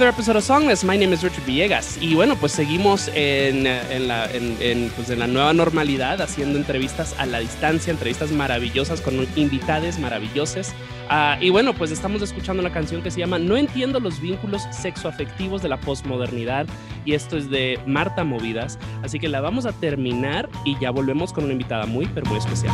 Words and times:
another 0.00 0.14
episode 0.14 0.36
of 0.36 0.44
Songless. 0.44 0.82
My 0.82 0.96
name 0.96 1.12
is 1.12 1.22
Richard 1.22 1.44
Villegas. 1.44 1.98
Y 2.00 2.14
bueno, 2.14 2.34
pues 2.34 2.52
seguimos 2.52 3.08
en, 3.08 3.66
en, 3.66 4.08
la, 4.08 4.30
en, 4.32 4.90
pues 4.96 5.10
en 5.10 5.18
la 5.18 5.26
nueva 5.26 5.52
normalidad, 5.52 6.22
haciendo 6.22 6.58
entrevistas 6.58 7.14
a 7.18 7.26
la 7.26 7.40
distancia, 7.40 7.90
entrevistas 7.90 8.30
maravillosas 8.30 9.02
con 9.02 9.26
invitados 9.36 9.98
maravillosos. 9.98 10.68
Uh, 11.10 11.42
y 11.42 11.50
bueno, 11.50 11.74
pues 11.74 11.90
estamos 11.90 12.22
escuchando 12.22 12.62
una 12.62 12.72
canción 12.72 13.02
que 13.02 13.10
se 13.10 13.20
llama 13.20 13.38
No 13.38 13.58
entiendo 13.58 14.00
los 14.00 14.22
vínculos 14.22 14.62
sexoafectivos 14.70 15.60
de 15.60 15.68
la 15.68 15.78
posmodernidad. 15.78 16.66
Y 17.04 17.12
esto 17.12 17.36
es 17.36 17.50
de 17.50 17.78
Marta 17.84 18.24
Movidas. 18.24 18.78
Así 19.02 19.18
que 19.18 19.28
la 19.28 19.42
vamos 19.42 19.66
a 19.66 19.72
terminar 19.72 20.48
y 20.64 20.78
ya 20.80 20.90
volvemos 20.92 21.34
con 21.34 21.44
una 21.44 21.52
invitada 21.52 21.84
muy, 21.84 22.06
pero 22.06 22.24
muy 22.26 22.38
especial. 22.38 22.72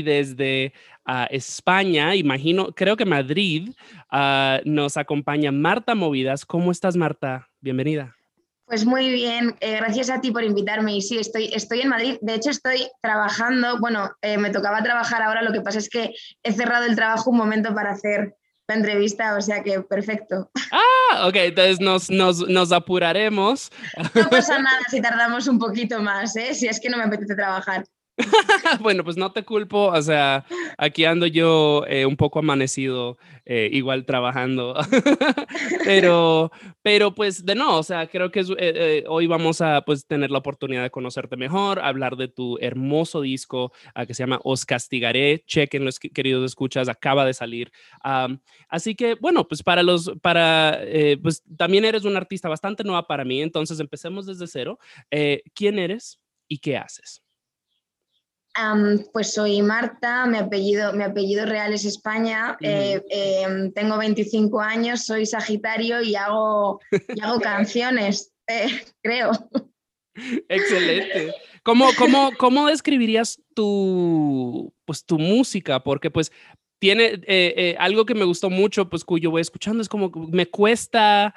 Y 0.00 0.02
desde 0.02 0.72
uh, 1.06 1.26
España, 1.30 2.14
imagino, 2.14 2.72
creo 2.72 2.96
que 2.96 3.04
Madrid, 3.04 3.70
uh, 4.12 4.60
nos 4.64 4.96
acompaña 4.96 5.52
Marta 5.52 5.94
Movidas. 5.94 6.44
¿Cómo 6.44 6.72
estás, 6.72 6.96
Marta? 6.96 7.48
Bienvenida. 7.60 8.16
Pues 8.66 8.84
muy 8.84 9.10
bien, 9.10 9.56
eh, 9.58 9.78
gracias 9.78 10.10
a 10.10 10.20
ti 10.20 10.30
por 10.30 10.44
invitarme. 10.44 10.96
Y 10.96 11.02
sí, 11.02 11.18
estoy, 11.18 11.50
estoy 11.52 11.80
en 11.80 11.88
Madrid. 11.88 12.18
De 12.20 12.34
hecho, 12.34 12.50
estoy 12.50 12.88
trabajando. 13.02 13.80
Bueno, 13.80 14.12
eh, 14.22 14.38
me 14.38 14.50
tocaba 14.50 14.80
trabajar 14.82 15.22
ahora. 15.22 15.42
Lo 15.42 15.52
que 15.52 15.60
pasa 15.60 15.78
es 15.78 15.88
que 15.88 16.14
he 16.44 16.52
cerrado 16.52 16.86
el 16.86 16.94
trabajo 16.94 17.30
un 17.30 17.36
momento 17.36 17.74
para 17.74 17.90
hacer 17.90 18.36
la 18.68 18.76
entrevista, 18.76 19.36
o 19.36 19.40
sea 19.40 19.64
que 19.64 19.80
perfecto. 19.80 20.50
Ah, 20.70 21.26
ok, 21.26 21.34
entonces 21.34 21.80
nos, 21.80 22.08
nos, 22.08 22.48
nos 22.48 22.70
apuraremos. 22.70 23.72
No 24.14 24.30
pasa 24.30 24.58
nada 24.60 24.78
si 24.88 25.02
tardamos 25.02 25.48
un 25.48 25.58
poquito 25.58 26.00
más, 26.00 26.36
¿eh? 26.36 26.54
si 26.54 26.68
es 26.68 26.78
que 26.78 26.88
no 26.88 26.96
me 26.96 27.02
apetece 27.04 27.34
trabajar. 27.34 27.84
bueno, 28.80 29.04
pues 29.04 29.16
no 29.16 29.32
te 29.32 29.44
culpo, 29.44 29.86
o 29.86 30.02
sea, 30.02 30.44
aquí 30.78 31.04
ando 31.04 31.26
yo 31.26 31.84
eh, 31.86 32.06
un 32.06 32.16
poco 32.16 32.38
amanecido, 32.38 33.18
eh, 33.44 33.68
igual 33.72 34.04
trabajando, 34.04 34.74
pero, 35.84 36.50
pero 36.82 37.14
pues 37.14 37.44
de 37.44 37.54
no, 37.54 37.78
o 37.78 37.82
sea, 37.82 38.08
creo 38.08 38.30
que 38.30 38.44
eh, 38.58 39.04
hoy 39.08 39.26
vamos 39.26 39.60
a 39.60 39.82
pues 39.82 40.06
tener 40.06 40.30
la 40.30 40.38
oportunidad 40.38 40.82
de 40.82 40.90
conocerte 40.90 41.36
mejor, 41.36 41.80
hablar 41.80 42.16
de 42.16 42.28
tu 42.28 42.58
hermoso 42.60 43.20
disco 43.20 43.72
ah, 43.94 44.06
que 44.06 44.14
se 44.14 44.22
llama 44.22 44.40
Os 44.44 44.64
Castigaré, 44.64 45.42
chequen 45.46 45.84
los 45.84 45.98
queridos 45.98 46.44
escuchas, 46.44 46.88
acaba 46.88 47.24
de 47.24 47.34
salir. 47.34 47.72
así 48.68 48.94
que 48.94 49.14
bueno, 49.14 49.46
pues 49.46 49.62
para 49.62 49.82
los, 49.82 50.12
para, 50.22 50.80
pues 51.22 51.42
también 51.56 51.84
eres 51.84 52.04
un 52.04 52.16
artista 52.16 52.48
bastante 52.48 52.84
nueva 52.84 53.06
para 53.06 53.24
mí, 53.24 53.42
entonces 53.42 53.80
empecemos 53.80 54.26
desde 54.26 54.46
cero. 54.46 54.78
¿Quién 55.54 55.78
eres 55.78 56.20
y 56.48 56.58
qué 56.58 56.76
haces? 56.76 57.22
Pues 59.12 59.32
soy 59.32 59.62
Marta, 59.62 60.26
mi 60.26 60.38
apellido, 60.38 60.92
mi 60.92 61.04
apellido 61.04 61.46
real 61.46 61.72
es 61.72 61.84
España, 61.84 62.56
eh, 62.60 63.02
em, 63.10 63.72
tengo 63.72 63.96
25 63.96 64.60
años, 64.60 65.04
soy 65.04 65.26
Sagitario 65.26 66.02
y 66.02 66.14
hago, 66.14 66.80
hago 67.22 67.40
canciones, 67.40 68.32
eh, 68.46 68.66
creo. 69.02 69.30
Excelente. 70.48 71.34
¿Cómo, 71.62 71.88
cómo, 71.96 72.30
cómo 72.38 72.66
describirías 72.66 73.40
tu, 73.54 74.72
pues, 74.84 75.04
tu 75.04 75.18
música? 75.18 75.82
Porque 75.82 76.10
pues 76.10 76.32
tiene 76.80 77.20
eh, 77.26 77.76
algo 77.78 78.06
que 78.06 78.14
me 78.14 78.24
gustó 78.24 78.50
mucho, 78.50 78.88
pues 78.88 79.04
cuyo 79.04 79.30
voy 79.30 79.42
escuchando, 79.42 79.82
es 79.82 79.88
como 79.88 80.10
me 80.10 80.46
cuesta 80.46 81.34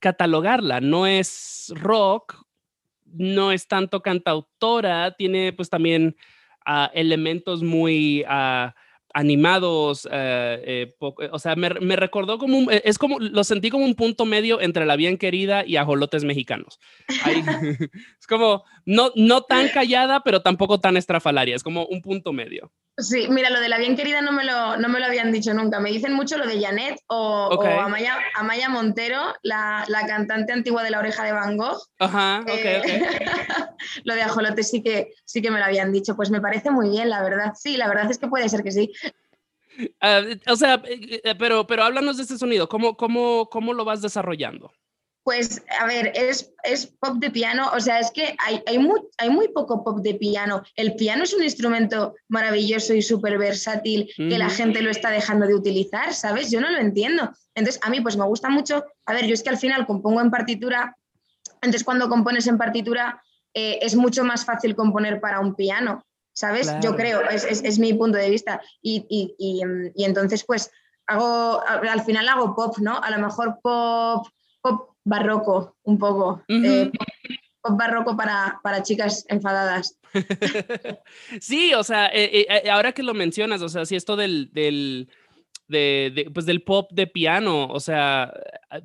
catalogarla, 0.00 0.80
no 0.80 1.06
es 1.06 1.72
rock 1.76 2.42
no 3.12 3.52
es 3.52 3.66
tanto 3.68 4.02
cantautora, 4.02 5.12
tiene 5.12 5.52
pues 5.52 5.70
también 5.70 6.16
ah, 6.64 6.90
elementos 6.94 7.62
muy 7.62 8.24
uh, 8.24 8.70
animados, 9.14 10.08
eh, 10.10 10.92
eh, 11.00 11.28
o 11.30 11.38
sea, 11.38 11.56
me, 11.56 11.70
me, 11.70 11.96
recordó 11.96 12.38
como, 12.38 12.58
un, 12.58 12.68
es 12.70 12.98
como, 12.98 13.18
lo 13.18 13.44
sentí 13.44 13.70
como 13.70 13.84
un 13.84 13.94
punto 13.94 14.24
medio 14.24 14.60
entre 14.60 14.86
La 14.86 14.96
Bien 14.96 15.18
Querida 15.18 15.64
y 15.66 15.76
Ajolotes 15.76 16.24
Mexicanos. 16.24 16.80
es 18.20 18.26
como, 18.28 18.64
no, 18.84 19.10
no 19.16 19.42
tan 19.42 19.68
callada, 19.68 20.22
pero 20.24 20.42
tampoco 20.42 20.80
tan 20.80 20.96
estrafalaria, 20.96 21.56
es 21.56 21.62
como 21.62 21.86
un 21.86 22.02
punto 22.02 22.32
medio. 22.32 22.72
Sí, 22.98 23.26
mira, 23.30 23.48
lo 23.48 23.60
de 23.60 23.70
la 23.70 23.78
bien 23.78 23.96
querida 23.96 24.20
no 24.20 24.32
me 24.32 24.44
lo, 24.44 24.76
no 24.76 24.88
me 24.90 25.00
lo 25.00 25.06
habían 25.06 25.32
dicho 25.32 25.54
nunca. 25.54 25.80
Me 25.80 25.90
dicen 25.90 26.12
mucho 26.12 26.36
lo 26.36 26.46
de 26.46 26.60
Janet 26.60 27.00
o, 27.06 27.48
Amaya, 27.80 28.18
Amaya, 28.36 28.68
Montero, 28.68 29.18
la, 29.42 29.86
cantante 30.06 30.52
antigua 30.52 30.82
de 30.82 30.90
la 30.90 30.98
oreja 30.98 31.24
de 31.24 31.32
Van 31.32 31.56
Gogh. 31.56 31.80
Ajá, 31.98 32.40
ok, 32.42 32.50
eh, 32.50 33.02
lo 34.04 34.14
de 34.14 34.22
ajolote 34.22 34.62
sí 34.62 34.82
que, 34.82 35.14
sí 35.24 35.40
que 35.40 35.50
me 35.50 35.58
lo 35.58 35.64
habían 35.64 35.90
dicho. 35.90 36.14
Pues 36.16 36.30
me 36.30 36.42
parece 36.42 36.70
muy 36.70 36.90
bien, 36.90 37.08
la 37.08 37.22
verdad. 37.22 37.54
Sí, 37.54 37.78
la 37.78 37.88
verdad 37.88 38.10
es 38.10 38.18
que 38.18 38.28
puede 38.28 38.50
ser 38.50 38.62
que 38.62 38.72
sí. 38.72 38.92
Ah, 40.00 40.20
o 40.48 40.56
sea, 40.56 40.82
eh, 40.86 41.20
eh, 41.24 41.34
pero, 41.38 41.66
pero 41.66 41.84
háblanos 41.84 42.16
de 42.16 42.24
este 42.24 42.38
sonido. 42.38 42.68
¿Cómo, 42.68 42.96
cómo, 42.96 43.48
cómo 43.50 43.72
lo 43.72 43.84
vas 43.84 44.02
desarrollando? 44.02 44.72
Pues, 45.24 45.62
a 45.80 45.86
ver, 45.86 46.12
es, 46.16 46.52
es, 46.64 46.86
pop 46.98 47.18
de 47.18 47.30
piano, 47.30 47.70
o 47.72 47.78
sea, 47.78 48.00
es 48.00 48.10
que 48.10 48.34
hay, 48.40 48.60
hay, 48.66 48.78
muy, 48.80 49.00
hay 49.18 49.30
muy 49.30 49.48
poco 49.48 49.84
pop 49.84 50.00
de 50.00 50.14
piano. 50.14 50.64
El 50.74 50.96
piano 50.96 51.22
es 51.22 51.32
un 51.32 51.44
instrumento 51.44 52.16
maravilloso 52.28 52.92
y 52.92 53.02
súper 53.02 53.38
versátil 53.38 54.10
que 54.16 54.36
la 54.36 54.50
gente 54.50 54.82
lo 54.82 54.90
está 54.90 55.10
dejando 55.10 55.46
de 55.46 55.54
utilizar, 55.54 56.12
¿sabes? 56.12 56.50
Yo 56.50 56.60
no 56.60 56.70
lo 56.70 56.78
entiendo. 56.78 57.30
Entonces, 57.54 57.80
a 57.84 57.90
mí 57.90 58.00
pues 58.00 58.16
me 58.16 58.24
gusta 58.24 58.48
mucho, 58.48 58.84
a 59.06 59.12
ver, 59.12 59.26
yo 59.26 59.34
es 59.34 59.44
que 59.44 59.50
al 59.50 59.58
final 59.58 59.86
compongo 59.86 60.20
en 60.20 60.30
partitura, 60.30 60.96
entonces 61.56 61.84
cuando 61.84 62.08
compones 62.08 62.48
en 62.48 62.58
partitura 62.58 63.22
eh, 63.54 63.78
es 63.80 63.94
mucho 63.94 64.24
más 64.24 64.44
fácil 64.44 64.74
componer 64.74 65.20
para 65.20 65.38
un 65.38 65.54
piano, 65.54 66.04
¿sabes? 66.32 66.72
Yo 66.82 66.96
creo, 66.96 67.22
es, 67.28 67.44
es, 67.44 67.62
es, 67.64 67.78
mi 67.78 67.92
punto 67.94 68.18
de 68.18 68.30
vista. 68.30 68.60
Y, 68.80 69.06
y, 69.08 69.34
y, 69.38 69.62
y 69.94 70.04
entonces, 70.04 70.44
pues, 70.44 70.70
hago, 71.06 71.60
al 71.66 72.02
final 72.04 72.28
hago 72.28 72.54
pop, 72.54 72.76
¿no? 72.78 72.98
A 72.98 73.10
lo 73.10 73.18
mejor 73.18 73.58
pop, 73.62 74.26
pop 74.60 74.90
barroco 75.04 75.76
un 75.82 75.98
poco. 75.98 76.42
Eh, 76.48 76.90
pop 77.60 77.78
barroco 77.78 78.16
para, 78.16 78.60
para 78.62 78.82
chicas 78.82 79.24
enfadadas. 79.28 79.98
sí, 81.40 81.74
o 81.74 81.82
sea, 81.82 82.08
eh, 82.08 82.46
eh, 82.48 82.70
ahora 82.70 82.92
que 82.92 83.02
lo 83.02 83.14
mencionas, 83.14 83.62
o 83.62 83.68
sea, 83.68 83.84
si 83.84 83.96
esto 83.96 84.16
del, 84.16 84.50
del 84.52 85.08
de, 85.68 86.30
pues 86.32 86.46
del 86.46 86.62
pop 86.62 86.90
de 86.92 87.06
piano, 87.06 87.66
o 87.66 87.80
sea, 87.80 88.32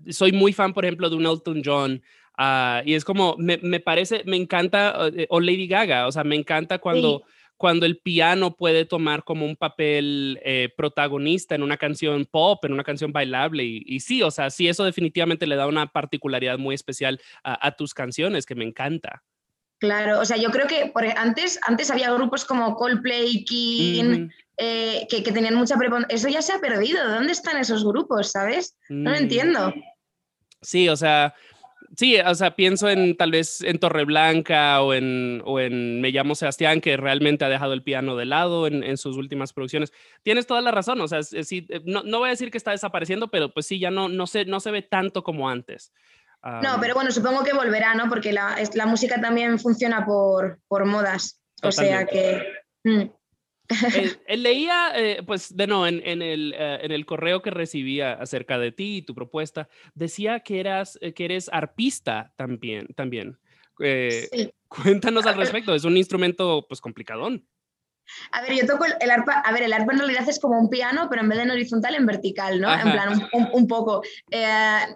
soy 0.09 0.31
muy 0.31 0.53
fan, 0.53 0.73
por 0.73 0.85
ejemplo, 0.85 1.09
de 1.09 1.15
un 1.15 1.25
Elton 1.25 1.61
John, 1.63 2.01
ah, 2.37 2.81
y 2.85 2.93
es 2.93 3.03
como, 3.03 3.35
me, 3.37 3.57
me, 3.57 3.79
parece, 3.79 4.23
me 4.25 4.37
encanta, 4.37 4.95
o 5.29 5.39
Lady 5.39 5.67
Gaga, 5.67 6.07
o 6.07 6.11
sea, 6.11 6.23
me 6.23 6.35
encanta 6.35 6.79
cuando 6.79 7.23
cuando 7.57 7.87
el 7.87 7.97
piano 7.97 8.55
puede 8.55 8.85
tomar 8.85 9.23
como 9.23 9.45
un 9.45 9.55
papel 9.55 10.39
eh, 10.43 10.69
protagonista 10.77 11.55
en 11.55 11.63
una 11.63 11.77
canción 11.77 12.25
pop, 12.25 12.63
en 12.63 12.73
una 12.73 12.83
canción 12.83 13.11
bailable. 13.11 13.63
Y, 13.65 13.99
sí, 13.99 14.21
o 14.21 14.29
sea, 14.31 14.51
sí, 14.51 14.67
eso 14.67 14.85
definitivamente 14.85 15.47
le 15.47 15.55
da 15.55 15.67
una 15.67 15.87
particularidad 15.87 16.59
muy 16.59 16.75
especial 16.75 17.19
a, 17.43 17.71
tus 17.71 17.93
canciones 17.93 18.45
que 18.45 18.55
me 18.55 18.63
encanta. 18.63 19.23
Claro, 19.79 20.19
o 20.19 20.25
sea, 20.25 20.37
yo 20.37 20.49
creo 20.49 20.67
que 20.67 20.87
por, 20.87 21.03
e, 21.03 21.13
antes, 21.17 21.59
antes 21.67 21.91
había 21.91 22.11
grupos 22.11 22.45
como 22.45 22.75
Coldplay, 22.75 23.43
King, 23.43 24.29
eh, 24.57 25.07
que, 25.09 25.21
tenían 25.21 25.55
mucha 25.55 25.75
Eso 26.09 26.29
ya 26.29 26.41
se 26.41 26.53
ha 26.53 26.59
perdido. 26.59 27.07
¿Dónde 27.09 27.31
están 27.31 27.57
esos 27.57 27.83
grupos, 27.83 28.31
sabes? 28.31 28.75
No 28.89 29.11
lo 29.11 29.17
mm. 29.17 29.21
entiendo. 29.21 29.73
Sí, 30.61 30.89
o 30.89 30.95
sea, 30.95 31.33
Sí, 31.97 32.15
o 32.19 32.35
sea, 32.35 32.55
pienso 32.55 32.89
en 32.89 33.17
tal 33.17 33.31
vez 33.31 33.61
en 33.61 33.79
Torreblanca 33.79 34.81
o 34.83 34.93
en, 34.93 35.41
o 35.45 35.59
en 35.59 35.99
Me 35.99 36.11
llamo 36.11 36.35
Sebastián, 36.35 36.79
que 36.79 36.95
realmente 36.95 37.43
ha 37.43 37.49
dejado 37.49 37.73
el 37.73 37.81
piano 37.81 38.15
de 38.15 38.25
lado 38.25 38.67
en, 38.67 38.97
sus 38.97 39.17
últimas 39.17 39.51
producciones. 39.51 39.91
Tienes 40.21 40.45
toda 40.45 40.61
la 40.61 40.69
razón, 40.69 41.01
o 41.01 41.07
sea, 41.07 41.23
sí, 41.23 41.65
eh, 41.69 41.81
no, 41.85 42.03
no, 42.03 42.19
voy 42.19 42.27
a 42.27 42.31
decir 42.31 42.51
que 42.51 42.59
está 42.59 42.69
desapareciendo, 42.69 43.29
pero 43.29 43.51
pues 43.51 43.65
sí, 43.65 43.79
ya 43.79 43.89
no, 43.89 44.09
no, 44.09 44.27
se, 44.27 44.45
no 44.45 44.59
se 44.59 44.69
ve 44.69 44.83
tanto 44.83 45.23
como 45.23 45.49
antes. 45.49 45.91
no, 46.43 46.77
pero 46.79 46.93
bueno, 46.93 47.09
supongo 47.09 47.43
que 47.43 47.53
volverá, 47.53 47.95
¿no? 47.95 48.07
Porque 48.09 48.31
la, 48.31 48.55
la 48.75 48.85
música 48.85 49.19
también 49.19 49.57
funciona 49.57 50.05
por, 50.05 50.59
por 50.67 50.85
modas. 50.85 51.41
O 51.63 51.71
sea 51.71 52.05
que... 52.05 52.45
Mm. 52.83 53.09
Eh, 54.27 54.37
leía, 54.37 54.91
eh, 54.95 55.23
pues, 55.25 55.55
de 55.55 55.67
no, 55.67 55.87
en, 55.87 56.01
en, 56.05 56.21
el, 56.21 56.53
eh, 56.57 56.79
en, 56.81 56.91
el, 56.91 57.05
correo 57.05 57.41
que 57.41 57.51
recibía 57.51 58.13
acerca 58.13 58.57
de 58.57 58.71
ti 58.71 58.97
y 58.97 59.01
tu 59.01 59.13
propuesta, 59.13 59.67
decía 59.93 60.39
que, 60.39 60.59
eras, 60.59 60.97
que 61.15 61.25
eres 61.25 61.49
arpista 61.51 62.33
también. 62.35 62.87
también. 62.95 63.37
Cuéntanos 64.67 65.25
al 65.25 65.35
respecto, 65.35 65.75
es 65.75 65.83
un 65.83 65.97
instrumento, 65.97 66.65
pues, 66.67 66.81
complicadón. 66.81 67.45
A 68.31 68.41
ver, 68.41 68.53
yo 68.53 68.65
toco 68.65 68.85
el, 68.85 69.11
arpa, 69.11 69.33
a 69.33 69.51
ver, 69.51 69.63
el 69.63 69.73
arpa 69.73 69.93
en 69.93 69.99
realidad 69.99 70.27
es 70.27 70.39
como 70.39 70.59
un 70.59 70.69
piano, 70.69 71.07
pero 71.09 71.21
en 71.21 71.29
vez 71.29 71.37
de 71.37 71.43
en 71.43 71.51
horizontal, 71.51 71.95
en 71.95 72.05
vertical, 72.05 72.59
¿no? 72.59 72.73
En 72.73 72.91
plan, 72.91 73.29
un, 73.53 73.67
poco. 73.67 74.01
Eh, 74.31 74.45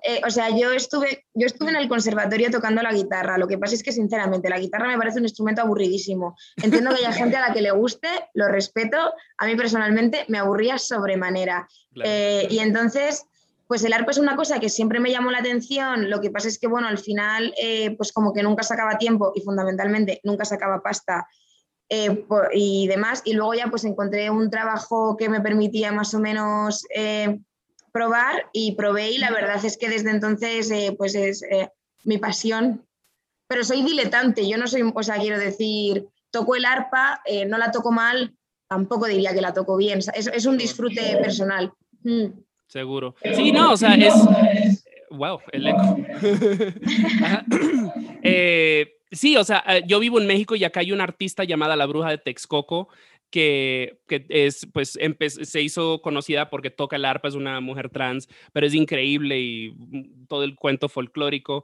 eh, 0.03 0.21
o 0.25 0.29
sea, 0.29 0.49
yo 0.49 0.71
estuve, 0.71 1.25
yo 1.33 1.47
estuve 1.47 1.69
en 1.69 1.77
el 1.77 1.87
conservatorio 1.87 2.49
tocando 2.49 2.81
la 2.81 2.93
guitarra. 2.93 3.37
Lo 3.37 3.47
que 3.47 3.57
pasa 3.57 3.75
es 3.75 3.83
que, 3.83 3.91
sinceramente, 3.91 4.49
la 4.49 4.59
guitarra 4.59 4.87
me 4.87 4.97
parece 4.97 5.19
un 5.19 5.25
instrumento 5.25 5.61
aburridísimo. 5.61 6.35
Entiendo 6.61 6.91
que 6.91 6.97
haya 6.97 7.11
gente 7.11 7.37
a 7.37 7.47
la 7.47 7.53
que 7.53 7.61
le 7.61 7.71
guste, 7.71 8.07
lo 8.33 8.47
respeto. 8.47 8.97
A 9.37 9.45
mí 9.45 9.55
personalmente 9.55 10.25
me 10.27 10.37
aburría 10.37 10.77
sobremanera. 10.77 11.67
Eh, 12.03 12.47
y 12.49 12.59
entonces, 12.59 13.25
pues 13.67 13.83
el 13.83 13.93
arpa 13.93 14.11
es 14.11 14.17
una 14.17 14.35
cosa 14.35 14.59
que 14.59 14.69
siempre 14.69 14.99
me 14.99 15.11
llamó 15.11 15.31
la 15.31 15.39
atención, 15.39 16.09
lo 16.09 16.19
que 16.19 16.29
pasa 16.29 16.47
es 16.47 16.59
que, 16.59 16.67
bueno, 16.67 16.87
al 16.87 16.97
final, 16.97 17.53
pues 17.97 18.11
como 18.11 18.33
que 18.33 18.43
nunca 18.43 18.63
sacaba 18.63 18.97
tiempo 18.97 19.31
y 19.33 19.41
fundamentalmente 19.41 20.19
nunca 20.23 20.43
sacaba 20.43 20.81
pasta 20.81 21.27
eh, 21.93 22.25
y 22.53 22.87
demás. 22.87 23.21
Y 23.25 23.33
luego 23.33 23.53
ya 23.53 23.67
pues 23.67 23.83
encontré 23.83 24.29
un 24.29 24.49
trabajo 24.49 25.17
que 25.17 25.27
me 25.27 25.41
permitía 25.41 25.91
más 25.91 26.13
o 26.13 26.19
menos 26.19 26.85
eh, 26.95 27.37
probar 27.91 28.45
y 28.53 28.75
probé 28.75 29.11
y 29.11 29.17
la 29.17 29.29
verdad 29.29 29.63
es 29.65 29.77
que 29.77 29.89
desde 29.89 30.09
entonces 30.09 30.71
eh, 30.71 30.95
pues 30.97 31.15
es 31.15 31.43
mi 32.05 32.17
pasión. 32.17 32.85
Pero 33.49 33.65
soy 33.65 33.83
diletante, 33.83 34.47
yo 34.47 34.57
no 34.57 34.67
soy, 34.67 34.89
o 34.95 35.03
sea, 35.03 35.17
quiero 35.17 35.37
decir, 35.37 36.07
toco 36.31 36.55
el 36.55 36.63
arpa, 36.63 37.21
no 37.49 37.57
la 37.57 37.69
toco 37.71 37.91
mal, 37.91 38.33
tampoco 38.69 39.07
diría 39.07 39.33
que 39.33 39.41
la 39.41 39.53
toco 39.53 39.75
bien, 39.75 39.99
es, 39.99 40.27
es 40.27 40.45
un 40.45 40.57
disfrute 40.57 41.17
personal. 41.17 41.73
Mm. 42.03 42.27
Seguro. 42.67 43.15
Sí, 43.35 43.51
no, 43.51 43.73
o 43.73 43.77
sea, 43.77 43.95
es... 43.95 44.85
Wow, 45.09 45.41
el 45.51 45.67
eco. 45.67 45.97
eh, 48.23 49.00
Sí, 49.11 49.35
o 49.35 49.43
sea, 49.43 49.63
eh, 49.67 49.83
yo 49.85 49.99
vivo 49.99 50.19
en 50.19 50.27
México 50.27 50.55
y 50.55 50.63
acá 50.63 50.79
hay 50.79 50.91
una 50.91 51.03
artista 51.03 51.43
llamada 51.43 51.75
La 51.75 51.85
Bruja 51.85 52.09
de 52.09 52.17
Texcoco 52.17 52.87
que, 53.31 54.01
que 54.07 54.25
es, 54.29 54.67
pues, 54.71 54.97
se 55.41 55.61
hizo 55.61 56.01
conocida 56.01 56.49
porque 56.49 56.69
toca 56.69 56.97
el 56.97 57.05
arpa, 57.05 57.29
es 57.29 57.35
una 57.35 57.61
mujer 57.61 57.89
trans, 57.89 58.27
pero 58.51 58.67
es 58.67 58.73
increíble 58.73 59.39
y 59.39 59.71
mm, 59.71 60.27
todo 60.27 60.43
el 60.43 60.55
cuento 60.55 60.89
folclórico. 60.89 61.63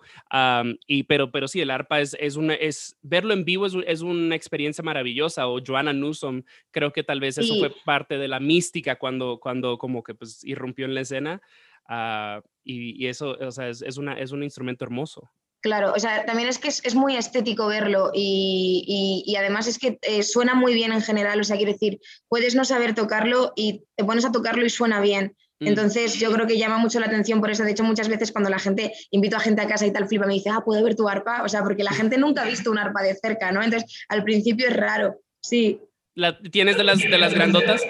y, 0.88 1.04
pero, 1.04 1.32
pero 1.32 1.48
sí, 1.48 1.60
el 1.62 1.70
arpa 1.70 2.00
es, 2.00 2.16
es, 2.20 2.38
una, 2.38 2.54
es 2.54 2.98
verlo 3.02 3.34
en 3.34 3.44
vivo 3.46 3.66
es, 3.66 3.76
es, 3.86 4.02
una 4.02 4.36
experiencia 4.36 4.84
maravillosa. 4.84 5.48
O 5.48 5.60
Joanna 5.66 5.94
Newsom, 5.94 6.44
creo 6.72 6.94
que 6.94 7.04
tal 7.04 7.20
vez 7.20 7.38
eso 7.38 7.56
fue 7.60 7.72
parte 7.86 8.18
de 8.18 8.30
la 8.30 8.40
mística 8.40 8.98
cuando, 8.98 9.40
cuando 9.40 9.78
como 9.78 10.04
que 10.04 10.16
pues 10.16 10.44
irrumpió 10.46 10.86
en 10.86 10.96
la 10.96 11.02
escena. 11.02 11.42
Ah, 11.90 12.42
y, 12.64 13.04
y, 13.04 13.08
eso, 13.08 13.38
o 13.40 13.52
sea, 13.52 13.70
es, 13.70 13.82
es, 13.82 13.98
una, 13.98 14.14
es 14.14 14.32
un 14.32 14.44
instrumento 14.44 14.86
hermoso. 14.86 15.30
Claro, 15.68 15.92
o 15.94 16.00
sea, 16.00 16.26
también 16.26 16.48
es 16.48 16.60
que 16.60 16.70
es, 16.70 16.96
muy 16.96 17.18
estético 17.18 17.68
verlo 17.68 18.12
y, 18.14 19.36
además 19.38 19.68
es 19.68 19.78
que 19.78 20.00
eh, 20.02 20.24
suena 20.24 20.56
muy 20.56 20.74
bien 20.74 20.94
en 20.94 21.02
general, 21.02 21.42
o 21.42 21.44
sea, 21.44 21.58
quiero 21.58 21.74
decir, 21.74 22.00
puedes 22.30 22.56
no 22.56 22.64
saber 22.64 22.96
tocarlo 22.96 23.52
y 23.58 23.84
te 23.98 24.06
pones 24.06 24.24
a 24.24 24.32
tocarlo 24.32 24.66
y 24.66 24.70
suena 24.70 25.02
bien. 25.02 25.36
Mm. 25.60 25.68
Entonces 25.68 26.14
yo 26.16 26.32
creo 26.32 26.48
que 26.48 26.58
llama 26.58 26.78
mucho 26.78 27.02
la 27.02 27.08
atención 27.08 27.42
por 27.42 27.52
eso. 27.52 27.66
De 27.66 27.72
hecho, 27.72 27.84
muchas 27.84 28.08
veces 28.08 28.32
cuando 28.32 28.50
la 28.50 28.60
gente, 28.60 28.94
invito 29.12 29.36
a 29.36 29.42
gente 29.42 29.62
a 29.62 29.68
casa 29.68 29.86
y 29.86 29.92
tal, 29.92 30.08
flipa, 30.08 30.26
me 30.26 30.36
dice, 30.36 30.52
ah, 30.52 30.62
¿puedo 30.64 30.82
ver 30.86 30.96
tu 30.96 31.10
arpa? 31.10 31.44
O 31.44 31.50
sea, 31.50 31.64
porque 31.64 31.84
la 31.84 31.92
gente 31.92 32.18
nunca 32.18 32.44
ha 32.44 32.46
visto 32.50 32.72
un 32.72 32.78
arpa 32.78 33.04
de 33.04 33.14
cerca, 33.16 33.52
¿no? 33.52 33.62
Entonces, 33.62 34.06
al 34.08 34.24
principio 34.24 34.70
es 34.70 34.76
raro, 34.78 35.20
sí. 35.42 35.82
¿La, 36.16 36.40
¿Tienes 36.40 36.78
de 36.78 36.86
las, 36.86 36.98
de 36.98 37.18
las 37.18 37.34
grandotas? 37.34 37.82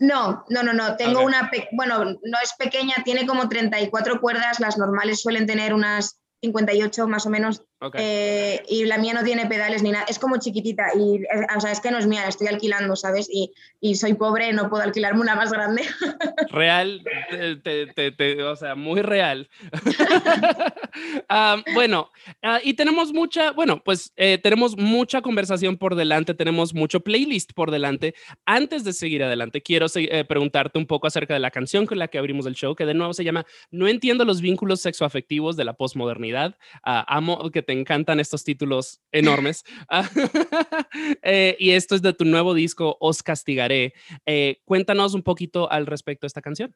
No, 0.00 0.46
no, 0.48 0.62
no, 0.62 0.72
no. 0.72 0.96
Tengo 0.96 1.20
una, 1.20 1.50
bueno, 1.72 2.04
no 2.04 2.38
es 2.42 2.54
pequeña, 2.58 2.94
tiene 3.04 3.26
como 3.26 3.50
34 3.50 4.18
cuerdas, 4.20 4.60
las 4.60 4.78
normales 4.78 5.20
suelen 5.20 5.46
tener 5.46 5.74
unas 5.74 6.18
58 6.42 7.08
más 7.08 7.26
o 7.26 7.30
menos. 7.30 7.64
Eh, 7.94 8.62
y 8.68 8.84
la 8.86 8.98
mía 8.98 9.14
no 9.14 9.22
tiene 9.22 9.46
pedales 9.46 9.82
ni 9.82 9.90
nada, 9.90 10.04
es 10.08 10.18
como 10.18 10.38
chiquitita. 10.38 10.88
Y, 10.96 11.22
o 11.56 11.60
sea, 11.60 11.70
es 11.70 11.80
que 11.80 11.90
no 11.90 11.98
es 11.98 12.06
mía, 12.06 12.22
la 12.22 12.28
estoy 12.28 12.48
alquilando, 12.48 12.96
¿sabes? 12.96 13.28
Y, 13.30 13.52
y 13.80 13.94
soy 13.94 14.14
pobre, 14.14 14.52
no 14.52 14.68
puedo 14.68 14.82
alquilarme 14.82 15.20
una 15.20 15.36
más 15.36 15.52
grande. 15.52 15.82
Real, 16.50 17.04
o 18.44 18.56
sea, 18.56 18.74
muy 18.74 19.02
real. 19.02 19.48
Ah, 21.28 21.62
bueno, 21.74 22.10
ah, 22.42 22.58
y 22.62 22.74
tenemos 22.74 23.12
mucha, 23.12 23.52
bueno, 23.52 23.82
pues 23.84 24.12
eh, 24.16 24.38
tenemos 24.42 24.76
mucha 24.76 25.22
conversación 25.22 25.76
por 25.76 25.94
delante, 25.94 26.34
tenemos 26.34 26.74
mucho 26.74 27.00
playlist 27.00 27.52
por 27.52 27.70
delante. 27.70 28.14
Antes 28.46 28.82
de 28.82 28.92
seguir 28.92 29.22
adelante, 29.22 29.62
quiero 29.62 29.86
eh, 29.94 30.24
preguntarte 30.24 30.78
un 30.78 30.86
poco 30.86 31.06
acerca 31.06 31.34
de 31.34 31.40
la 31.40 31.50
canción 31.50 31.86
con 31.86 31.98
la 31.98 32.08
que 32.08 32.18
abrimos 32.18 32.46
el 32.46 32.54
show, 32.54 32.74
que 32.74 32.86
de 32.86 32.94
nuevo 32.94 33.12
se 33.12 33.22
llama 33.22 33.46
No 33.70 33.86
entiendo 33.86 34.24
los 34.24 34.40
vínculos 34.40 34.80
sexoafectivos 34.80 35.56
de 35.56 35.64
la 35.64 35.74
posmodernidad. 35.74 36.56
Ah, 36.82 37.04
amo 37.06 37.50
que 37.50 37.62
te 37.68 37.74
encantan 37.74 38.18
estos 38.18 38.44
títulos 38.44 39.02
enormes. 39.12 39.62
Eh, 41.22 41.56
y 41.58 41.72
esto 41.72 41.94
es 41.94 42.02
de 42.02 42.14
tu 42.14 42.24
nuevo 42.24 42.54
disco, 42.54 42.96
Os 43.00 43.22
Castigaré. 43.22 43.92
cuéntanos 44.64 45.12
un 45.14 45.22
poquito 45.22 45.70
al 45.70 45.86
respecto 45.86 46.24
de 46.24 46.28
esta 46.28 46.40
canción. 46.40 46.74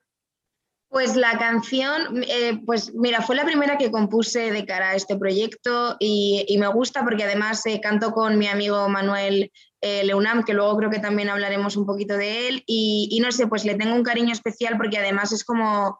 Pues 0.93 1.17
la 1.17 1.39
canción, 1.39 2.23
eh, 2.29 2.61
pues 2.67 2.93
mira, 2.95 3.23
fue 3.23 3.35
la 3.35 3.47
primera 3.47 3.79
que 3.79 3.91
compuse 3.91 4.53
de 4.53 4.67
cara 4.67 4.91
a 4.91 4.95
este 4.95 5.17
proyecto 5.17 5.97
y, 5.99 6.55
me 6.59 6.67
gusta 6.67 7.03
porque 7.03 7.25
además 7.25 7.65
eh, 7.65 7.81
canto 7.81 8.11
con 8.11 8.39
mi 8.39 8.47
amigo 8.47 8.91
Manuel 8.91 9.51
eh, 9.81 10.05
Leunam, 10.05 10.45
que 10.45 10.53
luego 10.53 10.77
creo 10.77 10.91
que 10.91 10.99
también 10.99 11.31
hablaremos 11.31 11.79
un 11.79 11.87
poquito 11.87 12.19
de 12.19 12.47
él 12.47 12.63
y, 12.67 13.19
no 13.23 13.33
sé, 13.33 13.47
pues 13.47 13.65
le 13.65 13.75
tengo 13.75 13.95
un 13.95 14.03
cariño 14.03 14.35
especial 14.35 14.77
porque 14.77 14.99
además 14.99 15.33
es 15.33 15.45
como 15.45 15.99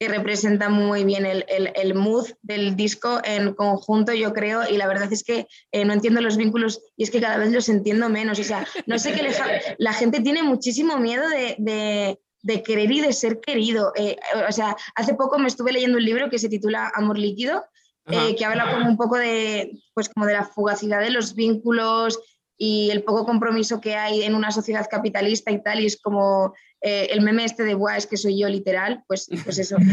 que 0.00 0.08
representa 0.08 0.70
muy 0.70 1.04
bien 1.04 1.26
el, 1.26 1.44
el, 1.46 1.94
mood 1.94 2.26
del 2.40 2.74
disco 2.74 3.20
en 3.22 3.54
conjunto, 3.54 4.14
yo 4.14 4.32
creo, 4.32 4.62
y 4.68 4.78
la 4.78 4.88
verdad 4.88 5.12
es 5.12 5.22
que 5.22 5.46
no 5.84 5.92
entiendo 5.92 6.22
los 6.22 6.38
vínculos 6.38 6.80
y 6.96 7.04
es 7.04 7.10
que 7.10 7.20
cada 7.20 7.36
vez 7.36 7.52
los 7.52 7.68
entiendo 7.68 8.08
menos. 8.08 8.38
O 8.38 8.44
sea, 8.44 8.66
no 8.86 8.98
sé 8.98 9.12
qué 9.12 9.30
la 9.76 9.92
gente 9.92 10.20
tiene 10.20 10.42
muchísimo 10.42 10.96
miedo 10.96 11.28
de 11.28 12.16
de 12.42 12.62
querer 12.62 12.90
y 12.90 13.00
de 13.00 13.12
ser 13.12 13.40
querido. 13.40 13.92
Eh, 13.96 14.16
o 14.48 14.52
sea, 14.52 14.76
hace 14.94 15.14
poco 15.14 15.38
me 15.38 15.48
estuve 15.48 15.72
leyendo 15.72 15.98
un 15.98 16.04
libro 16.04 16.30
que 16.30 16.38
se 16.38 16.48
titula 16.48 16.90
Amor 16.94 17.18
líquido, 17.18 17.64
eh, 18.06 18.34
que 18.34 18.44
habla 18.44 18.72
como 18.72 18.88
un 18.88 18.96
poco 18.96 19.16
de, 19.16 19.72
pues 19.94 20.08
como 20.08 20.26
de 20.26 20.32
la 20.34 20.44
fugacidad 20.44 21.00
de 21.00 21.10
los 21.10 21.34
vínculos 21.34 22.18
y 22.56 22.90
el 22.90 23.04
poco 23.04 23.24
compromiso 23.24 23.80
que 23.80 23.94
hay 23.94 24.22
en 24.22 24.34
una 24.34 24.50
sociedad 24.50 24.86
capitalista 24.90 25.50
y 25.50 25.62
tal, 25.62 25.80
y 25.80 25.86
es 25.86 26.00
como 26.00 26.54
eh, 26.82 27.08
el 27.10 27.20
meme 27.20 27.44
este 27.44 27.64
de, 27.64 27.74
Buah, 27.74 27.96
es 27.96 28.06
que 28.06 28.16
soy 28.16 28.38
yo 28.38 28.48
literal, 28.48 29.04
pues, 29.06 29.28
pues 29.44 29.58
eso. 29.58 29.76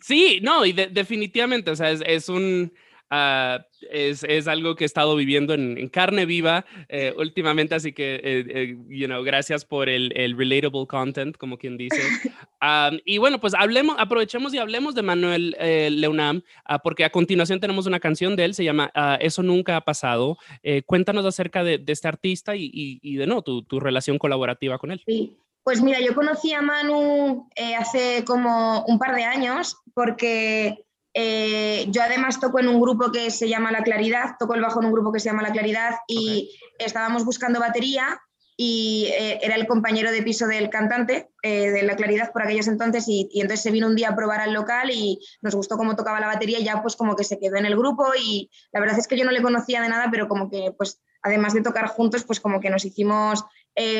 Sí, 0.00 0.40
no, 0.42 0.64
y 0.64 0.72
definitivamente, 0.72 1.70
o 1.70 1.76
sea, 1.76 1.90
es, 1.90 2.28
un 2.30 2.72
Ah, 3.14 3.66
es, 3.90 4.24
es, 4.24 4.48
algo 4.48 4.74
que 4.74 4.84
he 4.84 4.86
estado 4.86 5.14
viviendo 5.14 5.52
en, 5.52 5.86
carne 5.90 6.24
viva 6.24 6.64
eh, 6.88 7.12
últimamente, 7.18 7.74
así 7.74 7.92
que, 7.92 8.14
eh, 8.14 8.46
eh, 8.48 8.76
you 8.88 9.06
know, 9.06 9.22
gracias 9.22 9.66
por 9.66 9.90
el, 9.90 10.14
el, 10.16 10.34
relatable 10.34 10.86
content, 10.86 11.36
como 11.36 11.58
quien 11.58 11.76
dice. 11.76 12.00
y 13.04 13.18
bueno, 13.18 13.38
pues 13.38 13.52
hablemos, 13.52 13.96
aprovechemos 13.98 14.54
y 14.54 14.58
hablemos 14.58 14.94
de 14.94 15.02
Manuel 15.02 15.54
Leunam, 15.90 16.38
uh, 16.70 16.78
porque 16.82 17.04
a 17.04 17.10
continuación 17.10 17.60
tenemos 17.60 17.86
una 17.86 18.00
canción 18.00 18.34
de 18.34 18.46
él, 18.46 18.54
se 18.54 18.64
llama 18.64 18.90
uh, 18.96 19.18
Eso 19.20 19.42
Nunca 19.42 19.76
Ha 19.76 19.82
Pasado. 19.82 20.38
cuéntanos 20.86 21.26
acerca 21.26 21.62
de, 21.62 21.76
de, 21.76 21.92
este 21.92 22.08
artista 22.08 22.56
y, 22.56 22.70
y, 22.72 22.98
y 23.02 23.16
de 23.16 23.26
no, 23.26 23.42
tu, 23.42 23.62
tu, 23.62 23.78
relación 23.78 24.16
colaborativa 24.16 24.78
con 24.78 24.90
él. 24.90 25.02
Sí. 25.06 25.36
Pues 25.64 25.82
mira, 25.82 26.00
yo 26.00 26.14
conocí 26.14 26.52
a 26.54 26.62
Manu 26.62 27.46
hace 27.78 28.24
como 28.24 28.84
un 28.86 28.98
par 28.98 29.14
de 29.14 29.22
años 29.22 29.76
porque 29.94 30.82
eh, 31.14 31.86
yo 31.88 32.02
además 32.02 32.40
toco 32.40 32.58
en 32.58 32.68
un 32.68 32.80
grupo 32.80 33.12
que 33.12 33.30
se 33.30 33.48
llama 33.48 33.70
La 33.70 33.82
Claridad, 33.82 34.36
toco 34.38 34.54
el 34.54 34.62
bajo 34.62 34.80
en 34.80 34.86
un 34.86 34.92
grupo 34.92 35.12
que 35.12 35.20
se 35.20 35.28
llama 35.28 35.42
La 35.42 35.52
Claridad 35.52 35.96
y 36.08 36.56
estábamos 36.78 37.24
buscando 37.24 37.60
batería 37.60 38.20
y 38.56 39.08
eh, 39.12 39.40
era 39.42 39.56
el 39.56 39.66
compañero 39.66 40.10
de 40.10 40.22
piso 40.22 40.46
del 40.46 40.70
cantante 40.70 41.30
eh, 41.42 41.70
de 41.70 41.82
La 41.82 41.96
Claridad 41.96 42.32
por 42.32 42.42
aquellos 42.42 42.68
entonces 42.68 43.04
y, 43.08 43.28
entonces 43.34 43.62
se 43.62 43.70
vino 43.70 43.88
un 43.88 43.96
día 43.96 44.10
a 44.10 44.16
probar 44.16 44.40
al 44.40 44.54
local 44.54 44.90
y 44.90 45.18
nos 45.42 45.54
gustó 45.54 45.76
cómo 45.76 45.96
tocaba 45.96 46.20
la 46.20 46.28
batería 46.28 46.58
y 46.58 46.64
ya 46.64 46.80
pues 46.80 46.96
como 46.96 47.14
que 47.14 47.24
se 47.24 47.38
quedó 47.38 47.56
en 47.56 47.66
el 47.66 47.76
grupo 47.76 48.06
y 48.18 48.50
la 48.72 48.80
verdad 48.80 48.98
es 48.98 49.06
que 49.06 49.16
yo 49.16 49.24
no 49.24 49.32
le 49.32 49.42
conocía 49.42 49.82
de 49.82 49.88
nada, 49.88 50.08
pero 50.10 50.28
como 50.28 50.50
que 50.50 50.72
pues 50.76 51.02
además 51.22 51.52
de 51.52 51.62
tocar 51.62 51.88
juntos 51.88 52.24
pues 52.24 52.40
como 52.40 52.60
que 52.60 52.70
nos 52.70 52.84
hicimos 52.84 53.44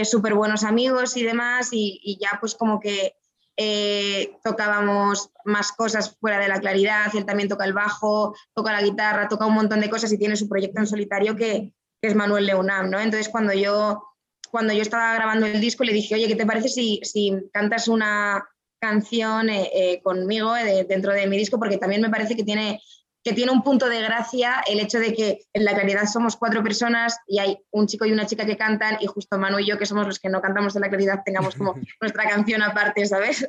súper 0.05 0.35
buenos 0.35 0.65
amigos 0.65 1.17
y 1.17 1.23
demás 1.23 1.71
y, 1.73 1.99
y 2.03 2.19
ya 2.21 2.37
pues 2.41 2.55
como 2.55 2.79
que 2.79 3.17
eh, 3.57 4.37
tocábamos 4.43 5.31
más 5.45 5.73
cosas 5.73 6.17
fuera 6.19 6.39
de 6.39 6.49
la 6.49 6.61
claridad, 6.61 7.15
él 7.15 7.27
también 7.27 7.49
toca 7.49 7.65
el 7.65 7.73
bajo, 7.73 8.35
toca 8.55 8.73
la 8.73 8.83
guitarra, 8.83 9.29
toca 9.29 9.47
un 9.47 9.55
montón 9.55 9.81
de 9.81 9.91
cosas 9.91 10.13
y 10.13 10.19
tiene 10.19 10.37
su 10.37 10.49
proyecto 10.49 10.81
en 10.81 10.87
solitario 10.87 11.37
que, 11.37 11.73
es 12.05 12.17
Manuel 12.17 12.47
Leunam, 12.47 12.91
¿no? 12.91 12.99
Entonces 12.99 13.29
cuando 13.29 13.53
yo, 13.53 14.03
cuando 14.51 14.73
yo 14.73 14.83
estaba 14.83 15.15
grabando 15.15 15.47
el 15.47 15.61
disco 15.61 15.85
le 15.85 15.93
dije, 15.93 16.17
oye, 16.17 16.27
¿qué 16.27 16.35
te 16.35 16.47
parece 16.47 16.69
si, 16.69 16.99
si 17.05 17.33
cantas 17.53 17.87
una 17.87 18.45
canción 18.81 19.49
eh, 19.49 19.71
eh, 19.73 20.03
conmigo 20.03 20.53
dentro 20.89 21.13
de 21.13 21.29
mi 21.29 21.37
disco? 21.37 21.61
Porque 21.61 21.79
también 21.79 22.03
me 22.03 22.11
parece 22.11 22.35
que 22.35 22.43
tiene 22.43 22.83
que 23.25 23.33
tiene 23.33 23.53
un 23.53 23.63
punto 23.63 23.89
de 23.89 24.03
gracia 24.03 24.63
el 24.67 24.81
hecho 24.81 24.99
de 24.99 25.15
que 25.15 25.41
en 25.53 25.65
la 25.65 25.75
claridad 25.75 26.07
somos 26.07 26.37
cuatro 26.37 26.63
personas 26.63 27.19
y 27.27 27.39
hay 27.39 27.59
un 27.71 27.87
chico 27.87 28.05
y 28.05 28.13
una 28.13 28.27
chica 28.27 28.45
que 28.45 28.57
cantan 28.57 28.99
y 29.01 29.07
justo 29.07 29.39
Manu 29.39 29.59
y 29.59 29.67
yo, 29.67 29.79
que 29.79 29.87
somos 29.87 30.07
los 30.07 30.19
que 30.19 30.29
no 30.29 30.41
cantamos 30.41 30.75
en 30.77 30.83
la 30.83 30.89
claridad, 30.89 31.23
tengamos 31.25 31.55
como 31.55 31.75
nuestra 32.01 32.29
canción 32.29 32.63
aparte, 32.63 33.07
¿sabes? 33.07 33.47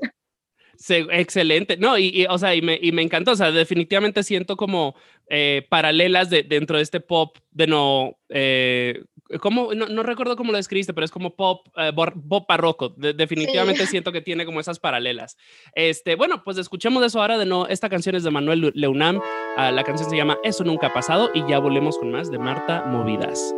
Excelente. 0.89 1.77
No, 1.77 1.98
y, 1.98 2.25
o 2.30 2.38
sea, 2.38 2.56
y 2.56 2.62
me, 2.62 2.80
y 2.82 2.92
me, 2.92 3.01
encantó. 3.01 3.32
O 3.32 3.36
sea, 3.36 3.51
definitivamente 3.51 4.24
siento 4.24 4.58
como 4.58 4.96
eh, 5.30 5.65
paralelas 5.70 6.30
de, 6.30 6.44
dentro 6.44 6.77
de 6.77 6.84
este 6.84 7.00
pop 7.00 7.38
de 7.51 7.68
no. 7.68 8.18
Eh, 8.30 9.03
como, 9.39 9.74
no, 9.74 9.88
no, 9.88 10.03
recuerdo 10.03 10.36
cómo 10.36 10.51
lo 10.51 10.58
describiste, 10.58 10.94
pero 10.94 11.06
es 11.06 11.12
como 11.12 11.36
pop, 11.36 11.68
eh, 11.77 11.92
pop 11.94 12.46
barroco. 12.48 12.89
definitivamente 12.89 13.88
siento 13.88 14.12
que 14.12 14.22
tiene 14.22 14.46
como 14.46 14.60
esas 14.60 14.80
paralelas. 14.80 15.38
Este, 15.74 16.15
bueno, 16.15 16.44
pues 16.44 16.58
escuchemos 16.58 17.03
eso 17.03 17.22
ahora 17.22 17.38
de 17.38 17.46
no. 17.46 17.68
Esta 17.68 17.89
canción 17.89 18.15
es 18.15 18.24
de 18.24 18.32
Manuel 18.32 18.72
Leunam. 18.75 19.22
Ah, 19.58 19.72
la 19.72 19.84
canción 19.84 20.10
se 20.10 20.18
llama 20.18 20.38
Eso 20.44 20.63
nunca 20.63 20.88
ha 20.88 20.94
pasado 20.94 21.32
y 21.34 21.48
ya 21.48 21.60
volvemos 21.60 21.98
con 21.98 22.12
más 22.12 22.32
de 22.32 22.39
Marta 22.39 22.84
Movidas. 22.86 23.53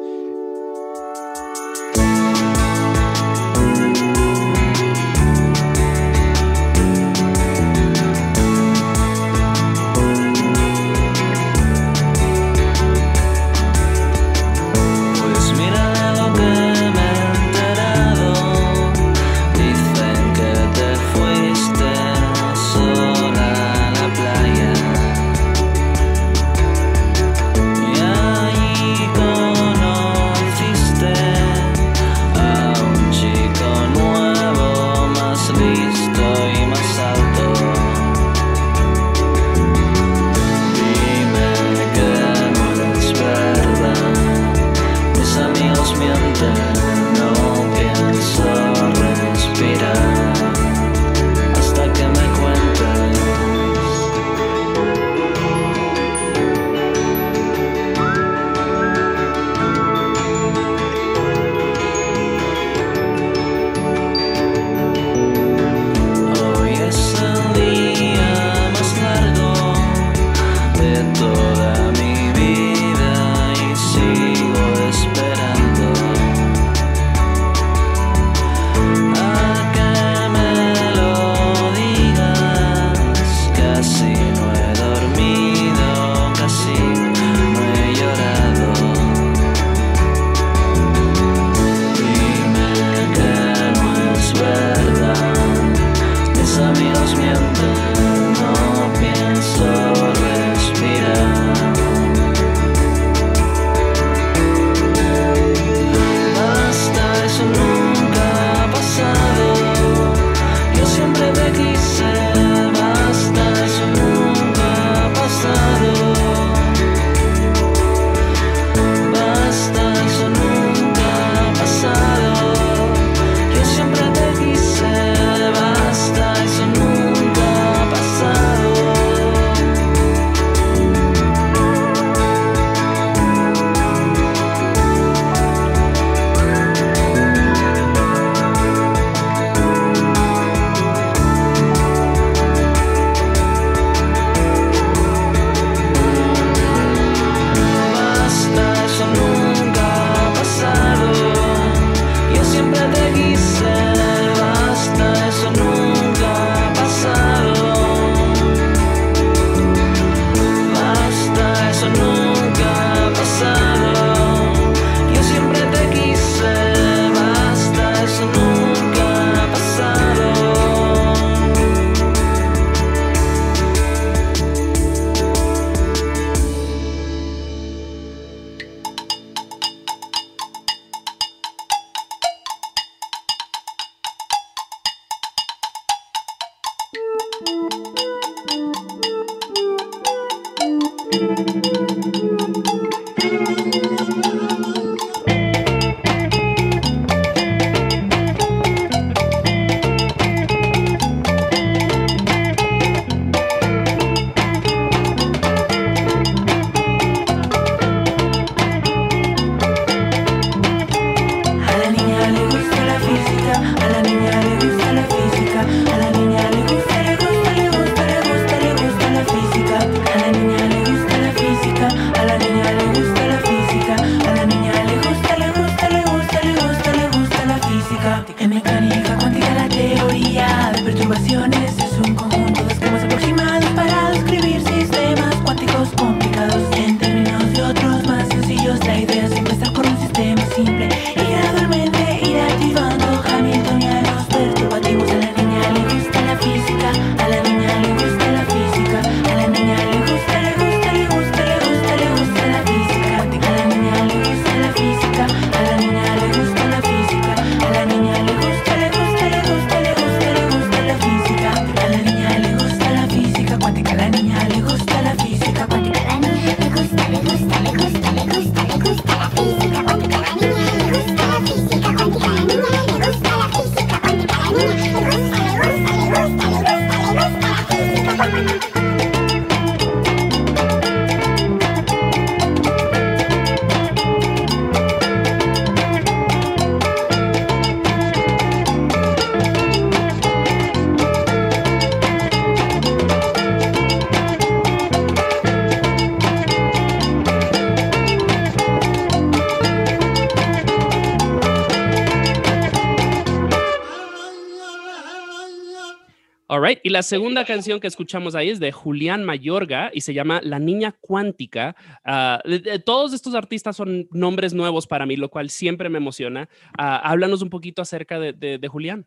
Y 306.84 306.90
la 306.90 307.04
segunda 307.04 307.46
canción 307.46 307.80
que 307.80 307.88
escuchamos 307.88 308.34
ahí 308.36 308.50
es 308.50 308.60
de 308.60 308.72
Julián 308.72 309.24
Mayorga 309.24 309.92
y 309.94 310.01
se 310.01 310.14
llama 310.14 310.40
La 310.44 310.60
Niña 310.60 310.96
Cuántica. 311.00 311.75
Ah, 312.04 312.42
todos 312.86 313.14
estos 313.14 313.36
artistas 313.36 313.75
son 313.75 314.08
nombres 314.12 314.54
nuevos 314.54 314.88
para 314.88 315.06
mí, 315.06 315.16
lo 315.16 315.30
cual 315.30 315.50
siempre 315.50 315.90
me 315.90 315.98
emociona. 315.98 316.50
Ah, 316.78 316.98
háblanos 316.98 317.42
un 317.42 317.50
poquito 317.50 317.82
acerca 317.82 318.20
de, 318.20 318.68
Julián. 318.68 319.06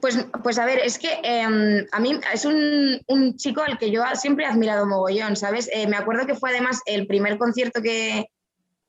Pues, 0.00 0.26
pues 0.42 0.58
a 0.58 0.66
ver, 0.66 0.78
es 0.78 0.98
que 0.98 1.20
em, 1.22 1.86
a 1.92 2.00
mí 2.00 2.18
es 2.32 2.44
un, 2.44 3.36
chico 3.36 3.62
al 3.62 3.78
que 3.78 3.90
yo 3.90 4.02
siempre 4.14 4.44
he 4.44 4.48
admirado 4.48 4.86
mogollón, 4.86 5.36
¿sabes? 5.36 5.70
Eh, 5.72 5.86
me 5.86 5.96
acuerdo 5.96 6.26
que 6.26 6.34
fue 6.34 6.50
además 6.50 6.80
el 6.86 7.06
primer 7.06 7.38
concierto 7.38 7.80
que, 7.82 8.26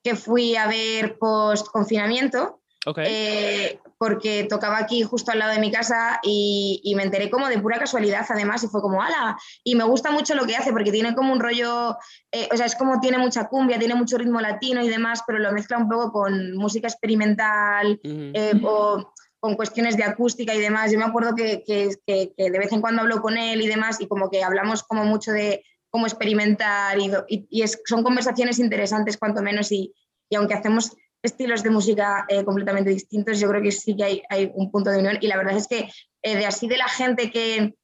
que 0.02 0.16
fui 0.16 0.56
a 0.56 0.66
ver 0.66 1.18
post 1.18 1.66
confinamiento 1.68 2.61
eh, 2.96 3.78
porque 3.96 4.44
tocaba 4.48 4.78
aquí 4.78 5.02
justo 5.02 5.30
al 5.30 5.38
lado 5.38 5.52
de 5.52 5.60
mi 5.60 5.70
casa 5.70 6.18
y, 6.22 6.92
me 6.96 7.04
enteré 7.04 7.30
como 7.30 7.48
de 7.48 7.58
pura 7.58 7.78
casualidad 7.78 8.26
además 8.28 8.64
y 8.64 8.68
fue 8.68 8.82
como, 8.82 9.00
ala, 9.00 9.38
y 9.62 9.76
me 9.76 9.84
gusta 9.84 10.10
mucho 10.10 10.34
lo 10.34 10.44
que 10.44 10.56
hace 10.56 10.72
porque 10.72 10.90
tiene 10.90 11.14
como 11.14 11.32
un 11.32 11.40
rollo, 11.40 11.96
eh, 12.32 12.48
o 12.52 12.56
sea, 12.56 12.66
es 12.66 12.74
como 12.74 13.00
tiene 13.00 13.18
mucha 13.18 13.48
cumbia, 13.48 13.78
tiene 13.78 13.94
mucho 13.94 14.18
ritmo 14.18 14.40
latino 14.40 14.82
y 14.82 14.88
demás, 14.88 15.22
pero 15.26 15.38
lo 15.38 15.52
mezcla 15.52 15.78
un 15.78 15.88
poco 15.88 16.10
con 16.10 16.56
música 16.56 16.88
experimental 16.88 18.00
eh, 18.02 18.60
o 18.64 19.12
con 19.38 19.54
cuestiones 19.54 19.96
de 19.96 20.04
acústica 20.04 20.54
y 20.54 20.60
demás. 20.60 20.90
Yo 20.90 20.98
me 20.98 21.04
acuerdo 21.04 21.34
que, 21.36 21.62
de 22.06 22.58
vez 22.58 22.72
en 22.72 22.80
cuando 22.80 23.02
hablo 23.02 23.22
con 23.22 23.36
él 23.36 23.60
y 23.62 23.68
demás 23.68 24.00
y 24.00 24.08
como 24.08 24.28
que 24.28 24.42
hablamos 24.42 24.82
como 24.82 25.04
mucho 25.04 25.32
de 25.32 25.64
cómo 25.90 26.06
experimentar 26.06 26.98
y, 26.98 27.12
y, 27.50 27.64
son 27.84 28.02
conversaciones 28.02 28.58
interesantes 28.58 29.18
cuanto 29.18 29.42
menos 29.42 29.70
y, 29.70 29.92
y 30.28 30.36
aunque 30.36 30.54
hacemos 30.54 30.96
estilos 31.22 31.62
de 31.62 31.70
música 31.70 32.24
eh, 32.28 32.44
completamente 32.44 32.90
distintos, 32.90 33.38
yo 33.38 33.48
creo 33.48 33.62
que 33.62 33.72
sí 33.72 33.96
que 33.96 34.04
hay, 34.04 34.22
hay, 34.28 34.50
un 34.54 34.70
punto 34.70 34.90
de 34.90 34.98
unión 34.98 35.18
y 35.20 35.28
la 35.28 35.36
verdad 35.36 35.56
es 35.56 35.68
que 35.68 35.88
eh, 36.22 36.36
de 36.36 36.46
así 36.46 36.66
de 36.66 36.76
la 36.76 36.88
gente 36.88 37.30
que 37.30 37.74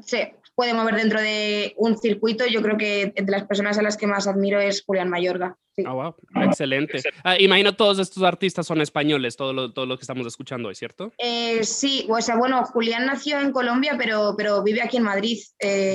se 0.00 0.34
puede 0.54 0.72
mover 0.72 0.94
dentro 0.94 1.20
de 1.20 1.74
un 1.76 1.98
circuito, 1.98 2.46
yo 2.46 2.62
creo 2.62 2.78
que 2.78 3.12
de 3.14 3.30
las 3.30 3.44
personas 3.44 3.76
a 3.76 3.82
las 3.82 3.96
que 3.96 4.06
más 4.06 4.26
admiro 4.26 4.60
es 4.60 4.82
Julián 4.84 5.10
Mayorga. 5.10 5.58
Ah, 5.84 5.92
wow. 5.92 6.14
Excelente. 6.42 7.02
Ah, 7.24 7.36
imagino 7.38 7.74
todos 7.74 7.98
estos 7.98 8.22
artistas 8.22 8.66
son 8.66 8.80
españoles, 8.80 9.36
todo 9.36 9.52
lo, 9.52 9.72
todo 9.72 9.84
lo 9.84 9.96
que 9.96 10.02
estamos 10.02 10.26
escuchando 10.26 10.68
hoy, 10.68 10.74
¿cierto? 10.74 11.12
Eh, 11.18 11.64
sí, 11.64 12.06
o 12.08 12.20
sea, 12.20 12.36
bueno, 12.36 12.64
Julián 12.64 13.04
nació 13.04 13.40
en 13.40 13.50
Colombia, 13.50 13.96
pero, 13.98 14.34
pero 14.38 14.62
vive 14.62 14.80
aquí 14.80 14.96
en 14.96 15.02
Madrid. 15.02 15.38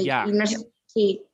ya. 0.03 0.25
sí. 0.86 1.25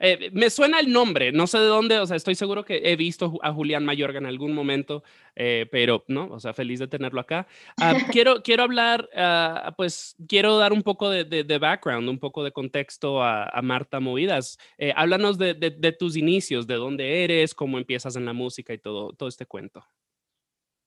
Eh, 0.00 0.30
me 0.32 0.50
suena 0.50 0.78
el 0.78 0.92
nombre, 0.92 1.32
no 1.32 1.46
sé 1.46 1.58
de 1.58 1.66
dónde, 1.66 1.98
o 1.98 2.06
sea, 2.06 2.16
estoy 2.16 2.34
seguro 2.34 2.64
que 2.64 2.80
he 2.84 2.96
visto 2.96 3.38
a 3.42 3.52
Julián 3.52 3.84
Mayorga 3.84 4.18
en 4.18 4.26
algún 4.26 4.54
momento, 4.54 5.02
eh, 5.34 5.66
pero 5.70 6.04
no, 6.06 6.28
o 6.30 6.38
sea, 6.38 6.52
feliz 6.54 6.78
de 6.78 6.86
tenerlo 6.86 7.20
acá. 7.20 7.46
Ah, 7.80 7.94
quiero, 8.12 8.42
quiero 8.42 8.62
hablar, 8.62 9.08
ah, 9.16 9.74
pues 9.76 10.16
quiero 10.28 10.58
dar 10.58 10.72
un 10.72 10.82
poco 10.82 11.10
de, 11.10 11.24
de, 11.24 11.58
background, 11.58 12.08
un 12.08 12.18
poco 12.18 12.44
de 12.44 12.52
contexto 12.52 13.22
a, 13.22 13.50
Marta 13.62 14.00
Movidas. 14.00 14.58
Eh, 14.78 14.92
háblanos 14.94 15.36
de, 15.38 15.54
de, 15.54 15.92
tus 15.92 16.16
inicios, 16.16 16.66
de 16.66 16.74
dónde 16.74 17.24
eres, 17.24 17.54
cómo 17.54 17.78
empiezas 17.78 18.16
en 18.16 18.24
la 18.24 18.32
música 18.32 18.72
y 18.72 18.78
todo, 18.78 19.12
todo 19.12 19.28
este 19.28 19.46
cuento. 19.46 19.84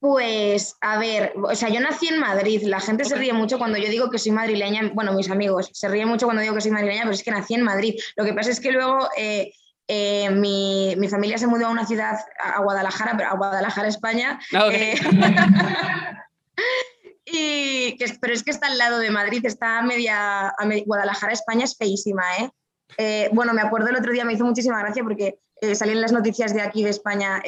Pues, 0.02 0.76
a 0.82 0.98
ver, 0.98 1.32
o 1.36 1.54
sea, 1.54 1.70
yo 1.70 1.80
nací 1.80 2.08
en 2.08 2.20
Madrid. 2.20 2.64
La 2.64 2.80
gente 2.80 3.06
se 3.06 3.16
ríe 3.16 3.34
mucho 3.34 3.60
cuando 3.60 3.78
yo 3.78 3.88
digo 3.88 4.10
que 4.10 4.18
soy 4.18 4.32
madrileña. 4.32 4.90
Bueno, 4.96 5.14
mis 5.14 5.30
amigos 5.30 5.70
se 5.74 5.88
ríen 5.88 6.08
mucho 6.08 6.26
cuando 6.26 6.42
digo 6.42 6.56
que 6.56 6.62
soy 6.62 6.72
madrileña, 6.72 7.04
pero 7.04 7.14
es 7.14 7.22
que 7.22 7.30
nací 7.30 7.54
en 7.54 7.62
Madrid. 7.62 8.00
Lo 8.16 8.26
que 8.26 8.34
pasa 8.34 8.50
es 8.50 8.60
que 8.60 8.72
luego 8.72 9.08
eh, 9.16 9.54
eh, 9.88 10.32
mi, 10.32 11.08
familia 11.08 11.38
se 11.38 11.46
mudó 11.46 11.68
a 11.68 11.70
una 11.70 11.86
ciudad, 11.86 12.18
a 12.40 12.64
Guadalajara, 12.64 13.16
pero 13.16 13.30
a 13.30 13.36
Guadalajara, 13.36 13.88
España. 13.88 14.40
Ah, 14.56 14.70
eh, 14.72 14.96
y 17.26 17.96
pero 18.20 18.34
es 18.34 18.42
que 18.42 18.50
está 18.50 18.70
al 18.70 18.80
lado 18.80 18.98
de 18.98 19.12
Madrid, 19.12 19.46
está 19.46 19.78
a 19.78 19.84
media, 19.84 20.48
a 20.48 20.68
Guadalajara, 20.84 21.32
España 21.32 21.66
es 21.66 21.78
feísima, 21.78 22.24
¿eh? 22.40 23.30
Bueno, 23.34 23.54
me 23.54 23.62
acuerdo 23.62 23.90
el 23.90 23.98
otro 23.98 24.12
día, 24.12 24.26
me 24.26 24.34
hizo 24.34 24.46
muchísima 24.46 24.80
gracia 24.80 25.04
porque 25.04 25.38
salían 25.76 26.02
las 26.02 26.12
noticias 26.12 26.56
de 26.56 26.62
aquí 26.62 26.84
de 26.84 26.90
España. 26.90 27.40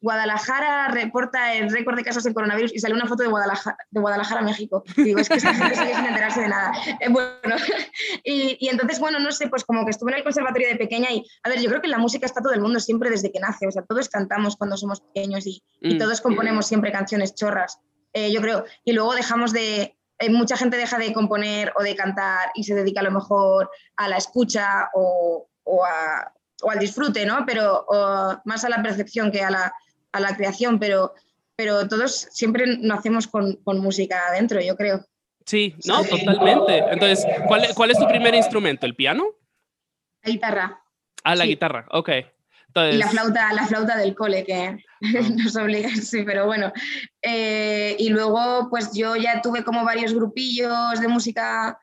Guadalajara 0.00 0.88
reporta 0.88 1.54
el 1.54 1.70
récord 1.70 1.96
de 1.96 2.04
casos 2.04 2.22
de 2.22 2.32
coronavirus 2.32 2.72
y 2.74 2.78
sale 2.78 2.94
una 2.94 3.06
foto 3.06 3.24
de 3.24 3.28
Guadalajara, 3.28 3.76
de 3.90 4.00
Guadalajara 4.00 4.42
México. 4.42 4.84
digo, 4.96 5.18
es 5.18 5.28
que 5.28 5.34
esta 5.34 5.52
gente 5.54 5.74
sigue 5.74 5.94
sin 5.94 6.06
enterarse 6.06 6.40
de 6.42 6.48
nada. 6.48 6.72
Eh, 7.00 7.08
bueno, 7.08 7.56
y, 8.24 8.68
entonces, 8.68 9.00
bueno, 9.00 9.18
no 9.18 9.32
sé, 9.32 9.48
pues 9.48 9.64
como 9.64 9.84
que 9.84 9.90
estuve 9.90 10.12
en 10.12 10.18
el 10.18 10.24
conservatorio 10.24 10.68
de 10.68 10.76
pequeña 10.76 11.10
y, 11.10 11.24
a 11.42 11.48
ver, 11.48 11.60
yo 11.60 11.68
creo 11.68 11.82
que 11.82 11.88
la 11.88 11.98
música 11.98 12.26
está 12.26 12.40
todo 12.40 12.52
el 12.52 12.60
mundo 12.60 12.78
siempre 12.78 13.10
desde 13.10 13.32
que 13.32 13.40
nace, 13.40 13.66
o 13.66 13.72
sea, 13.72 13.82
todos 13.82 14.08
cantamos 14.08 14.56
cuando 14.56 14.76
somos 14.76 15.00
pequeños 15.00 15.46
y, 15.46 15.62
mm. 15.82 15.98
todos 15.98 16.20
componemos 16.20 16.66
siempre 16.66 16.92
canciones 16.92 17.34
chorras, 17.34 17.80
eh, 18.12 18.30
yo 18.30 18.40
creo, 18.40 18.64
y 18.84 18.92
luego 18.92 19.14
dejamos 19.14 19.52
de, 19.52 19.98
eh, 20.20 20.30
mucha 20.30 20.56
gente 20.56 20.76
deja 20.76 20.98
de 20.98 21.12
componer 21.12 21.72
o 21.76 21.82
de 21.82 21.96
cantar 21.96 22.50
y 22.54 22.62
se 22.62 22.74
dedica 22.74 23.00
a 23.00 23.04
lo 23.04 23.10
mejor 23.10 23.68
a 23.96 24.08
la 24.08 24.16
escucha 24.16 24.90
o, 24.94 25.48
o, 25.64 25.84
al 25.84 26.78
disfrute, 26.78 27.24
¿no? 27.26 27.44
Pero 27.46 27.86
más 28.44 28.64
a 28.64 28.68
la 28.68 28.82
percepción 28.82 29.30
que 29.30 29.42
a 29.42 29.50
la 29.50 29.72
a 30.12 30.20
la 30.20 30.36
creación, 30.36 30.78
pero, 30.78 31.14
pero 31.56 31.88
todos 31.88 32.28
siempre 32.30 32.78
nacemos 32.78 33.26
con, 33.26 33.56
con 33.56 33.80
música 33.80 34.28
adentro, 34.28 34.60
yo 34.60 34.76
creo. 34.76 35.04
Sí, 35.46 35.74
no, 35.86 36.04
totalmente. 36.04 36.78
Entonces, 36.90 37.26
¿cuál, 37.46 37.66
¿cuál, 37.74 37.90
es 37.90 37.98
tu 37.98 38.06
primer 38.06 38.34
instrumento? 38.34 38.84
¿El 38.84 38.94
piano? 38.94 39.24
La 40.22 40.32
guitarra. 40.32 40.82
Ah, 41.24 41.34
la 41.34 41.46
guitarra, 41.46 41.86
ok. 41.90 42.10
Y 42.92 42.96
la 42.96 43.08
flauta, 43.08 43.52
la 43.54 43.66
flauta 43.66 43.96
del 43.96 44.14
cole, 44.14 44.44
que 44.44 44.54
ah. 44.54 44.78
nos 45.36 45.56
obliga, 45.56 45.88
sí, 45.96 46.22
pero 46.22 46.46
bueno. 46.46 46.72
Eh, 47.22 47.96
y 47.98 48.10
luego, 48.10 48.68
pues 48.70 48.92
yo 48.92 49.16
ya 49.16 49.40
tuve 49.40 49.64
como 49.64 49.84
varios 49.84 50.12
grupillos 50.12 51.00
de 51.00 51.08
música 51.08 51.78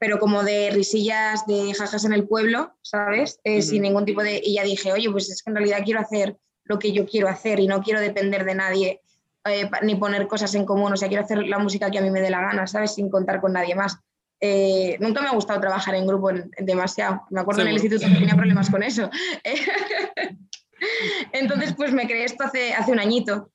pero 0.00 0.18
como 0.18 0.42
de 0.42 0.70
risillas, 0.70 1.46
de 1.46 1.72
jajas 1.74 2.04
en 2.04 2.12
el 2.12 2.26
pueblo, 2.26 2.76
¿sabes? 2.82 3.38
Eh, 3.44 3.62
sin 3.62 3.82
ningún 3.82 4.04
tipo 4.04 4.22
de... 4.22 4.40
Y 4.42 4.54
ya 4.54 4.64
dije, 4.64 4.92
oye, 4.92 5.10
pues 5.10 5.30
es 5.30 5.42
que 5.42 5.50
en 5.50 5.56
realidad 5.56 5.82
quiero 5.84 6.00
hacer 6.00 6.36
lo 6.66 6.78
que 6.78 6.92
yo 6.92 7.06
quiero 7.06 7.28
hacer 7.28 7.60
y 7.60 7.66
no 7.66 7.82
quiero 7.82 8.00
depender 8.00 8.44
de 8.44 8.54
nadie 8.54 9.00
eh, 9.48 9.70
ni 9.82 9.94
poner 9.94 10.26
cosas 10.26 10.54
en 10.54 10.64
común, 10.64 10.92
o 10.92 10.96
sea, 10.96 11.08
quiero 11.08 11.22
hacer 11.22 11.46
la 11.46 11.58
música 11.58 11.90
que 11.90 11.98
a 11.98 12.02
mí 12.02 12.10
me 12.10 12.20
dé 12.20 12.30
la 12.30 12.40
gana, 12.40 12.66
¿sabes? 12.66 12.94
Sin 12.94 13.08
contar 13.08 13.40
con 13.40 13.52
nadie 13.52 13.76
más. 13.76 13.98
Eh, 14.40 14.96
nunca 15.00 15.22
me 15.22 15.28
ha 15.28 15.32
gustado 15.32 15.60
trabajar 15.60 15.94
en 15.94 16.06
grupo 16.06 16.30
demasiado. 16.58 17.22
Me 17.30 17.40
acuerdo 17.40 17.62
en 17.62 17.68
el 17.68 17.74
instituto 17.74 18.06
que 18.06 18.14
tenía 18.14 18.34
problemas 18.34 18.68
con 18.68 18.82
eso. 18.82 19.08
Entonces, 21.32 21.74
pues 21.74 21.92
me 21.92 22.06
creé 22.06 22.24
esto 22.24 22.44
hace, 22.44 22.74
hace 22.74 22.92
un 22.92 22.98
añito. 22.98 23.50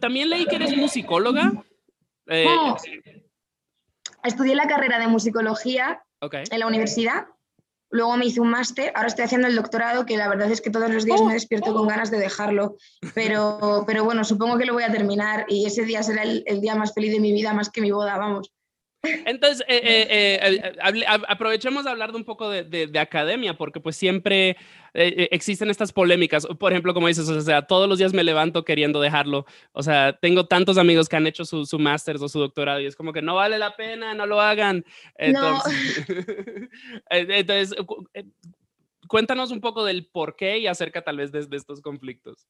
También 0.00 0.28
leí 0.28 0.46
que 0.46 0.56
eres 0.56 0.76
musicóloga. 0.76 1.52
Eh, 2.26 2.46
Estudié 4.22 4.54
la 4.54 4.68
carrera 4.68 4.98
de 4.98 5.08
musicología 5.08 6.02
en 6.20 6.60
la 6.60 6.66
universidad. 6.66 7.26
Luego 7.90 8.16
me 8.16 8.26
hice 8.26 8.40
un 8.40 8.50
máster, 8.50 8.92
ahora 8.94 9.08
estoy 9.08 9.24
haciendo 9.24 9.48
el 9.48 9.56
doctorado, 9.56 10.04
que 10.04 10.16
la 10.16 10.28
verdad 10.28 10.50
es 10.50 10.60
que 10.60 10.70
todos 10.70 10.90
los 10.90 11.04
días 11.04 11.22
me 11.22 11.32
despierto 11.32 11.72
con 11.72 11.88
ganas 11.88 12.10
de 12.10 12.18
dejarlo, 12.18 12.76
pero, 13.14 13.84
pero 13.86 14.04
bueno, 14.04 14.24
supongo 14.24 14.58
que 14.58 14.66
lo 14.66 14.74
voy 14.74 14.82
a 14.82 14.92
terminar 14.92 15.46
y 15.48 15.66
ese 15.66 15.84
día 15.84 16.02
será 16.02 16.22
el, 16.22 16.42
el 16.46 16.60
día 16.60 16.74
más 16.74 16.92
feliz 16.92 17.12
de 17.12 17.20
mi 17.20 17.32
vida, 17.32 17.54
más 17.54 17.70
que 17.70 17.80
mi 17.80 17.90
boda, 17.90 18.18
vamos. 18.18 18.52
Entonces, 19.02 19.64
eh, 19.68 19.80
eh, 20.10 20.38
eh, 20.42 21.04
aprovechemos 21.28 21.84
de 21.84 21.90
hablar 21.90 22.10
de 22.10 22.18
un 22.18 22.24
poco 22.24 22.50
de, 22.50 22.98
academia, 22.98 23.54
porque 23.54 23.80
pues 23.80 23.96
siempre 23.96 24.56
existen 24.92 25.70
estas 25.70 25.92
polémicas. 25.92 26.46
Por 26.46 26.72
ejemplo, 26.72 26.94
como 26.94 27.06
dices, 27.06 27.28
o 27.28 27.40
sea, 27.40 27.62
todos 27.62 27.88
los 27.88 27.98
días 27.98 28.12
me 28.12 28.24
levanto 28.24 28.64
queriendo 28.64 29.00
dejarlo. 29.00 29.46
O 29.72 29.82
sea, 29.82 30.18
tengo 30.20 30.46
tantos 30.46 30.78
amigos 30.78 31.08
que 31.08 31.16
han 31.16 31.26
hecho 31.26 31.44
su, 31.44 31.64
su 31.64 31.78
máster 31.78 32.16
o 32.16 32.28
su 32.28 32.40
doctorado 32.40 32.80
y 32.80 32.86
es 32.86 32.96
como 32.96 33.12
que 33.12 33.22
no 33.22 33.36
vale 33.36 33.58
la 33.58 33.76
pena, 33.76 34.14
no 34.14 34.26
lo 34.26 34.40
hagan. 34.40 34.84
Entonces, 35.16 36.04
entonces 37.10 37.76
cuéntanos 39.06 39.52
un 39.52 39.60
poco 39.60 39.84
del 39.84 40.06
por 40.06 40.34
qué 40.34 40.58
y 40.58 40.66
acerca 40.66 41.02
tal 41.02 41.18
vez 41.18 41.30
de 41.30 41.56
estos 41.56 41.80
conflictos. 41.80 42.48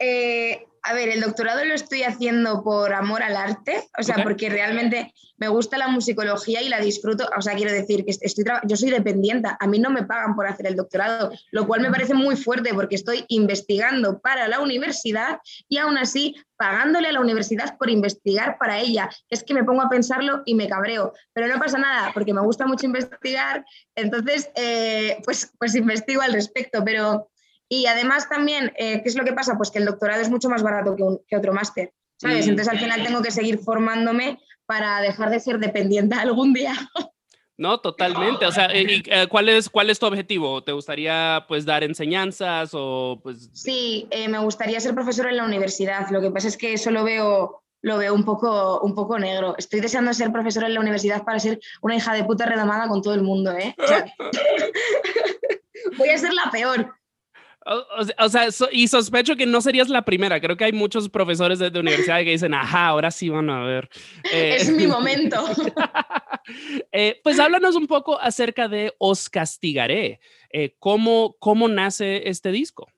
Eh, 0.00 0.66
a 0.82 0.94
ver, 0.94 1.10
el 1.10 1.20
doctorado 1.20 1.64
lo 1.64 1.74
estoy 1.74 2.02
haciendo 2.04 2.62
por 2.62 2.94
amor 2.94 3.22
al 3.22 3.36
arte, 3.36 3.84
o 3.98 4.02
sea, 4.02 4.22
porque 4.22 4.48
realmente 4.48 5.12
me 5.36 5.48
gusta 5.48 5.76
la 5.76 5.88
musicología 5.88 6.62
y 6.62 6.68
la 6.68 6.80
disfruto, 6.80 7.28
o 7.36 7.42
sea, 7.42 7.54
quiero 7.54 7.72
decir 7.72 8.04
que 8.04 8.12
estoy 8.18 8.44
yo 8.64 8.76
soy 8.76 8.90
dependiente, 8.90 9.50
a 9.58 9.66
mí 9.66 9.78
no 9.78 9.90
me 9.90 10.04
pagan 10.04 10.34
por 10.34 10.46
hacer 10.46 10.66
el 10.66 10.76
doctorado, 10.76 11.32
lo 11.50 11.66
cual 11.66 11.82
me 11.82 11.90
parece 11.90 12.14
muy 12.14 12.36
fuerte 12.36 12.72
porque 12.72 12.94
estoy 12.94 13.24
investigando 13.28 14.20
para 14.20 14.48
la 14.48 14.60
universidad 14.60 15.40
y 15.68 15.76
aún 15.78 15.98
así 15.98 16.34
pagándole 16.56 17.08
a 17.08 17.12
la 17.12 17.20
universidad 17.20 17.76
por 17.78 17.90
investigar 17.90 18.58
para 18.58 18.78
ella. 18.78 19.08
Es 19.28 19.42
que 19.42 19.54
me 19.54 19.64
pongo 19.64 19.82
a 19.82 19.88
pensarlo 19.88 20.42
y 20.46 20.54
me 20.54 20.68
cabreo, 20.68 21.12
pero 21.32 21.46
no 21.46 21.58
pasa 21.58 21.78
nada 21.78 22.10
porque 22.12 22.34
me 22.34 22.42
gusta 22.42 22.66
mucho 22.66 22.86
investigar, 22.86 23.64
entonces, 23.94 24.50
eh, 24.54 25.18
pues, 25.24 25.52
pues 25.58 25.74
investigo 25.74 26.22
al 26.22 26.32
respecto, 26.32 26.82
pero 26.84 27.30
y 27.72 27.86
además 27.86 28.28
también, 28.28 28.72
eh, 28.76 29.00
¿qué 29.00 29.08
es 29.08 29.14
lo 29.14 29.24
que 29.24 29.32
pasa? 29.32 29.56
Pues 29.56 29.70
que 29.70 29.78
el 29.78 29.84
doctorado 29.84 30.20
es 30.20 30.28
mucho 30.28 30.48
más 30.48 30.60
barato 30.60 30.96
que, 30.96 31.04
que 31.28 31.36
otro 31.36 31.52
máster, 31.52 31.92
¿sabes? 32.16 32.48
Entonces 32.48 32.68
al 32.68 32.80
final 32.80 33.04
tengo 33.04 33.22
que 33.22 33.30
seguir 33.30 33.60
formándome 33.60 34.40
para 34.66 35.00
dejar 35.00 35.30
de 35.30 35.38
ser 35.38 35.60
dependiente 35.60 36.14
algún 36.16 36.52
día. 36.52 36.74
No, 37.56 37.78
totalmente. 37.78 38.44
O 38.44 38.50
sea, 38.50 38.76
¿y, 38.76 39.04
eh, 39.06 39.28
cuál, 39.28 39.48
es, 39.48 39.70
¿cuál 39.70 39.88
es 39.88 40.00
tu 40.00 40.06
objetivo? 40.06 40.64
¿Te 40.64 40.72
gustaría 40.72 41.44
pues 41.46 41.64
dar 41.64 41.84
enseñanzas 41.84 42.70
o 42.72 43.20
pues...? 43.22 43.50
Sí, 43.52 44.08
eh, 44.10 44.26
me 44.26 44.40
gustaría 44.40 44.80
ser 44.80 44.94
profesor 44.94 45.28
en 45.28 45.36
la 45.36 45.44
universidad. 45.44 46.10
Lo 46.10 46.20
que 46.20 46.32
pasa 46.32 46.48
es 46.48 46.56
que 46.56 46.72
eso 46.72 46.90
lo 46.90 47.04
veo, 47.04 47.62
lo 47.82 47.98
veo 47.98 48.14
un, 48.14 48.24
poco, 48.24 48.80
un 48.80 48.96
poco 48.96 49.16
negro. 49.16 49.54
Estoy 49.56 49.78
deseando 49.78 50.12
ser 50.12 50.32
profesor 50.32 50.64
en 50.64 50.74
la 50.74 50.80
universidad 50.80 51.22
para 51.22 51.38
ser 51.38 51.60
una 51.82 51.94
hija 51.94 52.14
de 52.14 52.24
puta 52.24 52.46
redomada 52.46 52.88
con 52.88 53.00
todo 53.00 53.14
el 53.14 53.22
mundo, 53.22 53.52
¿eh? 53.52 53.76
voy 55.98 56.08
a 56.08 56.18
ser 56.18 56.32
la 56.32 56.50
peor. 56.50 56.99
O, 58.18 58.28
sea, 58.28 58.48
y 58.72 58.88
sospecho 58.88 59.36
que 59.36 59.46
no 59.46 59.60
serías 59.60 59.88
la 59.88 60.04
primera. 60.04 60.40
Creo 60.40 60.56
que 60.56 60.64
hay 60.64 60.72
muchos 60.72 61.08
profesores 61.08 61.60
de, 61.60 61.68
universidad 61.78 62.18
que 62.18 62.32
dicen, 62.32 62.52
ajá, 62.52 62.88
ahora 62.88 63.12
sí 63.12 63.28
van 63.28 63.48
a 63.48 63.62
ver. 63.62 63.88
es 64.32 64.70
mi 64.70 64.86
momento. 64.86 65.44
Eh, 66.90 67.20
pues 67.22 67.38
háblanos 67.38 67.76
un 67.76 67.86
poco 67.86 68.18
acerca 68.18 68.66
de 68.66 68.92
Os 68.98 69.28
Castigaré. 69.28 70.20
Eh, 70.50 70.74
¿cómo, 70.78 71.36
¿Cómo 71.38 71.68
nace 71.68 72.28
este 72.28 72.50
disco? 72.50 72.88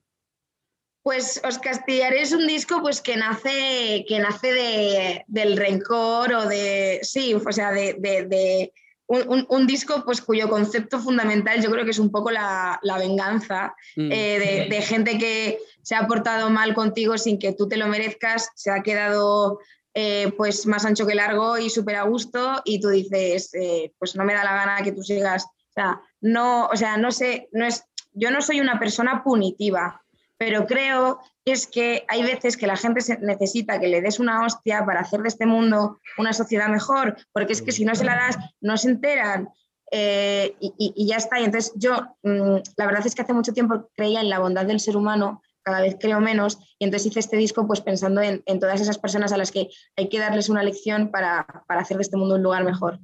Pues 1.03 1.39
Os 1.43 1.59
Castigaré 1.59 2.21
es 2.21 2.31
un 2.31 2.47
disco 2.47 2.81
pues, 2.81 3.01
que 3.01 3.17
nace, 3.17 4.05
que 4.07 4.19
nace 4.19 4.53
de, 4.53 5.25
del 5.27 5.57
rencor 5.57 6.33
o 6.33 6.47
de, 6.47 6.99
sí, 7.03 7.35
o 7.35 7.51
sea, 7.51 7.71
de, 7.71 7.93
de 7.99 8.71
un, 9.07 9.67
disco 9.67 10.03
pues, 10.05 10.21
cuyo 10.21 10.49
concepto 10.49 10.99
fundamental 10.99 11.61
yo 11.61 11.69
creo 11.69 11.83
que 11.83 11.91
es 11.91 11.99
un 11.99 12.11
poco 12.11 12.31
la, 12.31 12.79
venganza 12.97 13.75
mm. 13.95 14.11
eh, 14.11 14.67
de, 14.69 14.81
gente 14.81 15.17
que 15.17 15.59
se 15.81 15.95
ha 15.95 16.07
portado 16.07 16.49
mal 16.49 16.73
contigo 16.73 17.17
sin 17.17 17.37
que 17.37 17.53
tú 17.53 17.67
te 17.67 17.77
lo 17.77 17.87
merezcas, 17.87 18.49
se 18.55 18.71
ha 18.71 18.81
quedado 18.81 19.59
eh, 19.93 20.31
pues 20.37 20.65
más 20.65 20.85
ancho 20.85 21.05
que 21.05 21.15
largo 21.15 21.57
y 21.57 21.69
súper 21.69 21.97
a 21.97 22.03
gusto 22.03 22.61
y 22.65 22.79
tú 22.79 22.89
dices, 22.89 23.53
eh, 23.53 23.93
pues 23.99 24.15
no 24.15 24.23
me 24.23 24.33
da 24.33 24.43
la 24.43 24.55
gana 24.55 24.83
que 24.83 24.91
tú 24.91 25.03
sigas. 25.03 25.45
O 25.45 25.73
sea, 25.73 26.01
no, 26.21 26.67
o 26.67 26.75
sea, 26.75 26.97
no 26.97 27.11
sé, 27.11 27.49
no 27.51 27.65
es, 27.65 27.83
yo 28.11 28.31
no 28.31 28.41
soy 28.41 28.59
una 28.59 28.79
persona 28.79 29.23
punitiva, 29.23 30.02
pero 30.45 30.67
creo 30.67 31.19
es 31.45 31.67
que 31.67 32.05
hay 32.09 32.21
veces 32.21 32.57
que 32.57 32.67
la 32.67 32.75
gente 32.75 33.01
necesita 33.21 33.79
que 33.79 33.87
le 33.87 34.01
des 34.01 34.19
una 34.19 34.45
hostia 34.45 34.85
para 34.85 34.99
hacer 34.99 35.21
de 35.21 35.29
este 35.29 35.45
mundo 35.45 35.99
una 36.17 36.33
sociedad 36.33 36.67
mejor, 36.67 37.15
porque 37.31 37.53
es 37.53 37.61
que 37.61 37.71
si 37.71 37.85
no 37.85 37.95
se 37.95 38.03
la 38.03 38.15
das, 38.15 38.37
no 38.59 38.75
se 38.75 38.89
enteran. 38.89 39.49
Eh, 39.89 40.55
y, 40.59 41.07
ya 41.07 41.17
está. 41.17 41.39
Y 41.39 41.45
entonces 41.45 41.71
yo, 41.75 42.17
mm, 42.23 42.57
la 42.75 42.85
verdad 42.85 43.05
es 43.05 43.15
que 43.15 43.21
hace 43.21 43.33
mucho 43.33 43.53
tiempo 43.53 43.89
creía 43.95 44.19
en 44.19 44.29
la 44.29 44.39
bondad 44.39 44.65
del 44.65 44.81
ser 44.81 44.97
humano, 44.97 45.41
cada 45.61 45.79
vez 45.79 45.95
creo 45.97 46.19
menos, 46.19 46.57
y 46.77 46.85
entonces 46.85 47.09
hice 47.11 47.21
este 47.21 47.37
disco 47.37 47.65
pues 47.65 47.79
pensando 47.79 48.21
en, 48.21 48.43
todas 48.59 48.81
esas 48.81 48.97
personas 48.97 49.31
a 49.31 49.37
las 49.37 49.51
que 49.51 49.69
hay 49.95 50.09
que 50.09 50.19
darles 50.19 50.49
una 50.49 50.63
lección 50.63 51.09
para, 51.09 51.45
para 51.67 51.81
hacer 51.81 51.95
de 51.97 52.03
este 52.03 52.17
mundo 52.17 52.35
un 52.35 52.43
lugar 52.43 52.65
mejor. 52.65 52.99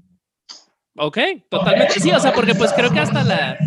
Ok, 0.97 1.17
totalmente. 1.49 2.01
Sí, 2.01 2.11
o 2.11 2.19
sea, 2.19 2.33
porque 2.33 2.55
pues 2.55 2.73
creo 2.73 2.91
que 2.91 2.99
hasta 2.99 3.23
la, 3.23 3.57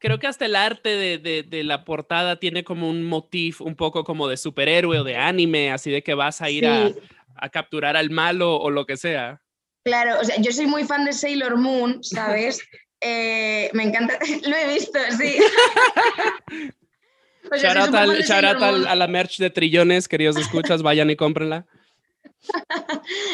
creo 0.00 0.18
que 0.18 0.26
hasta 0.26 0.46
el 0.46 0.56
arte 0.56 0.88
de, 0.88 1.44
de, 1.46 1.64
la 1.64 1.84
portada 1.84 2.36
tiene 2.36 2.64
como 2.64 2.88
un 2.88 3.04
motif 3.04 3.60
un 3.60 3.76
poco 3.76 4.02
como 4.02 4.26
de 4.26 4.36
superhéroe 4.36 4.98
o 4.98 5.04
de 5.04 5.16
anime, 5.16 5.70
así 5.70 5.90
de 5.90 6.02
que 6.02 6.14
vas 6.14 6.40
a 6.40 6.50
ir 6.50 6.66
a, 6.66 6.90
a, 7.36 7.48
capturar 7.50 7.96
al 7.96 8.10
malo 8.10 8.56
o 8.56 8.70
lo 8.70 8.86
que 8.86 8.96
sea. 8.96 9.40
Claro, 9.84 10.18
o 10.20 10.24
sea, 10.24 10.36
yo 10.40 10.50
soy 10.52 10.66
muy 10.66 10.84
fan 10.84 11.04
de 11.04 11.12
Sailor 11.12 11.56
Moon, 11.56 12.02
¿sabes? 12.02 12.60
Eh, 13.02 13.70
me 13.72 13.84
encanta, 13.84 14.18
lo 14.46 14.54
he 14.54 14.74
visto, 14.74 14.98
sí. 15.18 15.38
shout 17.56 18.44
out, 18.44 18.86
a 18.86 18.94
la 18.94 19.06
merch 19.06 19.38
de 19.38 19.48
trillones, 19.48 20.06
queridos 20.06 20.36
escuchas, 20.36 20.82
vayan 20.82 21.08
y 21.08 21.16
cómprenla. 21.16 21.64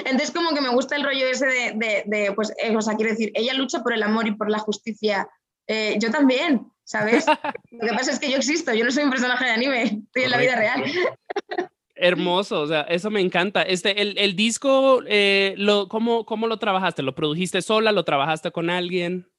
Entonces, 0.05 0.31
como 0.31 0.55
que 0.55 0.61
me 0.61 0.69
gusta 0.69 0.95
el 0.95 1.03
rollo 1.03 1.27
ese 1.27 1.47
de, 1.47 1.73
de, 1.75 2.05
de 2.07 2.33
pues, 2.33 2.53
eh, 2.63 2.77
o 2.77 2.81
sea, 2.81 2.95
quiero 2.95 3.11
decir, 3.11 3.33
ella 3.35 3.55
lucha 3.55 3.83
por 3.83 3.93
el 3.93 4.05
amor 4.05 4.29
y 4.29 4.37
por 4.37 4.49
la 4.49 4.61
justicia 4.61 5.29
eh, 5.67 5.97
yo 5.99 6.11
también, 6.11 6.71
¿sabes? 6.85 7.27
Lo 7.71 7.87
que 7.87 7.95
pasa 7.95 8.13
es 8.13 8.19
que 8.19 8.31
yo 8.31 8.37
existo, 8.37 8.73
yo 8.75 8.85
no 8.85 8.91
soy 8.91 9.05
un 9.05 9.11
personaje 9.11 9.45
de 9.45 9.51
anime, 9.51 9.83
estoy 9.83 10.25
en 10.25 10.31
la 10.31 10.39
vida 10.39 10.57
real. 10.57 10.85
Hermoso, 11.99 12.61
o 12.61 12.67
sea, 12.67 12.83
eso 12.83 13.11
me 13.11 13.23
encanta. 13.23 13.63
Este, 13.63 14.03
el, 14.03 14.19
el 14.19 14.37
disco, 14.37 15.03
eh, 15.07 15.55
lo, 15.57 15.89
¿cómo, 15.89 16.27
¿cómo 16.27 16.47
lo 16.47 16.59
trabajaste? 16.59 17.03
¿Lo 17.03 17.15
produjiste 17.15 17.63
sola? 17.63 17.91
¿Lo 17.91 18.05
trabajaste 18.05 18.51
con 18.51 18.69
alguien? 18.69 19.31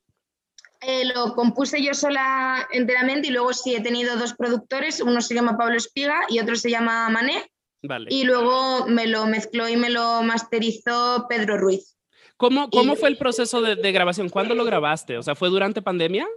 Eh, 0.82 1.06
lo 1.06 1.34
compuse 1.34 1.84
yo 1.84 1.94
sola 1.94 2.68
enteramente 2.72 3.28
y 3.28 3.32
luego 3.32 3.54
sí 3.54 3.76
he 3.76 3.82
tenido 3.82 4.16
dos 4.18 4.34
productores, 4.34 5.02
uno 5.02 5.22
se 5.22 5.34
llama 5.34 5.58
Pablo 5.58 5.76
Espiga 5.76 6.22
y 6.30 6.40
otro 6.40 6.56
se 6.56 6.70
llama 6.70 7.10
Mané. 7.10 7.52
Vale. 7.84 8.08
Y 8.10 8.24
luego 8.24 8.88
me 8.88 9.08
lo 9.08 9.26
mezcló 9.28 9.70
y 9.70 9.78
me 9.78 9.90
lo 9.90 10.24
masterizó 10.24 11.26
Pedro 11.30 11.58
Ruiz. 11.58 11.97
¿Cómo, 12.38 12.70
cómo 12.70 12.96
fue 12.96 13.10
el 13.10 13.18
proceso 13.18 13.62
de, 13.62 13.76
de, 13.76 13.92
grabación? 13.92 14.30
¿Cuándo 14.30 14.54
lo 14.56 14.64
grabaste? 14.64 15.18
O 15.18 15.24
sea, 15.24 15.36
¿fue 15.36 15.50
durante 15.50 15.82
pandemia? 15.82 16.28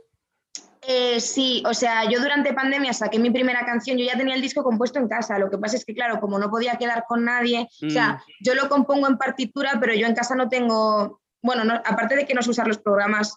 Eh, 0.83 1.21
sí, 1.21 1.63
o 1.67 1.75
sea, 1.75 2.09
yo 2.09 2.21
durante 2.21 2.55
pandemia 2.55 2.95
saqué 2.95 3.19
mi 3.19 3.31
primera 3.31 3.67
canción, 3.67 3.99
yo 3.99 4.07
ya 4.07 4.17
tenía 4.17 4.35
el 4.35 4.41
disco 4.41 4.63
compuesto 4.63 4.99
en 4.99 5.09
casa, 5.09 5.39
lo 5.39 5.51
que 5.51 5.59
pasa 5.59 5.77
es 5.77 5.85
que, 5.85 5.95
claro, 5.95 6.21
como 6.21 6.39
no 6.39 6.51
podía 6.51 6.77
quedar 6.77 7.05
con 7.07 7.25
nadie, 7.25 7.69
o 7.87 7.91
sea, 7.91 8.15
mm. 8.15 8.45
yo 8.45 8.55
lo 8.55 8.69
compongo 8.71 9.07
en 9.07 9.19
partitura, 9.19 9.77
pero 9.79 9.95
yo 9.95 10.07
en 10.07 10.15
casa 10.15 10.35
no 10.35 10.49
tengo, 10.49 11.21
bueno, 11.43 11.65
no, 11.65 11.75
aparte 11.75 12.17
de 12.17 12.27
que 12.27 12.33
no 12.33 12.41
sé 12.41 12.51
usar 12.51 12.67
los 12.67 12.79
programas 12.79 13.37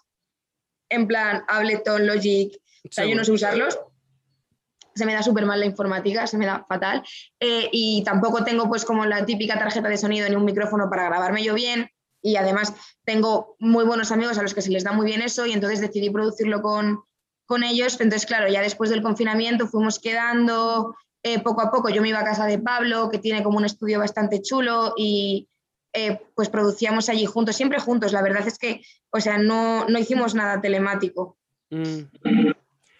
en 0.89 1.05
plan 1.05 1.43
Ableton, 1.49 2.07
Logic, 2.07 2.55
o 2.85 2.91
sea, 2.91 3.05
yo 3.05 3.15
no 3.15 3.25
sé 3.25 3.33
usarlos, 3.33 3.77
se 4.95 5.05
me 5.05 5.13
da 5.13 5.21
súper 5.21 5.45
mal 5.45 5.59
la 5.59 5.65
informática, 5.65 6.27
se 6.27 6.37
me 6.37 6.45
da 6.45 6.65
fatal, 6.69 7.03
eh, 7.41 7.67
y 7.73 8.03
tampoco 8.05 8.45
tengo 8.45 8.69
pues 8.69 8.85
como 8.85 9.05
la 9.05 9.25
típica 9.25 9.59
tarjeta 9.59 9.89
de 9.89 9.97
sonido 9.97 10.29
ni 10.29 10.35
un 10.35 10.45
micrófono 10.45 10.89
para 10.89 11.05
grabarme 11.05 11.43
yo 11.43 11.55
bien, 11.55 11.89
y 12.23 12.37
además 12.37 12.73
tengo 13.03 13.55
muy 13.59 13.85
buenos 13.85 14.11
amigos 14.11 14.39
a 14.39 14.41
los 14.41 14.55
que 14.55 14.63
se 14.63 14.71
les 14.71 14.83
da 14.83 14.93
muy 14.93 15.05
bien 15.05 15.21
eso 15.21 15.45
y 15.45 15.51
entonces 15.51 15.81
decidí 15.81 16.09
producirlo 16.09 16.63
con, 16.63 17.03
con 17.45 17.63
ellos. 17.63 17.99
Entonces, 17.99 18.25
claro, 18.25 18.47
ya 18.47 18.61
después 18.61 18.89
del 18.89 19.03
confinamiento 19.03 19.67
fuimos 19.67 19.99
quedando 19.99 20.95
eh, 21.21 21.39
poco 21.39 21.61
a 21.61 21.69
poco. 21.69 21.89
Yo 21.89 22.01
me 22.01 22.09
iba 22.09 22.19
a 22.19 22.25
casa 22.25 22.45
de 22.45 22.59
Pablo, 22.59 23.09
que 23.11 23.19
tiene 23.19 23.43
como 23.43 23.57
un 23.57 23.65
estudio 23.65 23.99
bastante 23.99 24.41
chulo 24.41 24.93
y, 24.97 25.47
eh, 25.93 26.19
pues 26.33 26.49
producíamos 26.49 27.07
allí 27.09 27.25
juntos, 27.25 27.55
siempre 27.55 27.79
juntos. 27.79 28.13
La 28.13 28.23
verdad 28.23 28.47
es 28.47 28.57
que, 28.57 28.81
o 29.11 29.19
sea, 29.19 29.37
no, 29.37 29.85
no 29.87 29.99
hicimos 29.99 30.33
nada 30.33 30.59
telemático. 30.59 31.37
Mm. 31.69 31.99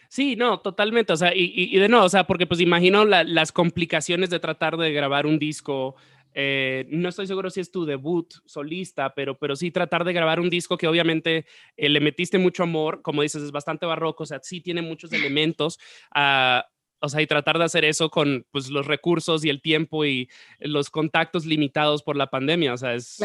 Sí, 0.10 0.36
no, 0.36 0.60
totalmente. 0.60 1.12
O 1.12 1.18
sea, 1.18 1.32
y, 1.34 1.76
de 1.76 1.90
nuevo, 1.90 2.06
o 2.06 2.10
sea, 2.10 2.28
porque 2.28 2.46
pues 2.46 2.60
imagino 2.60 3.04
las 3.04 3.52
complicaciones 3.52 4.30
de 4.30 4.40
tratar 4.40 4.78
de 4.78 4.94
grabar 4.94 5.26
un 5.26 5.40
disco. 5.40 5.96
Eh, 6.34 6.86
no 6.90 7.10
estoy 7.10 7.28
seguro 7.28 7.50
si 7.50 7.60
es 7.60 7.72
tu 7.72 7.86
debut 7.86 8.34
solista, 8.46 9.14
pero, 9.14 9.38
pero 9.38 9.56
sí 9.56 9.72
tratar 9.72 10.04
de 10.04 10.14
grabar 10.14 10.40
un 10.40 10.50
disco 10.50 10.78
que 10.78 10.88
obviamente 10.88 11.46
eh, 11.78 11.90
le 11.90 12.00
metiste 12.00 12.38
mucho 12.38 12.64
amor, 12.64 13.02
como 13.02 13.22
dices, 13.22 13.44
es 13.44 13.52
bastante 13.52 13.86
barroco, 13.86 14.24
o 14.24 14.26
sea, 14.26 14.40
sí 14.42 14.62
tiene 14.62 14.82
muchos 14.82 15.12
elementos. 15.14 15.80
Uh, 16.16 16.62
o 17.00 17.10
sea, 17.10 17.22
y 17.22 17.28
tratar 17.28 17.58
de 17.58 17.66
hacer 17.66 17.84
eso 17.84 18.10
con 18.10 18.46
pues, 18.52 18.70
los 18.70 18.88
recursos 18.88 19.44
y 19.44 19.50
el 19.50 19.62
tiempo 19.62 20.06
y 20.06 20.30
los 20.60 20.90
contactos 20.90 21.46
limitados 21.46 22.02
por 22.02 22.16
la 22.16 22.28
pandemia, 22.28 22.74
o 22.74 22.78
sea, 22.78 22.94
es 22.94 23.20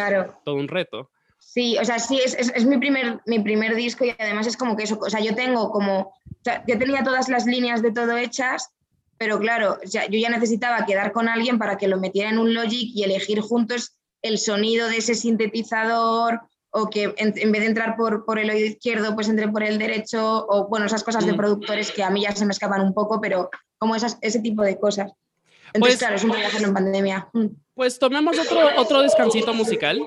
todo 0.45 0.57
un 0.57 0.67
reto. 0.67 1.13
Sí, 1.39 1.79
o 1.79 1.85
sea, 1.85 2.01
sí, 2.01 2.21
es, 2.23 2.35
es, 2.35 2.67
mi, 2.67 2.77
primer, 2.79 3.21
mi 3.27 3.39
primer 3.39 3.77
disco 3.77 4.05
y 4.05 4.15
además 4.19 4.49
es 4.49 4.57
como 4.57 4.77
que 4.77 4.83
eso, 4.83 4.99
o 5.01 5.09
sea, 5.09 5.21
yo 5.21 5.35
tengo 5.37 5.71
como, 5.71 6.01
o 6.01 6.43
sea, 6.43 6.65
yo 6.67 6.77
tenía 6.77 7.05
todas 7.05 7.29
las 7.29 7.47
líneas 7.47 7.81
de 7.81 7.93
todo 7.93 8.17
hechas, 8.17 8.71
pero 9.19 9.39
claro, 9.39 9.79
sea, 9.85 10.07
yo 10.07 10.19
ya 10.19 10.31
necesitaba 10.31 10.87
quedar 10.87 11.13
con 11.13 11.29
alguien 11.29 11.59
para 11.59 11.77
que 11.77 11.89
lo 11.89 11.99
metiera 11.99 12.31
en 12.31 12.39
un 12.39 12.55
Logic 12.55 12.91
y 12.95 13.03
elegir 13.03 13.41
juntos 13.41 13.97
el 14.23 14.39
sonido 14.39 14.89
de 14.89 14.99
ese 14.99 15.15
sintetizador 15.15 16.41
o 16.71 16.91
que 16.91 17.15
en, 17.17 17.53
vez 17.53 17.63
de 17.63 17.67
entrar 17.67 17.97
por, 17.97 18.25
por, 18.25 18.39
el 18.39 18.51
oído 18.51 18.67
izquierdo, 18.67 19.15
pues 19.15 19.29
entre 19.29 19.49
por 19.49 19.63
el 19.63 19.79
derecho, 19.79 20.47
o 20.49 20.69
bueno, 20.69 20.87
esas 20.87 21.03
cosas 21.03 21.25
de 21.27 21.33
mm. 21.33 21.37
productores 21.37 21.91
que 21.91 22.03
a 22.03 22.11
mí 22.11 22.23
ya 22.23 22.33
se 22.33 22.45
me 22.45 22.53
escapan 22.53 22.83
un 22.83 22.95
poco, 22.95 23.21
pero 23.21 23.51
como 23.79 23.97
esas, 23.97 24.19
ese 24.21 24.41
tipo 24.41 24.63
de 24.63 24.79
cosas. 24.79 25.13
Entonces, 25.73 25.81
pues 25.81 25.99
claro, 25.99 26.17
es 26.17 26.25
un 26.25 26.33
hacerlo 26.33 26.69
en 26.69 26.75
pandemia. 26.75 27.29
Mm. 27.33 27.47
Pues 27.75 27.99
tomemos 27.99 28.39
otro, 28.39 28.61
otro 28.77 29.03
descansito 29.03 29.55
musical. 29.55 30.07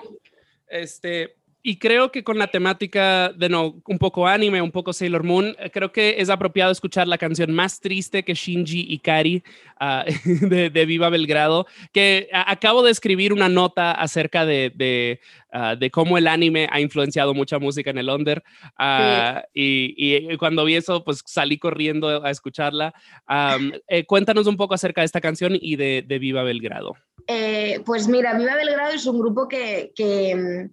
Este, 0.68 1.36
y 1.64 1.78
creo 1.78 2.12
que 2.12 2.24
con 2.24 2.38
la 2.38 2.48
temática 2.48 3.30
de 3.30 3.50
no, 3.50 3.82
un 3.86 4.00
poco 4.00 4.28
anime, 4.28 4.62
un 4.62 4.72
poco 4.72 4.94
Sailor 4.94 5.24
Moon, 5.24 5.56
eh, 5.60 5.70
creo 5.72 5.92
que 5.92 6.16
es 6.18 6.30
apropiado 6.30 6.72
escuchar 6.72 7.08
la 7.08 7.18
canción 7.18 7.52
más 7.52 7.80
triste 7.80 8.24
que 8.24 8.34
Shinji 8.34 8.88
Ikari 8.94 9.44
uh, 9.82 10.48
de, 10.48 10.86
Viva 10.86 11.10
Belgrado, 11.10 11.68
que 11.92 12.30
acabo 12.34 12.84
de 12.84 12.92
escribir 12.92 13.34
una 13.34 13.50
nota 13.50 13.92
acerca 13.92 14.46
de, 14.46 14.72
de, 14.76 15.20
uh, 15.54 15.76
de, 15.78 15.92
cómo 15.92 16.18
el 16.18 16.28
anime 16.28 16.68
ha 16.72 16.80
influenciado 16.80 17.34
mucha 17.34 17.60
música 17.60 17.90
en 17.90 17.98
el 17.98 18.10
under. 18.10 18.44
Uh, 18.80 19.42
y, 19.54 19.94
y, 19.98 20.38
cuando 20.38 20.66
vi 20.66 20.76
eso, 20.76 21.04
pues 21.04 21.22
salí 21.26 21.58
corriendo 21.58 22.24
a 22.24 22.30
escucharla. 22.30 22.94
Um, 23.30 23.72
eh, 23.88 24.06
cuéntanos 24.06 24.48
un 24.48 24.58
poco 24.58 24.74
acerca 24.74 25.02
de 25.02 25.06
esta 25.06 25.22
canción 25.22 25.58
y 25.60 25.76
de, 25.76 26.04
de 26.08 26.20
Viva 26.20 26.44
Belgrado. 26.44 26.96
Eh, 27.28 27.82
pues 27.86 28.08
mira, 28.08 28.38
Viva 28.38 28.56
Belgrado 28.56 28.94
es 28.94 29.06
un 29.06 29.20
grupo 29.20 29.48
que, 29.48 29.92
que 29.96 30.70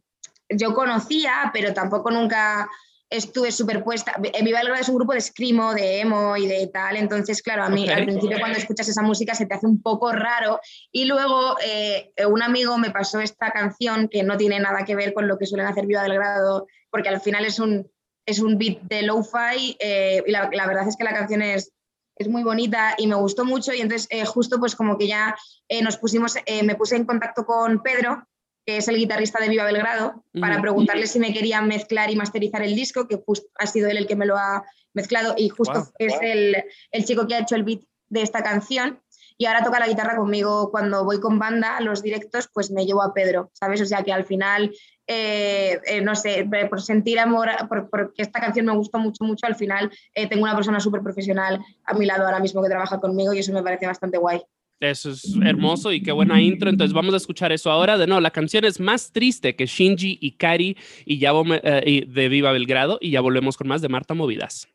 yo 0.49 0.75
conocía, 0.75 1.51
pero 1.53 1.75
tampoco 1.75 2.11
nunca 2.11 2.69
estuve 3.11 3.51
superpuesta. 3.53 4.15
Eh, 4.23 4.45
Viva 4.45 4.59
Belgrado 4.59 4.81
es 4.81 4.89
un 4.89 4.97
grupo 4.97 5.13
de 5.13 5.21
screamo, 5.21 5.75
de 5.75 6.01
emo 6.01 6.37
y 6.37 6.47
de 6.47 6.67
tal, 6.69 6.97
entonces, 6.97 7.43
claro, 7.43 7.65
a 7.65 7.69
mí 7.69 7.89
al 7.89 8.05
principio 8.05 8.39
cuando 8.39 8.59
escuchas 8.59 8.89
esa 8.89 9.03
música 9.03 9.35
se 9.35 9.47
te 9.47 9.55
hace 9.55 9.67
un 9.67 9.83
poco 9.83 10.13
raro. 10.13 10.61
Y 10.93 11.07
luego 11.07 11.57
eh, 11.65 12.13
un 12.27 12.43
amigo 12.43 12.77
me 12.79 12.91
pasó 12.91 13.21
esta 13.21 13.51
canción 13.51 14.09
que 14.09 14.23
no 14.23 14.37
tiene 14.37 14.61
nada 14.61 14.85
que 14.85 14.97
ver 14.97 15.15
con 15.15 15.27
lo 15.27 15.39
que 15.39 15.47
suelen 15.47 15.67
hacer 15.67 15.87
Viva 15.87 16.03
Belgrado, 16.03 16.67
porque 16.91 17.09
al 17.09 17.21
final 17.21 17.45
es 17.45 17.59
un, 17.59 17.91
es 18.27 18.41
un 18.41 18.59
beat 18.59 18.81
de 18.83 19.03
lo-fi 19.03 19.77
eh, 19.81 20.23
y 20.27 20.31
la, 20.31 20.51
la, 20.53 20.67
verdad 20.67 20.87
es 20.87 20.97
que 20.97 21.05
la 21.05 21.15
canción 21.15 21.41
es, 21.41 21.73
es 22.17 22.29
muy 22.29 22.43
bonita 22.43 22.95
y 22.99 23.07
me 23.07 23.15
gustó 23.15 23.45
mucho. 23.45 23.73
Y 23.73 23.81
entonces 23.81 24.09
justo 24.29 24.59
pues 24.59 24.77
como 24.77 24.99
que 24.99 25.07
ya 25.07 25.35
nos 25.83 25.97
pusimos, 25.97 26.35
me 26.63 26.75
puse 26.75 26.97
en 26.97 27.05
contacto 27.05 27.47
con 27.47 27.81
Pedro, 27.83 28.27
que 28.69 28.77
es 28.77 28.87
el 28.87 28.99
guitarrista 28.99 29.41
de 29.41 29.49
Viva 29.49 29.65
Belgrado, 29.65 30.23
para 30.39 30.61
preguntarle 30.61 31.07
si 31.07 31.19
me 31.19 31.33
quería 31.33 31.63
mezclar 31.63 32.11
y 32.11 32.17
masterizar 32.17 32.63
el 32.63 32.77
disco, 32.77 33.09
que 33.09 33.19
ha 33.59 33.67
sido 33.67 33.89
él 33.89 33.97
el 33.97 34.07
que 34.07 34.15
me 34.15 34.27
lo 34.27 34.37
ha 34.37 34.63
mezclado 34.93 35.33
y 35.39 35.49
justo 35.49 35.91
es 35.99 36.13
El, 36.21 36.55
el, 36.91 37.05
chico 37.07 37.27
que 37.27 37.35
ha 37.35 37.39
hecho 37.39 37.55
el 37.55 37.65
beat 37.65 37.81
de 38.11 38.21
esta 38.21 38.43
canción. 38.43 39.01
Y 39.39 39.47
ahora 39.47 39.65
toca 39.65 39.81
la 39.81 39.89
guitarra 39.89 40.17
conmigo 40.17 40.71
cuando 40.71 41.03
voy 41.03 41.19
con 41.19 41.39
banda 41.39 41.79
a 41.79 41.81
los 41.81 42.03
directos, 42.03 42.51
pues 42.53 42.71
me 42.71 42.85
llevo 42.85 43.03
a 43.03 43.15
Pedro, 43.15 43.51
¿sabes? 43.55 43.81
O 43.81 43.87
sea 43.87 44.03
que 44.03 44.13
al 44.13 44.27
final, 44.27 44.71
eh, 45.07 45.81
eh, 45.87 46.03
no 46.03 46.15
sé, 46.15 46.47
por 46.69 46.83
sentir 46.83 47.19
amor, 47.21 47.49
por, 47.71 47.89
porque 47.89 48.21
esta 48.21 48.39
canción 48.39 48.67
me 48.67 48.77
gustó 48.77 48.99
mucho, 48.99 49.25
mucho, 49.25 49.47
al 49.47 49.57
final 49.57 49.91
eh, 50.15 50.29
tengo 50.29 50.43
una 50.43 50.55
persona 50.55 50.79
súper 50.79 51.01
profesional 51.01 51.59
a 51.87 51.95
mi 51.95 52.05
lado 52.05 52.27
ahora 52.27 52.39
mismo 52.39 52.63
que 52.63 52.69
trabaja 52.69 53.01
conmigo 53.01 53.33
y 53.33 53.39
eso 53.39 53.51
me 53.55 53.63
parece 53.63 53.87
bastante 53.87 54.19
guay. 54.19 54.43
Eso 54.81 55.11
es 55.11 55.35
hermoso 55.43 55.93
y 55.93 56.03
qué 56.03 56.13
buena 56.13 56.41
intro. 56.41 56.71
Entonces 56.71 56.95
vamos 56.95 57.15
a 57.15 57.17
escuchar 57.17 57.51
eso 57.53 57.71
ahora. 57.71 57.99
De 57.99 58.07
nuevo, 58.07 58.21
la 58.21 58.31
canción 58.31 58.65
es 58.65 58.79
más 58.79 59.13
triste 59.13 59.57
que 59.57 59.67
Shinji 59.67 60.19
y 60.21 60.33
Kari 60.33 60.77
y 61.05 61.19
ya 61.19 61.33
eh, 61.63 62.05
de 62.07 62.29
Viva 62.29 62.53
Belgrado 62.53 62.99
y 63.01 63.11
ya 63.11 63.21
volvemos 63.21 63.57
con 63.57 63.69
más 63.69 63.83
de 63.83 63.89
Marta 63.89 64.15
Movidas. 64.15 64.69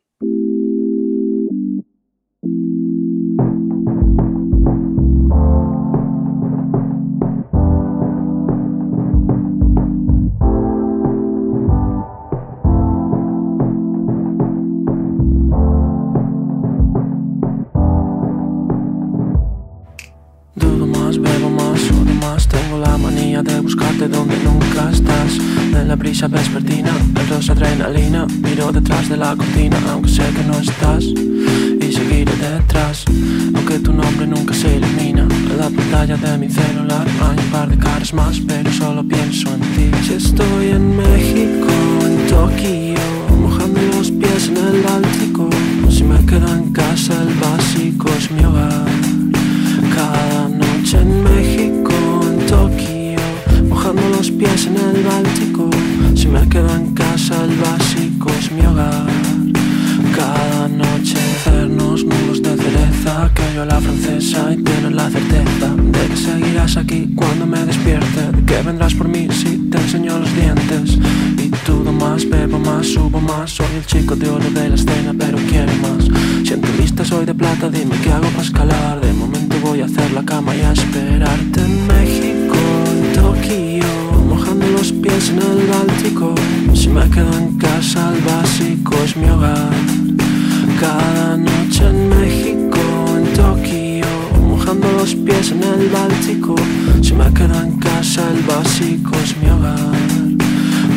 Casa, 98.04 98.30
el 98.30 98.42
básico 98.42 99.12
es 99.22 99.36
mi 99.38 99.48
hogar. 99.48 99.76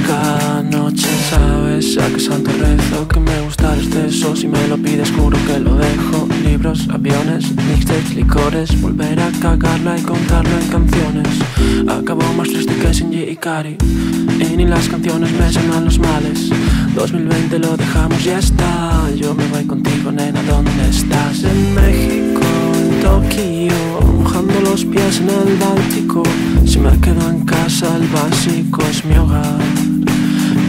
Cada 0.06 0.64
noche 0.64 1.08
sabes 1.30 1.98
a 1.98 2.08
qué 2.08 2.20
santo 2.20 2.50
rezo 2.60 3.08
Que 3.08 3.20
me 3.20 3.42
gusta 3.42 3.74
el 3.74 3.80
exceso. 3.82 4.36
Si 4.36 4.48
me 4.48 4.68
lo 4.68 4.78
pides 4.78 5.12
juro 5.12 5.38
que 5.48 5.60
lo 5.60 5.76
dejo. 5.76 6.28
Libros, 6.44 6.88
aviones, 6.90 7.52
mixtapes, 7.56 8.16
licores. 8.16 8.82
Volver 8.82 9.20
a 9.20 9.32
cagarla 9.42 9.98
y 9.98 10.02
contarlo 10.02 10.58
en 10.60 10.68
canciones. 10.70 11.28
Acabo 11.88 12.24
más 12.34 12.50
triste 12.50 12.76
que 12.76 12.94
Shinji 12.94 13.24
y 13.24 13.36
Kari. 13.36 13.78
Y 14.40 14.58
ni 14.58 14.66
las 14.66 14.88
canciones 14.90 15.32
me 15.32 15.52
sanan 15.52 15.86
los 15.86 16.00
males. 16.00 16.50
2020 16.96 17.60
lo 17.60 17.78
dejamos 17.78 18.20
y 18.22 18.26
ya 18.26 18.40
está. 18.40 19.10
Yo 19.16 19.34
me 19.34 19.48
voy 19.48 19.66
contigo 19.66 20.12
nena, 20.12 20.42
¿dónde 20.44 20.90
estás? 20.90 21.44
En 21.44 21.76
México, 21.76 22.42
Tokio 23.08 23.80
Mojando 24.20 24.60
los 24.62 24.84
pies 24.84 25.22
en 25.22 25.30
el 25.30 25.58
Báltico 25.58 26.24
Si 26.66 26.78
me 26.80 26.92
quedo 27.00 27.30
en 27.30 27.46
casa 27.46 27.96
el 27.96 28.08
básico 28.08 28.82
es 28.90 29.06
mi 29.06 29.16
hogar 29.18 29.60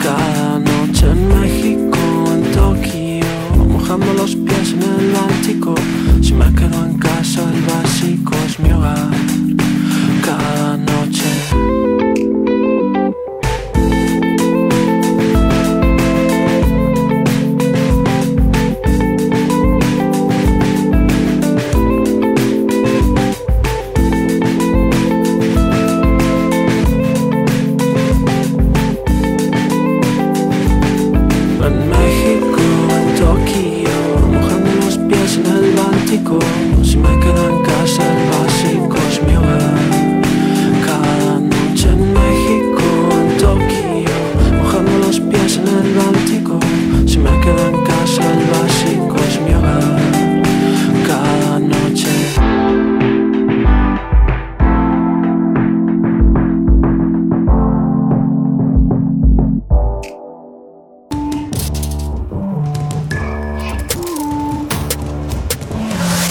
cada 0.02 0.58
noche 0.58 1.10
en 1.10 1.28
México, 1.40 1.98
en 2.32 2.52
Tokio, 2.52 3.26
mojando 3.68 4.12
los 4.14 4.36
pies 4.36 4.72
en 4.72 4.82
el 4.82 5.12
Báltico. 5.12 5.74
Si 6.22 6.32
me 6.34 6.52
quedo 6.54 6.84
en 6.86 6.98
casa, 6.98 7.42
el 7.52 7.62
básico 7.62 8.32
es 8.46 8.58
mi 8.60 8.72
hogar. 8.72 9.47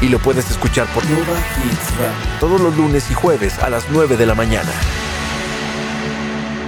y 0.00 0.08
lo 0.08 0.18
puedes 0.18 0.50
escuchar 0.50 0.86
por 0.88 1.04
Nova 1.06 1.38
Hits 1.62 2.40
todos 2.40 2.60
los 2.60 2.76
lunes 2.76 3.10
y 3.10 3.14
jueves 3.14 3.58
a 3.58 3.70
las 3.70 3.84
9 3.90 4.16
de 4.16 4.26
la 4.26 4.34
mañana. 4.34 4.72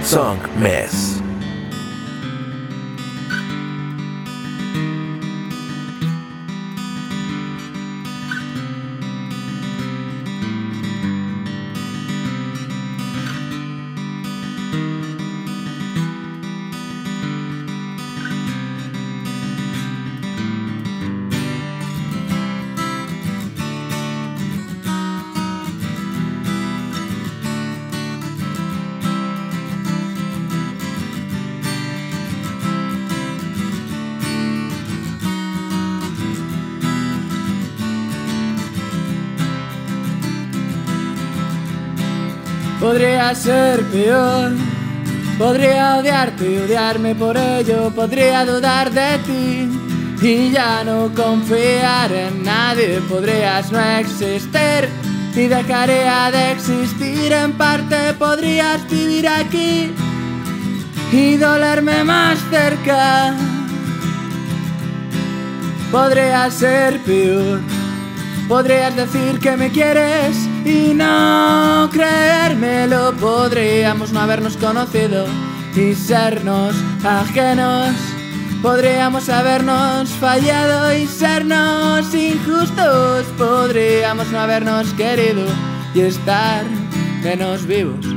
Song 0.03 0.39
Mess. 0.57 1.21
Ser 43.35 43.83
peor, 43.91 44.53
podría 45.37 45.97
odiarte 45.97 46.49
y 46.49 46.57
odiarme 46.59 47.13
por 47.13 47.35
ello, 47.35 47.91
podría 47.93 48.45
dudar 48.45 48.89
de 48.89 49.17
ti. 49.19 49.69
Y 50.21 50.51
ya 50.51 50.83
no 50.85 51.11
confiar 51.13 52.11
en 52.11 52.43
nadie, 52.43 53.01
podrías 53.09 53.69
no 53.71 53.79
existir. 53.79 54.89
Y 55.35 55.47
dejaría 55.47 56.31
de 56.31 56.53
existir 56.53 57.33
en 57.33 57.51
parte, 57.53 58.13
podrías 58.17 58.89
vivir 58.89 59.27
aquí. 59.27 59.93
Y 61.11 61.35
dolerme 61.35 62.03
más 62.05 62.39
cerca. 62.49 63.35
Podría 65.91 66.49
ser 66.49 66.99
peor, 67.01 67.59
podrías 68.47 68.95
decir 68.95 69.39
que 69.39 69.57
me 69.57 69.69
quieres 69.69 70.46
y 70.67 70.93
no 70.93 71.89
creérmelo 71.91 73.13
podríamos 73.13 74.11
no 74.11 74.19
habernos 74.19 74.57
conocido 74.57 75.25
y 75.75 75.93
sernos 75.93 76.75
ajenos. 77.03 77.95
Podríamos 78.61 79.29
habernos 79.29 80.09
fallado 80.09 80.93
y 80.93 81.07
sernos 81.07 82.13
injustos. 82.13 83.25
Podríamos 83.37 84.27
no 84.31 84.39
habernos 84.39 84.91
querido 84.93 85.45
y 85.93 86.01
estar 86.01 86.65
menos 87.23 87.65
vivos. 87.65 88.16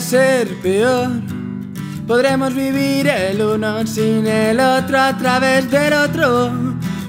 Ser 0.00 0.54
peor. 0.62 1.08
Podremos 2.06 2.54
vivir 2.54 3.08
el 3.08 3.40
uno 3.42 3.86
sin 3.86 4.26
el 4.26 4.60
otro 4.60 5.00
a 5.00 5.16
través 5.16 5.70
del 5.70 5.92
otro. 5.92 6.52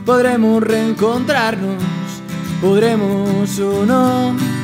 Podremos 0.06 0.64
reencontrarnos, 0.64 1.84
podremos 2.62 3.60
o 3.60 3.86
no. 3.86 4.58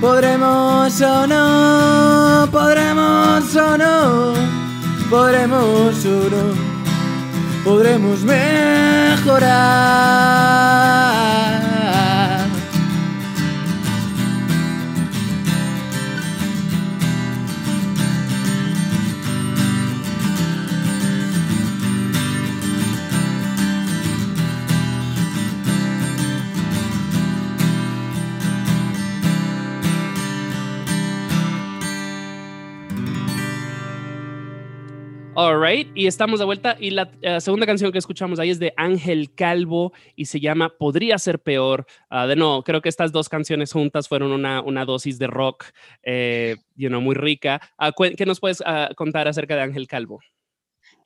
Podremos 0.00 0.98
o 1.02 1.26
no, 1.26 2.48
podremos 2.50 3.54
o 3.54 3.76
no, 3.76 4.32
podremos 5.10 6.06
o 6.06 6.30
no, 6.30 6.54
podremos 7.62 8.22
mejorar. 8.22 8.50
Alright, 35.42 35.90
y 35.94 36.06
estamos 36.06 36.38
de 36.38 36.44
vuelta. 36.44 36.76
Y 36.78 36.90
la 36.90 37.10
eh, 37.22 37.40
segunda 37.40 37.64
canción 37.64 37.90
que 37.90 37.96
escuchamos 37.96 38.38
ahí 38.38 38.50
es 38.50 38.58
de 38.58 38.74
Ángel 38.76 39.34
Calvo 39.34 39.94
y 40.14 40.26
se 40.26 40.38
llama 40.38 40.68
Podría 40.68 41.16
ser 41.16 41.38
peor. 41.38 41.86
Ah, 42.10 42.26
de 42.26 42.36
nuevo, 42.36 42.62
creo 42.62 42.82
que 42.82 42.90
estas 42.90 43.10
dos 43.10 43.30
canciones 43.30 43.72
juntas 43.72 44.06
fueron 44.06 44.32
una, 44.32 44.60
una 44.60 44.84
dosis 44.84 45.18
de 45.18 45.28
rock 45.28 45.64
eh, 46.02 46.56
muy 46.76 47.14
rica. 47.14 47.58
Ah, 47.78 47.90
¿Qué 47.90 48.26
nos 48.26 48.38
puedes 48.38 48.62
ah, 48.66 48.90
contar 48.94 49.28
acerca 49.28 49.56
de 49.56 49.62
Ángel 49.62 49.88
Calvo? 49.88 50.20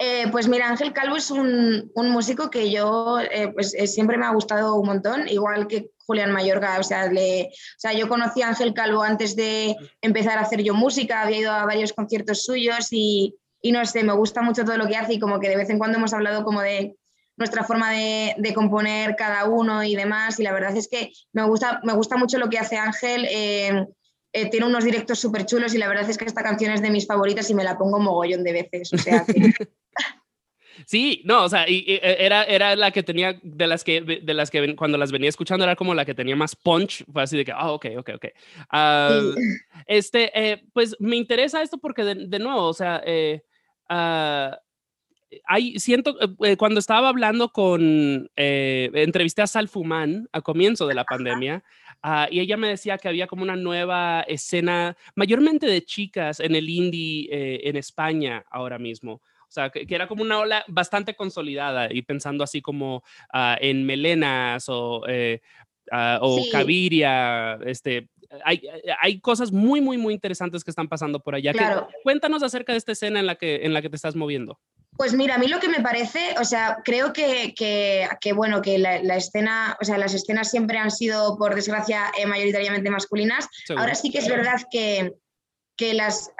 Eh, 0.00 0.26
pues 0.32 0.48
mira, 0.48 0.68
Ángel 0.68 0.92
Calvo 0.92 1.14
es 1.14 1.30
un, 1.30 1.92
un 1.94 2.10
músico 2.10 2.50
que 2.50 2.72
yo 2.72 3.18
pues, 3.52 3.70
siempre 3.86 4.18
me 4.18 4.26
ha 4.26 4.32
gustado 4.32 4.74
un 4.74 4.86
montón, 4.88 5.28
igual 5.28 5.68
que 5.68 5.90
Julián 6.06 6.32
Mayorga. 6.32 6.80
O 6.80 6.82
sea, 6.82 7.06
le, 7.06 7.44
o 7.44 7.78
sea, 7.78 7.92
yo 7.92 8.08
conocí 8.08 8.42
a 8.42 8.48
Ángel 8.48 8.74
Calvo 8.74 9.04
antes 9.04 9.36
de 9.36 9.76
empezar 10.00 10.38
a 10.38 10.40
hacer 10.40 10.64
yo 10.64 10.74
música, 10.74 11.22
había 11.22 11.38
ido 11.38 11.52
a 11.52 11.66
varios 11.66 11.92
conciertos 11.92 12.42
suyos 12.42 12.88
y, 12.90 13.36
y 13.64 13.72
no 13.72 13.82
sé, 13.86 14.04
me 14.04 14.12
gusta 14.12 14.42
mucho 14.42 14.62
todo 14.62 14.76
lo 14.76 14.86
que 14.86 14.96
hace 14.96 15.14
y 15.14 15.18
como 15.18 15.40
que 15.40 15.48
de 15.48 15.56
vez 15.56 15.70
en 15.70 15.78
cuando 15.78 15.96
hemos 15.96 16.12
hablado 16.12 16.44
como 16.44 16.60
de 16.60 16.96
nuestra 17.38 17.64
forma 17.64 17.92
de, 17.92 18.52
componer 18.54 19.16
cada 19.16 19.46
uno 19.46 19.82
y 19.82 19.96
demás 19.96 20.38
y 20.38 20.42
la 20.42 20.52
verdad 20.52 20.76
es 20.76 20.86
que 20.86 21.12
me 21.32 21.44
gusta, 21.44 21.80
me 21.82 21.94
gusta 21.94 22.18
mucho 22.18 22.36
lo 22.36 22.50
que 22.50 22.58
hace 22.58 22.76
Ángel. 22.76 23.26
Eh, 23.30 23.86
eh, 24.34 24.50
tiene 24.50 24.66
unos 24.66 24.84
directos 24.84 25.18
súper 25.18 25.46
chulos 25.46 25.74
y 25.74 25.78
la 25.78 25.88
verdad 25.88 26.10
es 26.10 26.18
que 26.18 26.26
esta 26.26 26.42
canción 26.42 26.72
es 26.72 26.82
de 26.82 26.90
mis 26.90 27.06
favoritas 27.06 27.48
y 27.48 27.54
me 27.54 27.64
la 27.64 27.78
pongo 27.78 27.98
mogollón 28.00 28.44
de 28.44 28.52
veces. 28.52 28.92
O 28.92 28.98
sea, 28.98 29.24
Sí, 30.86 31.22
no, 31.24 31.44
o 31.44 31.48
sea, 31.48 31.68
y, 31.68 31.84
e, 31.86 32.16
era, 32.18 32.44
era 32.44 32.76
la 32.76 32.90
que 32.90 33.02
tenía, 33.02 33.38
de 33.42 33.66
las 33.66 33.84
que, 33.84 34.00
de 34.00 34.34
las 34.34 34.50
que 34.50 34.76
cuando 34.76 34.98
las 34.98 35.12
venía 35.12 35.28
escuchando 35.28 35.64
era 35.64 35.76
como 35.76 35.94
la 35.94 36.04
que 36.04 36.14
tenía 36.14 36.36
más 36.36 36.56
punch, 36.56 37.04
fue 37.10 37.22
así 37.22 37.36
de 37.36 37.44
que, 37.44 37.52
ah, 37.52 37.72
ok, 37.72 37.86
ok, 37.98 38.10
ok. 38.16 38.26
Este, 39.86 40.30
eh, 40.34 40.64
pues 40.72 40.96
me 40.98 41.16
interesa 41.16 41.62
esto 41.62 41.78
porque 41.78 42.04
de, 42.04 42.14
de 42.26 42.38
nuevo, 42.38 42.66
o 42.66 42.74
sea, 42.74 43.02
eh, 43.06 43.42
Ah, 43.88 44.58
hay, 45.46 45.78
siento, 45.78 46.16
eh, 46.20 46.28
eh, 46.50 46.56
cuando 46.56 46.80
estaba 46.80 47.08
hablando 47.08 47.50
con, 47.50 48.30
eh, 48.36 48.90
entrevisté 48.94 49.42
a 49.42 49.46
Salfumán 49.46 50.28
a 50.32 50.40
comienzo 50.40 50.86
de 50.86 50.94
la 50.94 51.04
pandemia, 51.04 51.64
ah, 52.02 52.28
y 52.30 52.40
ella 52.40 52.56
me 52.56 52.68
decía 52.68 52.98
que 52.98 53.08
había 53.08 53.26
como 53.26 53.42
una 53.42 53.56
nueva 53.56 54.22
escena, 54.22 54.96
mayormente 55.14 55.66
de 55.66 55.84
chicas 55.84 56.40
en 56.40 56.54
el 56.54 56.68
indie 56.68 57.28
en 57.30 57.76
España 57.76 58.44
ahora 58.50 58.78
mismo. 58.78 59.14
O 59.14 59.52
sea, 59.54 59.70
que, 59.70 59.86
era 59.88 60.08
como 60.08 60.22
una 60.22 60.38
ola 60.38 60.64
bastante 60.68 61.14
consolidada 61.14 61.92
y 61.92 62.02
pensando 62.02 62.42
así 62.42 62.60
como 62.60 63.04
ah, 63.32 63.56
en 63.60 63.86
Melenas 63.86 64.68
o, 64.68 65.02
o 66.20 66.42
Caviria, 66.50 67.58
este, 67.64 68.08
hay, 68.44 68.62
hay, 69.00 69.20
cosas 69.20 69.52
muy, 69.52 69.80
muy, 69.80 69.98
muy 69.98 70.14
interesantes 70.14 70.64
que 70.64 70.70
están 70.70 70.88
pasando 70.88 71.20
por 71.20 71.34
allá. 71.34 71.52
cuéntanos 72.02 72.42
acerca 72.42 72.72
de 72.72 72.78
esta 72.78 72.92
escena 72.92 73.20
en 73.20 73.26
la 73.26 73.36
que, 73.36 73.64
en 73.64 73.72
la 73.72 73.82
que 73.82 73.90
te 73.90 73.96
estás 73.96 74.16
moviendo. 74.16 74.58
Pues 74.96 75.12
mira, 75.12 75.34
a 75.34 75.38
mí 75.38 75.48
lo 75.48 75.58
que 75.58 75.68
me 75.68 75.80
parece, 75.80 76.36
o 76.40 76.44
sea, 76.44 76.78
creo 76.84 77.12
que, 77.12 77.52
que, 77.54 78.32
bueno, 78.32 78.62
que 78.62 78.78
la, 78.78 79.16
escena, 79.16 79.76
o 79.80 79.84
sea, 79.84 79.98
las 79.98 80.14
escenas 80.14 80.50
siempre 80.50 80.78
han 80.78 80.90
sido, 80.90 81.36
por 81.36 81.54
desgracia, 81.54 82.12
eh, 82.16 82.26
mayoritariamente 82.26 82.90
masculinas. 82.90 83.48
Ahora 83.76 83.94
sí 83.94 84.10
que 84.10 84.18
es 84.18 84.28
verdad 84.28 84.60
que, 84.70 85.14
que 85.76 85.94
las, 85.94 86.30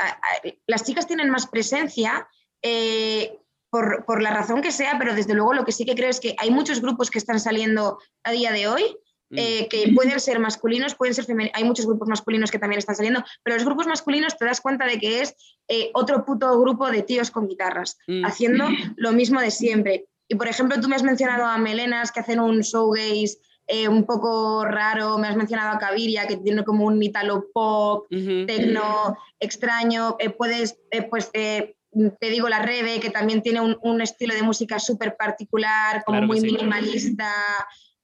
las 0.66 0.84
chicas 0.84 1.06
tienen 1.06 1.30
más 1.30 1.46
presencia. 1.48 2.28
Eh, 2.62 3.38
por, 3.70 4.04
por, 4.04 4.22
la 4.22 4.30
razón 4.30 4.62
que 4.62 4.70
sea, 4.70 4.96
pero 5.00 5.16
desde 5.16 5.34
luego 5.34 5.52
lo 5.52 5.64
que 5.64 5.72
sí 5.72 5.84
que 5.84 5.96
creo 5.96 6.08
es 6.08 6.20
que 6.20 6.36
hay 6.38 6.52
muchos 6.52 6.80
grupos 6.80 7.10
que 7.10 7.18
están 7.18 7.40
saliendo 7.40 7.98
a 8.22 8.30
día 8.30 8.52
de 8.52 8.68
hoy. 8.68 8.96
Eh, 9.36 9.68
que 9.68 9.92
pueden 9.94 10.18
ser 10.20 10.38
masculinos, 10.38 10.94
pueden 10.94 11.14
ser 11.14 11.24
femeninos. 11.24 11.56
Hay 11.56 11.64
muchos 11.64 11.86
grupos 11.86 12.08
masculinos 12.08 12.50
que 12.50 12.58
también 12.58 12.78
están 12.78 12.96
saliendo, 12.96 13.24
pero 13.42 13.56
los 13.56 13.64
grupos 13.64 13.86
masculinos 13.86 14.36
te 14.36 14.44
das 14.44 14.60
cuenta 14.60 14.86
de 14.86 14.98
que 14.98 15.20
es 15.20 15.34
eh, 15.68 15.90
otro 15.94 16.24
puto 16.24 16.58
grupo 16.60 16.90
de 16.90 17.02
tíos 17.02 17.30
con 17.30 17.48
guitarras, 17.48 17.98
mm. 18.06 18.24
haciendo 18.24 18.66
lo 18.96 19.12
mismo 19.12 19.40
de 19.40 19.50
siempre. 19.50 20.06
Y 20.28 20.36
por 20.36 20.48
ejemplo, 20.48 20.80
tú 20.80 20.88
me 20.88 20.96
has 20.96 21.02
mencionado 21.02 21.44
a 21.44 21.58
Melenas 21.58 22.12
que 22.12 22.20
hacen 22.20 22.40
un 22.40 22.60
showgaze 22.60 23.38
eh, 23.66 23.88
un 23.88 24.04
poco 24.04 24.64
raro, 24.64 25.18
me 25.18 25.28
has 25.28 25.36
mencionado 25.36 25.74
a 25.74 25.78
Caviria 25.78 26.26
que 26.26 26.36
tiene 26.36 26.64
como 26.64 26.86
un 26.86 27.02
italo 27.02 27.46
pop, 27.52 28.06
tecno 28.10 29.16
extraño, 29.40 30.16
puedes, 30.36 30.78
pues 31.08 31.30
te 31.32 32.30
digo 32.30 32.48
la 32.48 32.60
Rebe, 32.60 33.00
que 33.00 33.10
también 33.10 33.42
tiene 33.42 33.60
un, 33.60 34.00
estilo 34.00 34.34
de 34.34 34.42
música 34.42 34.78
súper 34.78 35.16
particular, 35.16 36.02
como 36.04 36.22
muy 36.22 36.40
minimalista 36.40 37.32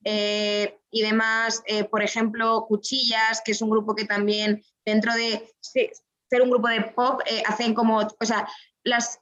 eh, 0.05 0.79
y 0.91 1.03
demás. 1.03 1.63
Eh, 1.67 1.85
por 1.85 2.03
ejemplo, 2.03 2.67
Cuchillas, 2.69 3.43
que 3.45 3.53
es 3.53 3.63
un 3.63 3.71
grupo 3.71 3.95
que 3.95 4.05
también 4.05 4.63
dentro 4.85 5.13
de 5.15 5.49
ser 5.61 6.43
un 6.43 6.51
grupo 6.51 6.69
de 6.69 6.83
pop, 6.83 7.21
eh, 7.27 7.43
hacen 7.47 7.75
como, 7.75 7.99
o 7.99 8.25
sea, 8.25 8.49
las, 8.85 9.21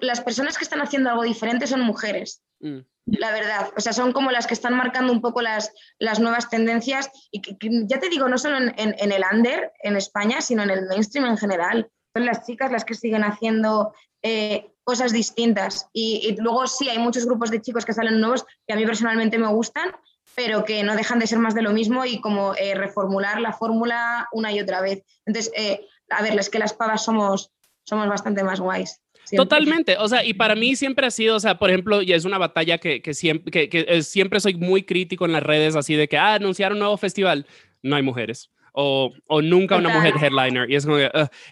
las 0.00 0.20
personas 0.20 0.58
que 0.58 0.64
están 0.64 0.80
haciendo 0.80 1.10
algo 1.10 1.22
diferente 1.22 1.66
son 1.66 1.80
mujeres. 1.80 2.42
Mm. 2.60 2.80
La 3.06 3.32
verdad, 3.32 3.72
o 3.76 3.80
sea, 3.80 3.92
son 3.92 4.12
como 4.12 4.30
las 4.30 4.46
que 4.46 4.54
están 4.54 4.76
marcando 4.76 5.12
un 5.12 5.20
poco 5.20 5.40
las, 5.40 5.72
las 5.98 6.20
nuevas 6.20 6.48
tendencias 6.48 7.10
y 7.30 7.40
que, 7.40 7.56
ya 7.86 7.98
te 7.98 8.08
digo, 8.08 8.28
no 8.28 8.38
solo 8.38 8.58
en, 8.58 8.74
en 8.76 9.12
el 9.12 9.22
under 9.32 9.72
en 9.82 9.96
España, 9.96 10.40
sino 10.40 10.62
en 10.62 10.70
el 10.70 10.86
mainstream 10.86 11.26
en 11.26 11.38
general 11.38 11.90
son 12.14 12.26
las 12.26 12.46
chicas 12.46 12.72
las 12.72 12.84
que 12.84 12.94
siguen 12.94 13.22
haciendo 13.22 13.94
eh, 14.22 14.72
cosas 14.84 15.12
distintas. 15.12 15.88
Y, 15.92 16.36
luego 16.38 16.66
sí, 16.66 16.88
hay 16.88 16.98
muchos 16.98 17.26
grupos 17.26 17.50
de 17.50 17.60
chicos 17.60 17.84
que 17.84 17.92
salen 17.92 18.20
nuevos 18.20 18.44
que 18.66 18.74
a 18.74 18.76
mí 18.76 18.84
personalmente 18.84 19.38
me 19.38 19.48
gustan, 19.48 19.90
pero 20.34 20.64
que 20.64 20.82
no 20.82 20.96
dejan 20.96 21.18
de 21.18 21.26
ser 21.26 21.38
más 21.38 21.54
de 21.54 21.62
lo 21.62 21.72
mismo 21.72 22.04
y 22.04 22.20
como 22.20 22.54
eh, 22.54 22.74
reformular 22.74 23.40
la 23.40 23.52
fórmula 23.52 24.28
una 24.32 24.52
y 24.52 24.60
otra 24.60 24.80
vez. 24.80 25.02
Entonces, 25.26 25.52
eh, 25.56 25.80
a 26.10 26.22
ver, 26.22 26.38
es 26.38 26.50
que 26.50 26.58
las 26.58 26.72
pavas 26.72 27.04
somos, 27.04 27.50
somos 27.84 28.08
bastante 28.08 28.42
más 28.42 28.60
guays. 28.60 29.00
Totalmente, 29.36 29.96
o 29.96 30.08
sea, 30.08 30.24
y 30.24 30.34
para 30.34 30.56
mí 30.56 30.74
siempre 30.74 31.06
ha 31.06 31.10
sido, 31.10 31.36
o 31.36 31.40
sea, 31.40 31.56
por 31.56 31.70
ejemplo, 31.70 32.02
y 32.02 32.12
es 32.12 32.24
una 32.24 32.38
batalla 32.38 32.78
que, 32.78 33.00
que 33.00 33.14
siempre, 33.14 33.68
siempre 34.02 34.40
soy 34.40 34.54
muy 34.54 34.82
crítico 34.82 35.24
en 35.24 35.32
las 35.32 35.42
redes, 35.42 35.76
así 35.76 35.94
de 35.94 36.08
que, 36.08 36.16
ah, 36.16 36.34
anunciaron 36.34 36.76
un 36.76 36.80
nuevo 36.80 36.96
festival, 36.96 37.46
no 37.82 37.94
hay 37.94 38.02
mujeres 38.02 38.50
o, 38.72 39.12
o 39.26 39.42
nunca 39.42 39.76
una 39.76 39.88
mujer 39.88 40.14
headliner. 40.20 40.70
Y 40.70 40.76
es 40.76 40.86
como, 40.86 40.98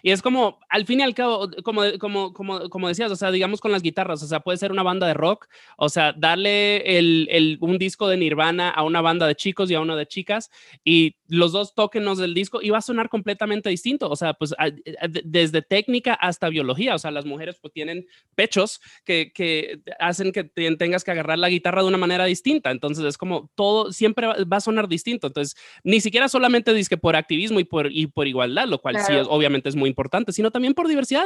y 0.01 0.11
es 0.11 0.21
como, 0.21 0.59
al 0.69 0.85
fin 0.85 0.99
y 0.99 1.03
al 1.03 1.13
cabo, 1.13 1.49
como, 1.63 1.83
como, 1.99 2.33
como, 2.33 2.69
como 2.69 2.87
decías, 2.87 3.11
o 3.11 3.15
sea, 3.15 3.31
digamos 3.31 3.59
con 3.61 3.71
las 3.71 3.81
guitarras, 3.81 4.23
o 4.23 4.27
sea, 4.27 4.39
puede 4.39 4.57
ser 4.57 4.71
una 4.71 4.83
banda 4.83 5.07
de 5.07 5.13
rock, 5.13 5.47
o 5.77 5.89
sea, 5.89 6.13
darle 6.13 6.97
el, 6.97 7.27
el, 7.31 7.57
un 7.61 7.77
disco 7.77 8.07
de 8.07 8.17
Nirvana 8.17 8.69
a 8.69 8.83
una 8.83 9.01
banda 9.01 9.27
de 9.27 9.35
chicos 9.35 9.69
y 9.69 9.75
a 9.75 9.81
una 9.81 9.95
de 9.95 10.07
chicas, 10.07 10.49
y 10.83 11.15
los 11.27 11.51
dos 11.51 11.75
tóquenos 11.75 12.17
del 12.17 12.33
disco, 12.33 12.61
y 12.61 12.69
va 12.69 12.79
a 12.79 12.81
sonar 12.81 13.09
completamente 13.09 13.69
distinto, 13.69 14.09
o 14.09 14.15
sea, 14.15 14.33
pues 14.33 14.53
desde 15.23 15.61
técnica 15.61 16.13
hasta 16.13 16.49
biología, 16.49 16.95
o 16.95 16.99
sea, 16.99 17.11
las 17.11 17.25
mujeres 17.25 17.57
pues 17.61 17.73
tienen 17.73 18.05
pechos 18.35 18.79
que, 19.05 19.31
que 19.33 19.81
hacen 19.99 20.31
que 20.31 20.43
tengas 20.43 21.03
que 21.03 21.11
agarrar 21.11 21.37
la 21.39 21.49
guitarra 21.49 21.81
de 21.81 21.87
una 21.87 21.97
manera 21.97 22.25
distinta, 22.25 22.71
entonces 22.71 23.05
es 23.05 23.17
como 23.17 23.51
todo 23.55 23.91
siempre 23.91 24.27
va 24.27 24.57
a 24.57 24.61
sonar 24.61 24.87
distinto, 24.87 25.27
entonces 25.27 25.55
ni 25.83 26.01
siquiera 26.01 26.29
solamente 26.29 26.73
dice 26.73 26.89
que 26.89 26.97
por 27.09 27.15
activismo 27.15 27.59
y 27.59 27.63
por, 27.63 27.91
y 27.91 28.05
por 28.05 28.27
igualdad, 28.27 28.67
lo 28.67 28.79
cual 28.79 29.03
sí 29.03 29.15
es, 29.15 29.25
obviamente 29.27 29.67
es 29.67 29.75
muy 29.75 29.89
importante, 29.89 30.31
sino 30.31 30.51
también 30.51 30.75
por 30.75 30.87
diversidad. 30.87 31.25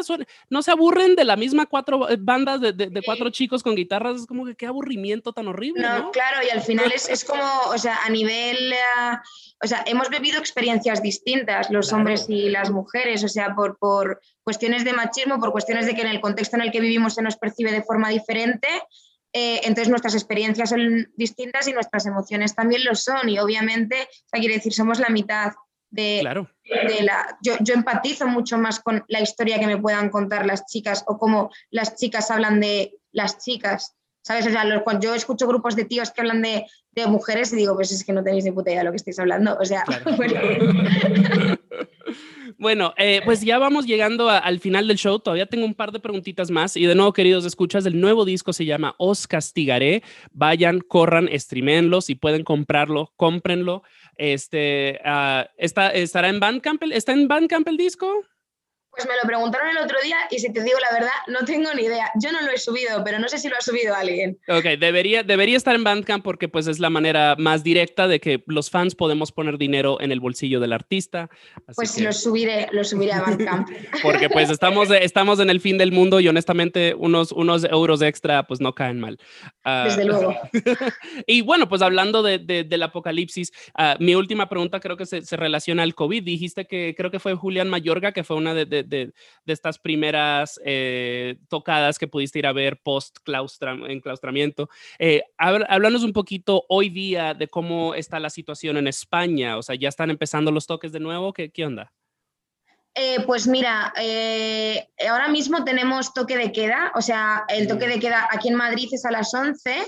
No 0.50 0.62
se 0.62 0.72
aburren 0.72 1.14
de 1.18 1.26
la 1.26 1.36
misma 1.36 1.66
cuatro 1.66 2.08
bandas 2.20 2.62
de, 2.62 2.72
de, 2.72 3.02
cuatro 3.04 3.30
chicos 3.32 3.62
con 3.62 3.76
guitarras, 3.76 4.22
es 4.22 4.26
como 4.26 4.46
que 4.46 4.56
qué 4.56 4.66
aburrimiento 4.66 5.34
tan 5.34 5.50
horrible. 5.50 5.82
No, 5.82 6.10
claro, 6.12 6.38
y 6.48 6.50
al 6.52 6.62
final 6.62 6.90
es, 6.96 7.10
es 7.10 7.26
como, 7.26 7.44
o 7.68 7.78
sea, 7.78 7.98
a 8.06 8.10
nivel, 8.10 8.72
uh, 8.72 9.18
o 9.62 9.68
sea, 9.68 9.84
hemos 9.86 10.08
vivido 10.08 10.40
experiencias 10.40 11.04
distintas 11.04 11.70
los 11.70 11.92
hombres 11.92 12.28
y 12.30 12.48
las 12.48 12.72
mujeres, 12.72 13.22
o 13.26 13.28
sea, 13.28 13.54
por, 13.54 13.78
por 13.78 14.22
cuestiones 14.42 14.86
de 14.86 14.94
machismo, 14.94 15.38
por 15.38 15.52
cuestiones 15.52 15.86
de 15.86 15.96
que 15.96 16.04
en 16.04 16.08
el 16.08 16.22
contexto 16.22 16.56
en 16.56 16.62
el 16.62 16.72
que 16.72 16.80
vivimos 16.80 17.16
se 17.16 17.22
nos 17.22 17.36
percibe 17.36 17.74
de 17.74 17.84
forma 17.84 18.08
diferente. 18.08 18.70
Eh, 19.34 19.60
entonces 19.64 19.90
nuestras 19.90 20.14
experiencias 20.14 20.70
son 20.70 21.12
distintas 21.18 21.68
y 21.68 21.74
nuestras 21.74 22.06
emociones 22.06 22.56
también 22.56 22.86
lo 22.86 22.96
son 22.96 23.28
y 23.28 23.38
obviamente, 23.38 23.98
o 24.02 24.30
sea, 24.30 24.40
quiere 24.40 24.56
decir, 24.56 24.72
somos 24.72 25.02
la 25.02 25.10
mitad 25.10 25.52
de, 25.94 26.24
la, 26.24 27.38
yo, 27.41 27.54
yo, 27.62 27.74
empatizo 27.76 28.28
mucho 28.28 28.58
más 28.58 28.80
con 28.80 29.04
la 29.08 29.22
historia 29.22 29.60
que 29.60 29.68
me 29.68 29.78
puedan 29.78 30.10
contar 30.10 30.46
las 30.46 30.66
chicas 30.66 31.04
o 31.08 31.18
cómo 31.18 31.52
las 31.70 31.96
chicas 31.96 32.32
hablan 32.32 32.60
de 32.60 32.96
las 33.12 33.38
chicas. 33.39 33.96
¿Sabes? 34.24 34.48
O 34.48 34.50
sea, 34.50 34.64
cuando 34.84 35.08
yo 35.08 35.14
escucho 35.14 35.48
grupos 35.48 35.76
de 35.76 35.84
tíos 35.84 36.10
que 36.10 36.22
hablan 36.22 36.41
de, 36.41 36.66
de, 36.91 37.08
mujeres 37.08 37.52
y 37.52 37.58
digo, 37.58 37.76
pues 37.76 37.91
es 37.91 38.06
que 38.06 38.14
no 38.14 38.24
tenéis 38.24 38.46
ni 38.46 38.52
puta 38.52 38.72
idea 38.72 38.80
de 38.80 38.86
lo 38.86 38.91
que 38.91 38.98
estáis 38.98 39.20
hablando. 39.20 39.58
O 39.60 39.66
sea, 39.66 39.84
bueno. 42.58 42.94
Eh, 42.98 43.22
pues 43.26 43.41
ya 43.41 43.60
vamos 43.60 43.86
llegando 43.86 44.30
al 44.30 44.60
final 44.62 44.88
del 44.88 44.98
show. 44.98 45.20
Todavía 45.20 45.46
tengo 45.46 45.66
un 45.66 45.74
par 45.74 45.91
de 45.91 46.00
preguntitas 46.00 46.50
más. 46.50 46.78
Y 46.78 46.86
de 46.86 46.96
nuevo, 46.96 47.12
queridos 47.12 47.44
escuchas, 47.44 47.86
el 47.86 48.00
nuevo 48.00 48.24
disco 48.24 48.54
se 48.54 48.66
llama 48.66 48.96
Os 48.98 49.28
Castigaré. 49.28 50.04
Vayan, 50.32 50.80
corran, 50.80 51.28
streamenlo. 51.34 52.00
Si 52.00 52.16
pueden 52.16 52.46
comprarlo, 52.46 53.12
cómprenlo. 53.18 53.84
Este, 54.18 54.99
uh, 55.05 55.45
está, 55.57 55.89
¿Estará 55.93 56.30
en 56.30 56.39
Bandcamp? 56.39 56.84
¿Está 56.91 57.14
en 57.14 57.28
Bandcamp 57.28 57.68
el 57.68 57.78
disco? 57.78 58.07
Pues 58.96 59.08
me 59.08 59.14
lo 59.16 59.28
preguntaron 59.28 59.70
el 59.70 59.78
otro 59.78 59.98
día 60.04 60.18
y 60.32 60.39
si 60.39 60.52
te 60.52 60.64
digo 60.64 60.78
la 60.80 60.94
verdad, 60.94 61.14
no 61.28 61.46
tengo 61.46 61.74
ni 61.74 61.84
idea. 61.84 62.12
Yo 62.22 62.32
no 62.32 62.41
lo 62.41 62.52
he 62.52 62.58
subido, 62.58 63.04
pero 63.04 63.20
no 63.20 63.28
sé 63.28 63.38
si 63.38 63.50
lo 63.50 63.56
ha 63.58 63.62
subido 63.62 63.96
alguien. 63.96 64.38
Ok, 64.48 64.66
debería, 64.80 65.24
debería 65.24 65.58
estar 65.58 65.76
en 65.76 65.84
Bandcamp 65.84 66.24
porque 66.24 66.48
pues 66.48 66.68
es 66.68 66.80
la 66.80 66.89
manera 66.89 67.36
más 67.38 67.64
directa 67.64 68.08
de 68.08 68.20
que 68.20 68.44
los 68.48 68.70
fans 68.70 68.96
podemos 68.96 69.32
poner 69.32 69.58
dinero 69.58 70.00
en 70.02 70.12
el 70.12 70.20
bolsillo 70.20 70.60
del 70.60 70.74
artista. 70.74 71.30
pues 71.76 72.00
lo 72.00 72.12
subiré, 72.14 72.68
lo 72.72 72.84
subiré 72.84 73.14
a 73.14 73.22
Bandcamp. 73.22 73.70
porque 74.04 74.30
pues 74.30 74.50
estamos, 74.50 74.89
estamos 74.91 75.39
en 75.39 75.50
el 75.50 75.60
fin 75.60 75.78
del 75.78 75.91
mundo 75.91 76.20
y 76.20 76.28
honestamente 76.28 76.94
unos, 76.96 77.32
unos 77.32 77.64
euros 77.64 78.02
extra 78.02 78.44
pues 78.44 78.62
no 78.62 78.76
caen 78.76 79.00
mal. 79.00 79.18
Ah, 79.64 79.86
Desde 79.86 80.06
luego. 80.06 80.36
y 81.28 81.41
bueno, 81.41 81.68
pues 81.68 81.82
hablando 81.82 82.22
de, 82.22 82.38
del 82.38 82.84
apocalipsis, 82.84 83.52
uh, 83.78 84.04
mi 84.04 84.16
última 84.16 84.50
pregunta 84.50 84.80
creo 84.80 84.98
que 84.98 85.06
se, 85.06 85.24
se, 85.24 85.38
relaciona 85.38 85.84
al 85.84 85.96
COVID. 85.96 86.24
Dijiste 86.24 86.66
que 86.66 86.94
creo 86.96 87.10
que 87.10 87.20
fue 87.20 87.34
Julián 87.34 87.70
Mayorga, 87.70 88.12
que 88.12 88.24
fue 88.24 88.38
una 88.38 88.54
de 88.54 88.64
de, 88.66 88.83
estas 89.46 89.80
primeras 89.80 90.60
eh, 90.66 91.38
tocadas 91.50 92.00
que 92.00 92.08
pudiste 92.08 92.40
ir 92.40 92.48
a 92.48 92.54
ver 92.54 92.80
post 92.82 93.18
enclaustramiento. 93.28 94.70
Eh, 95.00 95.24
háblanos 95.38 96.04
un 96.04 96.14
poquito 96.14 96.66
hoy 96.70 96.90
día 96.90 97.34
de 97.34 97.48
cómo 97.48 97.96
está 97.96 98.20
la 98.20 98.30
situación 98.30 98.78
en 98.78 98.88
España. 98.88 99.58
O 99.58 99.64
sea, 99.64 99.76
¿ya 99.76 99.90
están 99.90 100.10
empezando 100.10 100.52
los 100.52 100.68
toques 100.68 100.92
de 100.92 101.00
nuevo? 101.00 101.34
¿Qué, 101.34 101.50
qué 101.50 101.66
onda? 101.66 101.92
Eh, 102.96 103.24
pues 103.26 103.48
mira, 103.48 103.92
eh, 103.98 104.88
ahora 105.10 105.28
mismo 105.28 105.64
tenemos 105.64 106.14
toque 106.14 106.38
de 106.38 106.52
queda, 106.52 106.92
o 106.94 107.02
sea, 107.02 107.44
el 107.48 107.68
toque 107.68 107.88
de 107.88 108.00
queda 108.00 108.28
aquí 108.30 108.50
en 108.50 108.56
Madrid 108.56 108.88
es 108.92 109.04
a 109.04 109.12
las 109.12 109.34
11 109.34 109.88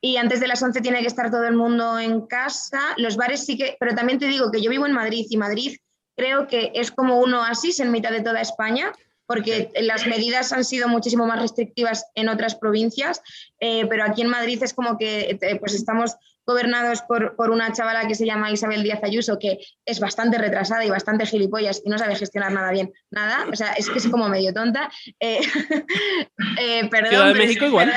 y 0.00 0.16
antes 0.16 0.38
de 0.38 0.46
las 0.46 0.62
11 0.62 0.80
tiene 0.80 1.00
que 1.00 1.08
estar 1.08 1.30
todo 1.30 1.44
el 1.44 1.56
mundo 1.56 1.98
en 1.98 2.26
casa. 2.26 2.94
Los 2.98 3.16
bares 3.16 3.44
sí 3.44 3.58
que, 3.58 3.76
pero 3.80 3.96
también 3.96 4.20
te 4.20 4.26
digo 4.28 4.52
que 4.52 4.62
yo 4.62 4.70
vivo 4.70 4.86
en 4.86 4.92
Madrid 4.92 5.26
y 5.28 5.36
Madrid 5.36 5.76
creo 6.20 6.46
que 6.46 6.70
es 6.74 6.90
como 6.90 7.18
un 7.18 7.32
oasis 7.32 7.80
en 7.80 7.90
mitad 7.90 8.10
de 8.10 8.20
toda 8.20 8.42
España 8.42 8.92
porque 9.26 9.70
las 9.80 10.08
medidas 10.08 10.52
han 10.52 10.64
sido 10.64 10.88
muchísimo 10.88 11.24
más 11.24 11.40
restrictivas 11.40 12.04
en 12.16 12.28
otras 12.28 12.56
provincias, 12.56 13.22
eh, 13.60 13.86
pero 13.88 14.02
aquí 14.02 14.22
en 14.22 14.28
Madrid 14.28 14.60
es 14.60 14.74
como 14.74 14.98
que 14.98 15.38
eh, 15.40 15.56
pues 15.60 15.74
estamos 15.74 16.16
gobernados 16.44 17.02
por, 17.02 17.36
por, 17.36 17.50
una 17.50 17.72
chavala 17.72 18.08
que 18.08 18.16
se 18.16 18.26
llama 18.26 18.50
Isabel 18.50 18.82
Díaz 18.82 19.04
Ayuso, 19.04 19.38
que 19.38 19.60
es 19.84 20.00
bastante 20.00 20.36
retrasada 20.36 20.84
y 20.84 20.90
bastante 20.90 21.26
gilipollas 21.26 21.80
y 21.84 21.90
no 21.90 21.96
sabe 21.96 22.16
gestionar 22.16 22.50
nada 22.50 22.72
bien, 22.72 22.92
nada, 23.12 23.46
o 23.50 23.54
sea, 23.54 23.72
es 23.74 23.88
que 23.88 23.98
es 23.98 24.08
como 24.08 24.28
medio 24.28 24.52
tonta. 24.52 24.90
Eh, 25.20 25.38
perdón, 26.90 27.38
México 27.38 27.66
igual. 27.66 27.92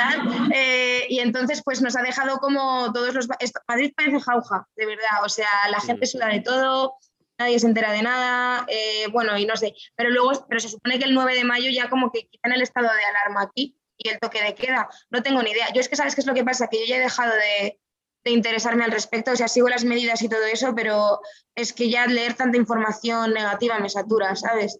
y 1.09 1.17
entonces 1.17 1.63
pues 1.65 1.81
nos 1.81 1.95
ha 1.97 2.03
dejado 2.03 2.37
como 2.37 2.93
todos 2.93 3.15
los... 3.15 3.27
Madrid 3.67 3.91
parece 3.97 4.19
jauja, 4.19 4.67
de 4.75 4.85
verdad, 4.85 5.25
o 5.25 5.29
sea, 5.29 5.49
la 5.71 5.81
gente 5.81 6.05
suda 6.05 6.27
de 6.27 6.41
todo, 6.41 6.93
nadie 7.37 7.59
se 7.59 7.67
entera 7.67 7.91
de 7.91 8.03
nada, 8.03 8.65
eh, 8.67 9.07
bueno, 9.11 9.37
y 9.37 9.45
no 9.45 9.55
sé, 9.55 9.73
pero 9.95 10.09
luego, 10.09 10.45
pero 10.47 10.59
se 10.59 10.69
supone 10.69 10.99
que 10.99 11.05
el 11.05 11.13
9 11.13 11.35
de 11.35 11.43
mayo 11.43 11.69
ya 11.69 11.89
como 11.89 12.11
que 12.11 12.27
quitan 12.27 12.51
el 12.51 12.61
estado 12.61 12.87
de 12.93 13.05
alarma 13.05 13.43
aquí 13.43 13.77
y 13.97 14.09
el 14.09 14.19
toque 14.19 14.41
de 14.43 14.55
queda, 14.55 14.89
no 15.09 15.23
tengo 15.23 15.41
ni 15.41 15.51
idea. 15.51 15.71
Yo 15.73 15.81
es 15.81 15.89
que 15.89 15.95
sabes 15.95 16.15
qué 16.15 16.21
es 16.21 16.27
lo 16.27 16.33
que 16.33 16.43
pasa, 16.43 16.67
que 16.67 16.79
yo 16.79 16.85
ya 16.85 16.97
he 16.97 16.99
dejado 16.99 17.33
de, 17.33 17.79
de 18.23 18.31
interesarme 18.31 18.83
al 18.83 18.91
respecto, 18.91 19.31
o 19.31 19.35
sea, 19.35 19.47
sigo 19.47 19.69
las 19.69 19.85
medidas 19.85 20.21
y 20.21 20.29
todo 20.29 20.43
eso, 20.45 20.73
pero 20.75 21.19
es 21.55 21.73
que 21.73 21.89
ya 21.89 22.05
leer 22.07 22.33
tanta 22.35 22.57
información 22.57 23.33
negativa 23.33 23.79
me 23.79 23.89
satura, 23.89 24.35
¿sabes? 24.35 24.79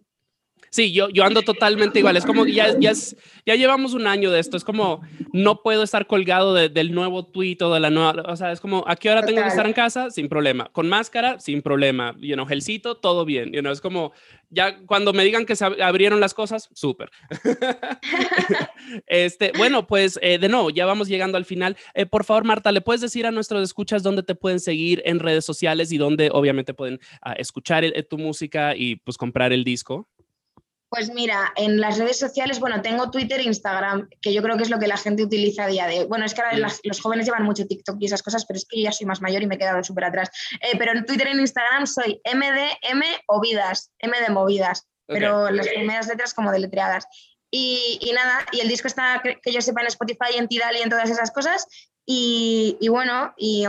Sí, 0.74 0.92
yo, 0.92 1.08
yo 1.10 1.24
ando 1.24 1.44
totalmente 1.44 2.00
igual. 2.00 2.18
Es 2.18 2.26
como 2.26 2.46
que 2.46 2.52
ya, 2.52 2.76
ya, 2.80 2.94
ya 3.46 3.54
llevamos 3.54 3.94
un 3.94 4.08
año 4.08 4.32
de 4.32 4.40
esto. 4.40 4.58
Es 4.58 4.64
como 4.64 5.04
no 5.32 5.62
puedo 5.62 5.84
estar 5.84 6.08
colgado 6.08 6.56
del 6.56 6.96
nuevo 6.96 7.28
tweet 7.28 7.58
o 7.62 7.72
de 7.72 7.80
la 7.80 7.92
nueva. 7.92 8.24
O 8.26 8.36
sea, 8.36 8.52
es 8.52 8.60
como 8.60 8.84
a 8.88 8.96
qué 8.96 9.12
hora 9.12 9.24
tengo 9.24 9.44
que 9.44 9.50
estar 9.50 9.68
en 9.68 9.74
casa 9.74 10.10
sin 10.10 10.28
problema. 10.28 10.70
Con 10.72 10.90
máscara, 10.90 11.40
sin 11.40 11.62
problema. 11.62 12.16
Y 12.20 12.34
en 12.34 12.48
gelcito, 12.48 12.98
todo 12.98 13.24
bien. 13.24 13.54
You 13.54 13.62
know, 13.62 13.72
es 13.72 13.82
como 13.82 14.14
ya 14.50 14.80
cuando 14.88 15.14
me 15.14 15.24
digan 15.24 15.46
que 15.46 15.56
se 15.56 15.64
abrieron 15.64 16.20
las 16.20 16.34
cosas, 16.34 16.70
súper. 16.74 17.12
este, 19.06 19.52
bueno, 19.56 19.86
pues 19.86 20.18
eh, 20.24 20.40
de 20.40 20.50
nuevo, 20.50 20.72
ya 20.72 20.88
vamos 20.88 21.08
llegando 21.08 21.38
al 21.38 21.46
final. 21.46 21.78
Eh, 21.94 22.08
por 22.08 22.24
favor, 22.24 22.46
Marta, 22.46 22.72
¿le 22.72 22.82
puedes 22.82 23.02
decir 23.02 23.28
a 23.28 23.32
nuestros 23.32 23.62
escuchas 23.62 24.02
dónde 24.02 24.24
te 24.24 24.34
pueden 24.34 24.60
seguir 24.60 25.04
en 25.06 25.20
redes 25.20 25.46
sociales 25.46 25.92
y 25.92 26.00
dónde 26.00 26.32
obviamente 26.32 26.74
pueden 26.74 27.00
ah, 27.22 27.34
escuchar 27.34 27.84
tu 28.10 28.18
música 28.18 28.76
y 28.76 28.96
pues 28.96 29.20
comprar 29.20 29.54
el 29.54 29.64
disco? 29.64 30.10
Pues 30.94 31.12
mira, 31.12 31.52
en 31.56 31.82
las 31.82 31.98
redes 31.98 32.20
sociales, 32.20 32.60
bueno, 32.60 32.84
tengo 32.84 33.10
Twitter 33.10 33.40
e 33.40 33.44
Instagram, 33.46 34.08
que 34.22 34.32
yo 34.32 34.44
creo 34.44 34.58
que 34.58 34.62
es 34.62 34.70
lo 34.70 34.78
que 34.78 34.86
la 34.86 34.96
gente 34.96 35.24
utiliza 35.24 35.64
a 35.64 35.68
día 35.68 35.88
de 35.88 36.02
hoy. 36.02 36.06
Bueno, 36.06 36.24
es 36.24 36.36
que 36.36 36.44
ahora 36.44 36.56
los 36.84 37.02
jóvenes 37.02 37.26
llevan 37.26 37.46
mucho 37.46 37.66
TikTok 37.66 37.98
y 38.00 38.06
esas 38.06 38.22
cosas, 38.22 38.46
pero 38.46 38.60
es 38.60 38.66
que 38.70 38.78
yo 38.78 38.84
ya 38.84 38.92
soy 38.92 39.08
más 39.08 39.20
mayor 39.20 39.42
y 39.42 39.48
me 39.48 39.56
he 39.56 39.58
quedado 39.58 39.84
súper 39.84 40.04
atrás. 40.04 40.30
Eh, 40.62 40.78
pero 40.78 40.92
en 40.92 41.04
Twitter 41.04 41.26
e 41.26 41.32
Instagram 41.32 41.88
soy 41.88 42.22
MDM 42.32 43.02
Movidas, 43.28 43.92
M 43.98 44.22
de 44.22 44.30
Movidas, 44.30 44.88
pero 45.08 45.50
las 45.50 45.68
primeras 45.68 46.08
letras 46.08 46.36
como 46.36 46.52
deletreadas. 46.52 47.08
Y, 47.50 47.98
y, 48.00 48.14
nada, 48.14 48.46
y 48.52 48.60
el 48.60 48.68
disco 48.68 48.88
está, 48.88 49.20
que 49.24 49.52
yo 49.52 49.62
sepa, 49.62 49.82
en 49.82 49.88
Spotify, 49.88 50.38
en 50.38 50.48
Tidal 50.48 50.76
y 50.78 50.84
en 50.84 50.90
todas 50.92 51.10
esas 51.10 51.32
cosas. 51.32 51.66
Y, 52.06 52.88
bueno, 52.90 53.34
y, 53.38 53.66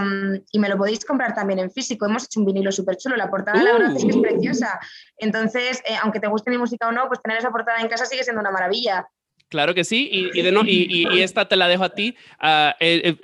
me 0.58 0.68
lo 0.68 0.76
podéis 0.76 1.04
comprar 1.04 1.34
también 1.34 1.60
en 1.60 1.70
físico. 1.70 2.06
Hemos 2.06 2.24
hecho 2.24 2.40
un 2.40 2.46
vinilo 2.46 2.72
súper 2.72 2.96
chulo. 2.96 3.16
La 3.16 3.30
portada, 3.30 3.62
la 3.62 3.72
verdad 3.72 3.96
es 3.96 4.02
que 4.02 4.10
es 4.10 4.16
uh. 4.16 4.22
preciosa. 4.22 4.80
Entonces, 5.18 5.80
eh, 5.86 5.96
aunque 6.02 6.20
te 6.20 6.26
guste 6.26 6.50
mi 6.50 6.58
música 6.58 6.88
o 6.88 6.92
no, 6.92 7.06
pues 7.06 7.22
tener 7.22 7.38
esa 7.38 7.50
portada 7.50 7.80
en 7.80 7.88
casa 7.88 8.06
sigue 8.06 8.24
siendo 8.24 8.40
una 8.40 8.50
maravilla. 8.50 9.06
Claro 9.54 9.72
que 9.72 9.84
sí, 9.84 10.08
y, 10.10 10.42
de 10.42 10.50
no, 10.50 10.62
y, 10.66 11.06
y, 11.12 11.20
esta 11.20 11.46
te 11.46 11.54
la 11.54 11.68
dejo 11.68 11.84
a 11.84 11.90
ti. 11.90 12.16
Uh, 12.42 12.72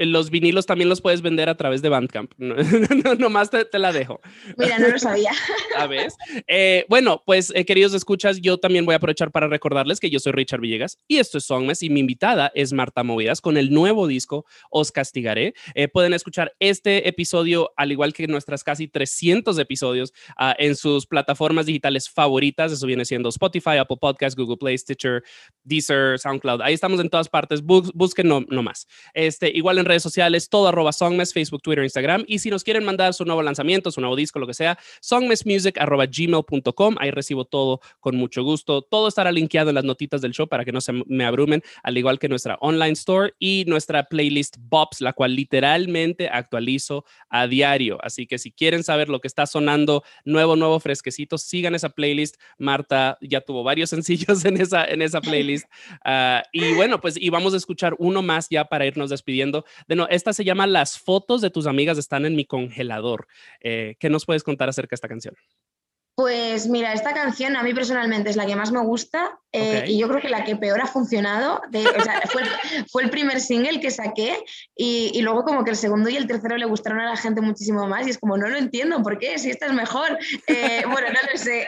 los 0.04 0.30
vinilos 0.30 0.64
también 0.64 0.88
los 0.88 1.00
puedes 1.00 1.22
vender 1.22 1.48
a 1.48 1.56
través 1.56 1.82
de 1.82 1.88
Bandcamp. 1.88 2.30
No, 2.38 3.14
nomás 3.16 3.50
te, 3.50 3.64
te, 3.64 3.80
la 3.80 3.92
dejo. 3.92 4.20
Mira, 4.56 4.78
no 4.78 4.86
lo 4.86 4.98
sabía. 4.98 5.32
¿Sabes? 5.76 6.14
Eh, 6.46 6.84
bueno, 6.88 7.20
pues 7.26 7.52
eh, 7.56 7.64
queridos 7.64 7.94
escuchas, 7.94 8.40
yo 8.40 8.58
también 8.58 8.86
voy 8.86 8.92
a 8.92 8.98
aprovechar 8.98 9.32
para 9.32 9.48
recordarles 9.48 9.98
que 9.98 10.08
yo 10.08 10.20
soy 10.20 10.30
Richard 10.30 10.60
Villegas 10.60 10.98
y 11.08 11.16
esto 11.16 11.38
es 11.38 11.44
Songmes 11.44 11.82
y 11.82 11.90
mi 11.90 11.98
invitada 11.98 12.52
es 12.54 12.72
Marta 12.72 13.02
Movidas 13.02 13.40
con 13.40 13.56
el 13.56 13.72
nuevo 13.72 14.06
disco 14.06 14.44
Os 14.70 14.92
Castigaré. 14.92 15.54
pueden 15.92 16.14
escuchar 16.14 16.52
este 16.60 17.08
episodio, 17.08 17.72
al 17.76 17.90
igual 17.90 18.12
que 18.12 18.28
nuestras 18.28 18.62
casi 18.62 18.86
300 18.86 19.58
episodios, 19.58 20.12
uh, 20.38 20.52
en 20.58 20.76
sus 20.76 21.06
plataformas 21.06 21.66
digitales 21.66 22.08
favoritas. 22.08 22.70
Eso 22.70 22.86
viene 22.86 23.04
siendo 23.04 23.30
Spotify, 23.30 23.78
Apple 23.78 23.98
Podcasts, 24.00 24.36
Google 24.36 24.58
Play, 24.58 24.78
Stitcher, 24.78 25.24
Deezer, 25.64 26.19
SoundCloud. 26.20 26.62
Ahí 26.62 26.74
estamos 26.74 27.00
en 27.00 27.10
todas 27.10 27.28
partes. 27.28 27.62
busquen 27.62 28.28
no, 28.28 28.44
no, 28.48 28.62
más. 28.62 28.86
Este, 29.14 29.50
igual 29.50 29.78
en 29.78 29.84
redes 29.84 30.02
sociales, 30.02 30.48
todo 30.48 30.68
arroba 30.68 30.92
Songmes, 30.92 31.32
Facebook, 31.32 31.62
Twitter, 31.62 31.84
Instagram. 31.84 32.24
Y 32.26 32.38
si 32.38 32.50
nos 32.50 32.64
quieren 32.64 32.84
mandar 32.84 33.14
su 33.14 33.24
nuevo 33.24 33.42
lanzamiento, 33.42 33.90
su 33.90 34.00
nuevo 34.00 34.16
disco, 34.16 34.38
lo 34.38 34.46
que 34.46 34.54
sea, 34.54 34.78
songmesmusic 35.00 35.78
arroba 35.78 36.06
gmail.com. 36.06 36.96
Ahí 36.98 37.10
recibo 37.10 37.44
todo 37.44 37.80
con 38.00 38.16
mucho 38.16 38.42
gusto. 38.42 38.82
Todo 38.82 39.08
estará 39.08 39.32
linkeado 39.32 39.70
en 39.70 39.74
las 39.74 39.84
notitas 39.84 40.20
del 40.20 40.32
show 40.32 40.48
para 40.48 40.64
que 40.64 40.72
no 40.72 40.80
se 40.80 40.92
me 40.92 41.24
abrumen, 41.24 41.62
al 41.82 41.96
igual 41.98 42.18
que 42.18 42.28
nuestra 42.28 42.56
online 42.60 42.92
store 42.92 43.34
y 43.38 43.64
nuestra 43.66 44.04
playlist 44.04 44.56
Bops, 44.58 45.00
la 45.00 45.12
cual 45.12 45.34
literalmente 45.34 46.28
actualizo 46.28 47.04
a 47.28 47.46
diario. 47.46 47.98
Así 48.02 48.26
que 48.26 48.38
si 48.38 48.52
quieren 48.52 48.84
saber 48.84 49.08
lo 49.08 49.20
que 49.20 49.28
está 49.28 49.46
sonando 49.46 50.02
nuevo, 50.24 50.56
nuevo, 50.56 50.80
fresquecito, 50.80 51.38
sigan 51.38 51.74
esa 51.74 51.90
playlist. 51.90 52.36
Marta 52.58 53.18
ya 53.20 53.40
tuvo 53.40 53.64
varios 53.64 53.90
sencillos 53.94 54.44
en 54.44 54.60
esa, 54.60 54.84
en 54.84 55.02
esa 55.02 55.20
playlist. 55.20 55.66
Ah, 56.04 56.42
y 56.52 56.74
bueno, 56.74 57.00
pues 57.00 57.16
y 57.20 57.30
vamos 57.30 57.54
a 57.54 57.56
escuchar 57.56 57.94
uno 57.98 58.22
más 58.22 58.48
ya 58.50 58.64
para 58.64 58.86
irnos 58.86 59.10
despidiendo. 59.10 59.64
De 59.86 59.96
no, 59.96 60.08
esta 60.08 60.32
se 60.32 60.44
llama 60.44 60.66
Las 60.66 60.98
fotos 60.98 61.40
de 61.40 61.50
tus 61.50 61.66
amigas 61.66 61.98
están 61.98 62.24
en 62.24 62.36
mi 62.36 62.44
congelador. 62.44 63.26
Eh, 63.60 63.96
¿Qué 63.98 64.10
nos 64.10 64.26
puedes 64.26 64.42
contar 64.42 64.68
acerca 64.68 64.90
de 64.90 64.96
esta 64.96 65.08
canción? 65.08 65.34
Pues 66.14 66.68
mira, 66.68 66.92
esta 66.92 67.14
canción 67.14 67.56
a 67.56 67.62
mí 67.62 67.72
personalmente 67.72 68.28
es 68.28 68.36
la 68.36 68.44
que 68.44 68.54
más 68.54 68.72
me 68.72 68.80
gusta 68.80 69.38
eh, 69.52 69.84
y 69.86 69.98
yo 69.98 70.06
creo 70.08 70.20
que 70.20 70.28
la 70.28 70.44
que 70.44 70.56
peor 70.56 70.80
ha 70.80 70.86
funcionado. 70.86 71.62
fue, 72.92 73.02
el 73.02 73.10
primer 73.10 73.40
single 73.40 73.80
que 73.80 73.90
saqué 73.90 74.36
y, 74.76 75.20
luego 75.22 75.44
como 75.44 75.64
que 75.64 75.70
el 75.70 75.76
segundo 75.76 76.10
y 76.10 76.16
el 76.16 76.26
tercero 76.26 76.56
le 76.56 76.66
gustaron 76.66 77.00
a 77.00 77.10
la 77.10 77.16
gente 77.16 77.40
muchísimo 77.40 77.86
más 77.86 78.06
y 78.06 78.10
es 78.10 78.18
como 78.18 78.36
no 78.36 78.48
lo 78.48 78.58
entiendo, 78.58 79.02
¿por 79.02 79.18
qué? 79.18 79.38
Si 79.38 79.50
esta 79.50 79.66
es 79.66 79.72
mejor. 79.72 80.18
Eh, 80.46 80.82
bueno, 80.90 81.08
no 81.08 81.32
lo 81.32 81.38
sé. 81.38 81.66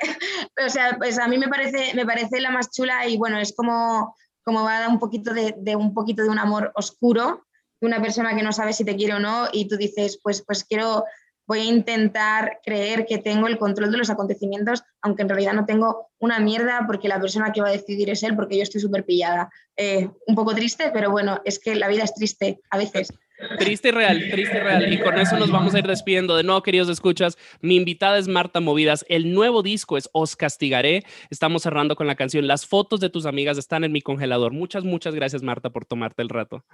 O 0.64 0.68
sea, 0.68 0.96
pues 0.98 1.18
a 1.18 1.28
mí 1.28 1.38
me 1.38 1.48
parece, 1.48 1.94
me 1.94 2.04
parece 2.04 2.40
la 2.40 2.50
más 2.50 2.70
chula 2.70 3.06
y 3.06 3.16
bueno, 3.16 3.38
es 3.38 3.54
como, 3.56 4.14
como 4.44 4.64
va 4.64 4.76
a 4.76 4.80
dar 4.80 4.88
un 4.90 4.98
poquito 4.98 5.32
de, 5.32 5.54
de 5.56 5.76
un 5.76 5.94
poquito 5.94 6.22
de 6.22 6.28
un 6.28 6.38
amor 6.38 6.72
oscuro 6.74 7.46
de 7.80 7.86
una 7.88 8.00
persona 8.00 8.36
que 8.36 8.42
no 8.42 8.52
sabe 8.52 8.72
si 8.72 8.84
te 8.84 8.96
quiere 8.96 9.14
o 9.14 9.18
no 9.18 9.48
y 9.52 9.66
tú 9.66 9.76
dices, 9.76 10.20
pues, 10.22 10.44
pues 10.46 10.64
quiero 10.64 11.04
voy 11.46 11.60
a 11.60 11.64
intentar 11.64 12.60
creer 12.64 13.06
que 13.06 13.18
tengo 13.18 13.46
el 13.46 13.58
control 13.58 13.90
de 13.90 13.98
los 13.98 14.10
acontecimientos, 14.10 14.82
aunque 15.00 15.22
en 15.22 15.28
realidad 15.28 15.54
no 15.54 15.66
tengo 15.66 16.10
una 16.18 16.38
mierda 16.38 16.84
porque 16.86 17.08
la 17.08 17.20
persona 17.20 17.52
que 17.52 17.60
va 17.60 17.68
a 17.68 17.72
decidir 17.72 18.10
es 18.10 18.22
él, 18.22 18.36
porque 18.36 18.56
yo 18.56 18.62
estoy 18.62 18.80
súper 18.80 19.04
pillada. 19.04 19.50
Eh, 19.76 20.08
un 20.26 20.34
poco 20.34 20.54
triste, 20.54 20.90
pero 20.92 21.10
bueno, 21.10 21.40
es 21.44 21.58
que 21.58 21.74
la 21.74 21.88
vida 21.88 22.04
es 22.04 22.14
triste 22.14 22.60
a 22.70 22.78
veces. 22.78 23.12
Triste 23.58 23.88
y 23.88 23.90
real, 23.90 24.28
triste 24.30 24.56
y 24.56 24.60
real. 24.60 24.92
Y 24.92 25.00
con 25.00 25.18
eso 25.18 25.36
nos 25.38 25.50
vamos 25.50 25.74
a 25.74 25.78
ir 25.78 25.86
despidiendo. 25.86 26.36
De 26.36 26.42
nuevo, 26.42 26.62
queridos 26.62 26.88
escuchas, 26.88 27.36
mi 27.60 27.76
invitada 27.76 28.18
es 28.18 28.28
Marta 28.28 28.60
Movidas. 28.60 29.04
El 29.08 29.32
nuevo 29.32 29.62
disco 29.62 29.96
es 29.96 30.08
Os 30.12 30.36
Castigaré. 30.36 31.04
Estamos 31.30 31.62
cerrando 31.62 31.96
con 31.96 32.06
la 32.06 32.14
canción 32.14 32.46
Las 32.46 32.66
fotos 32.66 33.00
de 33.00 33.10
tus 33.10 33.26
amigas 33.26 33.58
están 33.58 33.84
en 33.84 33.92
mi 33.92 34.00
congelador. 34.00 34.52
Muchas, 34.52 34.84
muchas 34.84 35.14
gracias, 35.14 35.42
Marta, 35.42 35.70
por 35.70 35.84
tomarte 35.84 36.22
el 36.22 36.28
rato. 36.28 36.64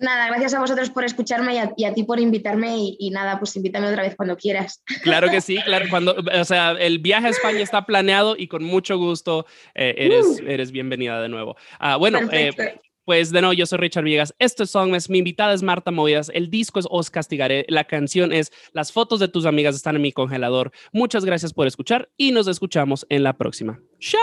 Nada, 0.00 0.28
gracias 0.28 0.54
a 0.54 0.60
vosotros 0.60 0.88
por 0.88 1.04
escucharme 1.04 1.60
y 1.76 1.84
a, 1.84 1.92
ti 1.92 2.04
por 2.04 2.18
invitarme 2.18 2.74
y, 2.98 3.10
nada, 3.10 3.38
pues 3.38 3.54
invítame 3.56 3.86
otra 3.86 4.02
vez 4.02 4.16
cuando 4.16 4.34
quieras. 4.34 4.82
Claro 5.02 5.28
que 5.28 5.42
sí, 5.42 5.58
claro, 5.62 5.86
cuando, 5.90 6.16
o 6.16 6.44
sea, 6.44 6.72
el 6.72 7.00
viaje 7.00 7.26
a 7.26 7.30
España 7.30 7.60
está 7.60 7.84
planeado 7.84 8.34
y 8.34 8.48
con 8.48 8.64
mucho 8.64 8.96
gusto 8.96 9.44
eh, 9.74 9.94
eres, 9.98 10.24
uh. 10.24 10.46
eres 10.46 10.72
bienvenida 10.72 11.20
de 11.20 11.28
nuevo. 11.28 11.54
Ah, 11.78 11.96
bueno, 11.96 12.18
eh, 12.32 12.50
pues 13.10 13.32
de 13.32 13.40
nuevo, 13.40 13.54
yo 13.54 13.66
soy 13.66 13.78
Richard 13.78 14.04
Villegas, 14.04 14.32
esto 14.38 14.62
es 14.62 14.70
Songmes, 14.70 15.10
mi 15.10 15.18
invitada 15.18 15.52
es 15.52 15.64
Marta 15.64 15.90
Movidas, 15.90 16.30
el 16.32 16.48
disco 16.48 16.78
es 16.78 16.86
Os 16.88 17.10
Castigaré, 17.10 17.66
la 17.68 17.82
canción 17.82 18.32
es 18.32 18.52
Las 18.72 18.92
fotos 18.92 19.18
de 19.18 19.26
tus 19.26 19.46
amigas 19.46 19.74
están 19.74 19.96
en 19.96 20.02
mi 20.02 20.12
congelador. 20.12 20.70
Muchas 20.92 21.24
gracias 21.24 21.52
por 21.52 21.66
escuchar 21.66 22.08
y 22.16 22.30
nos 22.30 22.46
escuchamos 22.46 23.04
en 23.08 23.24
la 23.24 23.36
próxima. 23.36 23.80
¡Chao! 23.98 24.20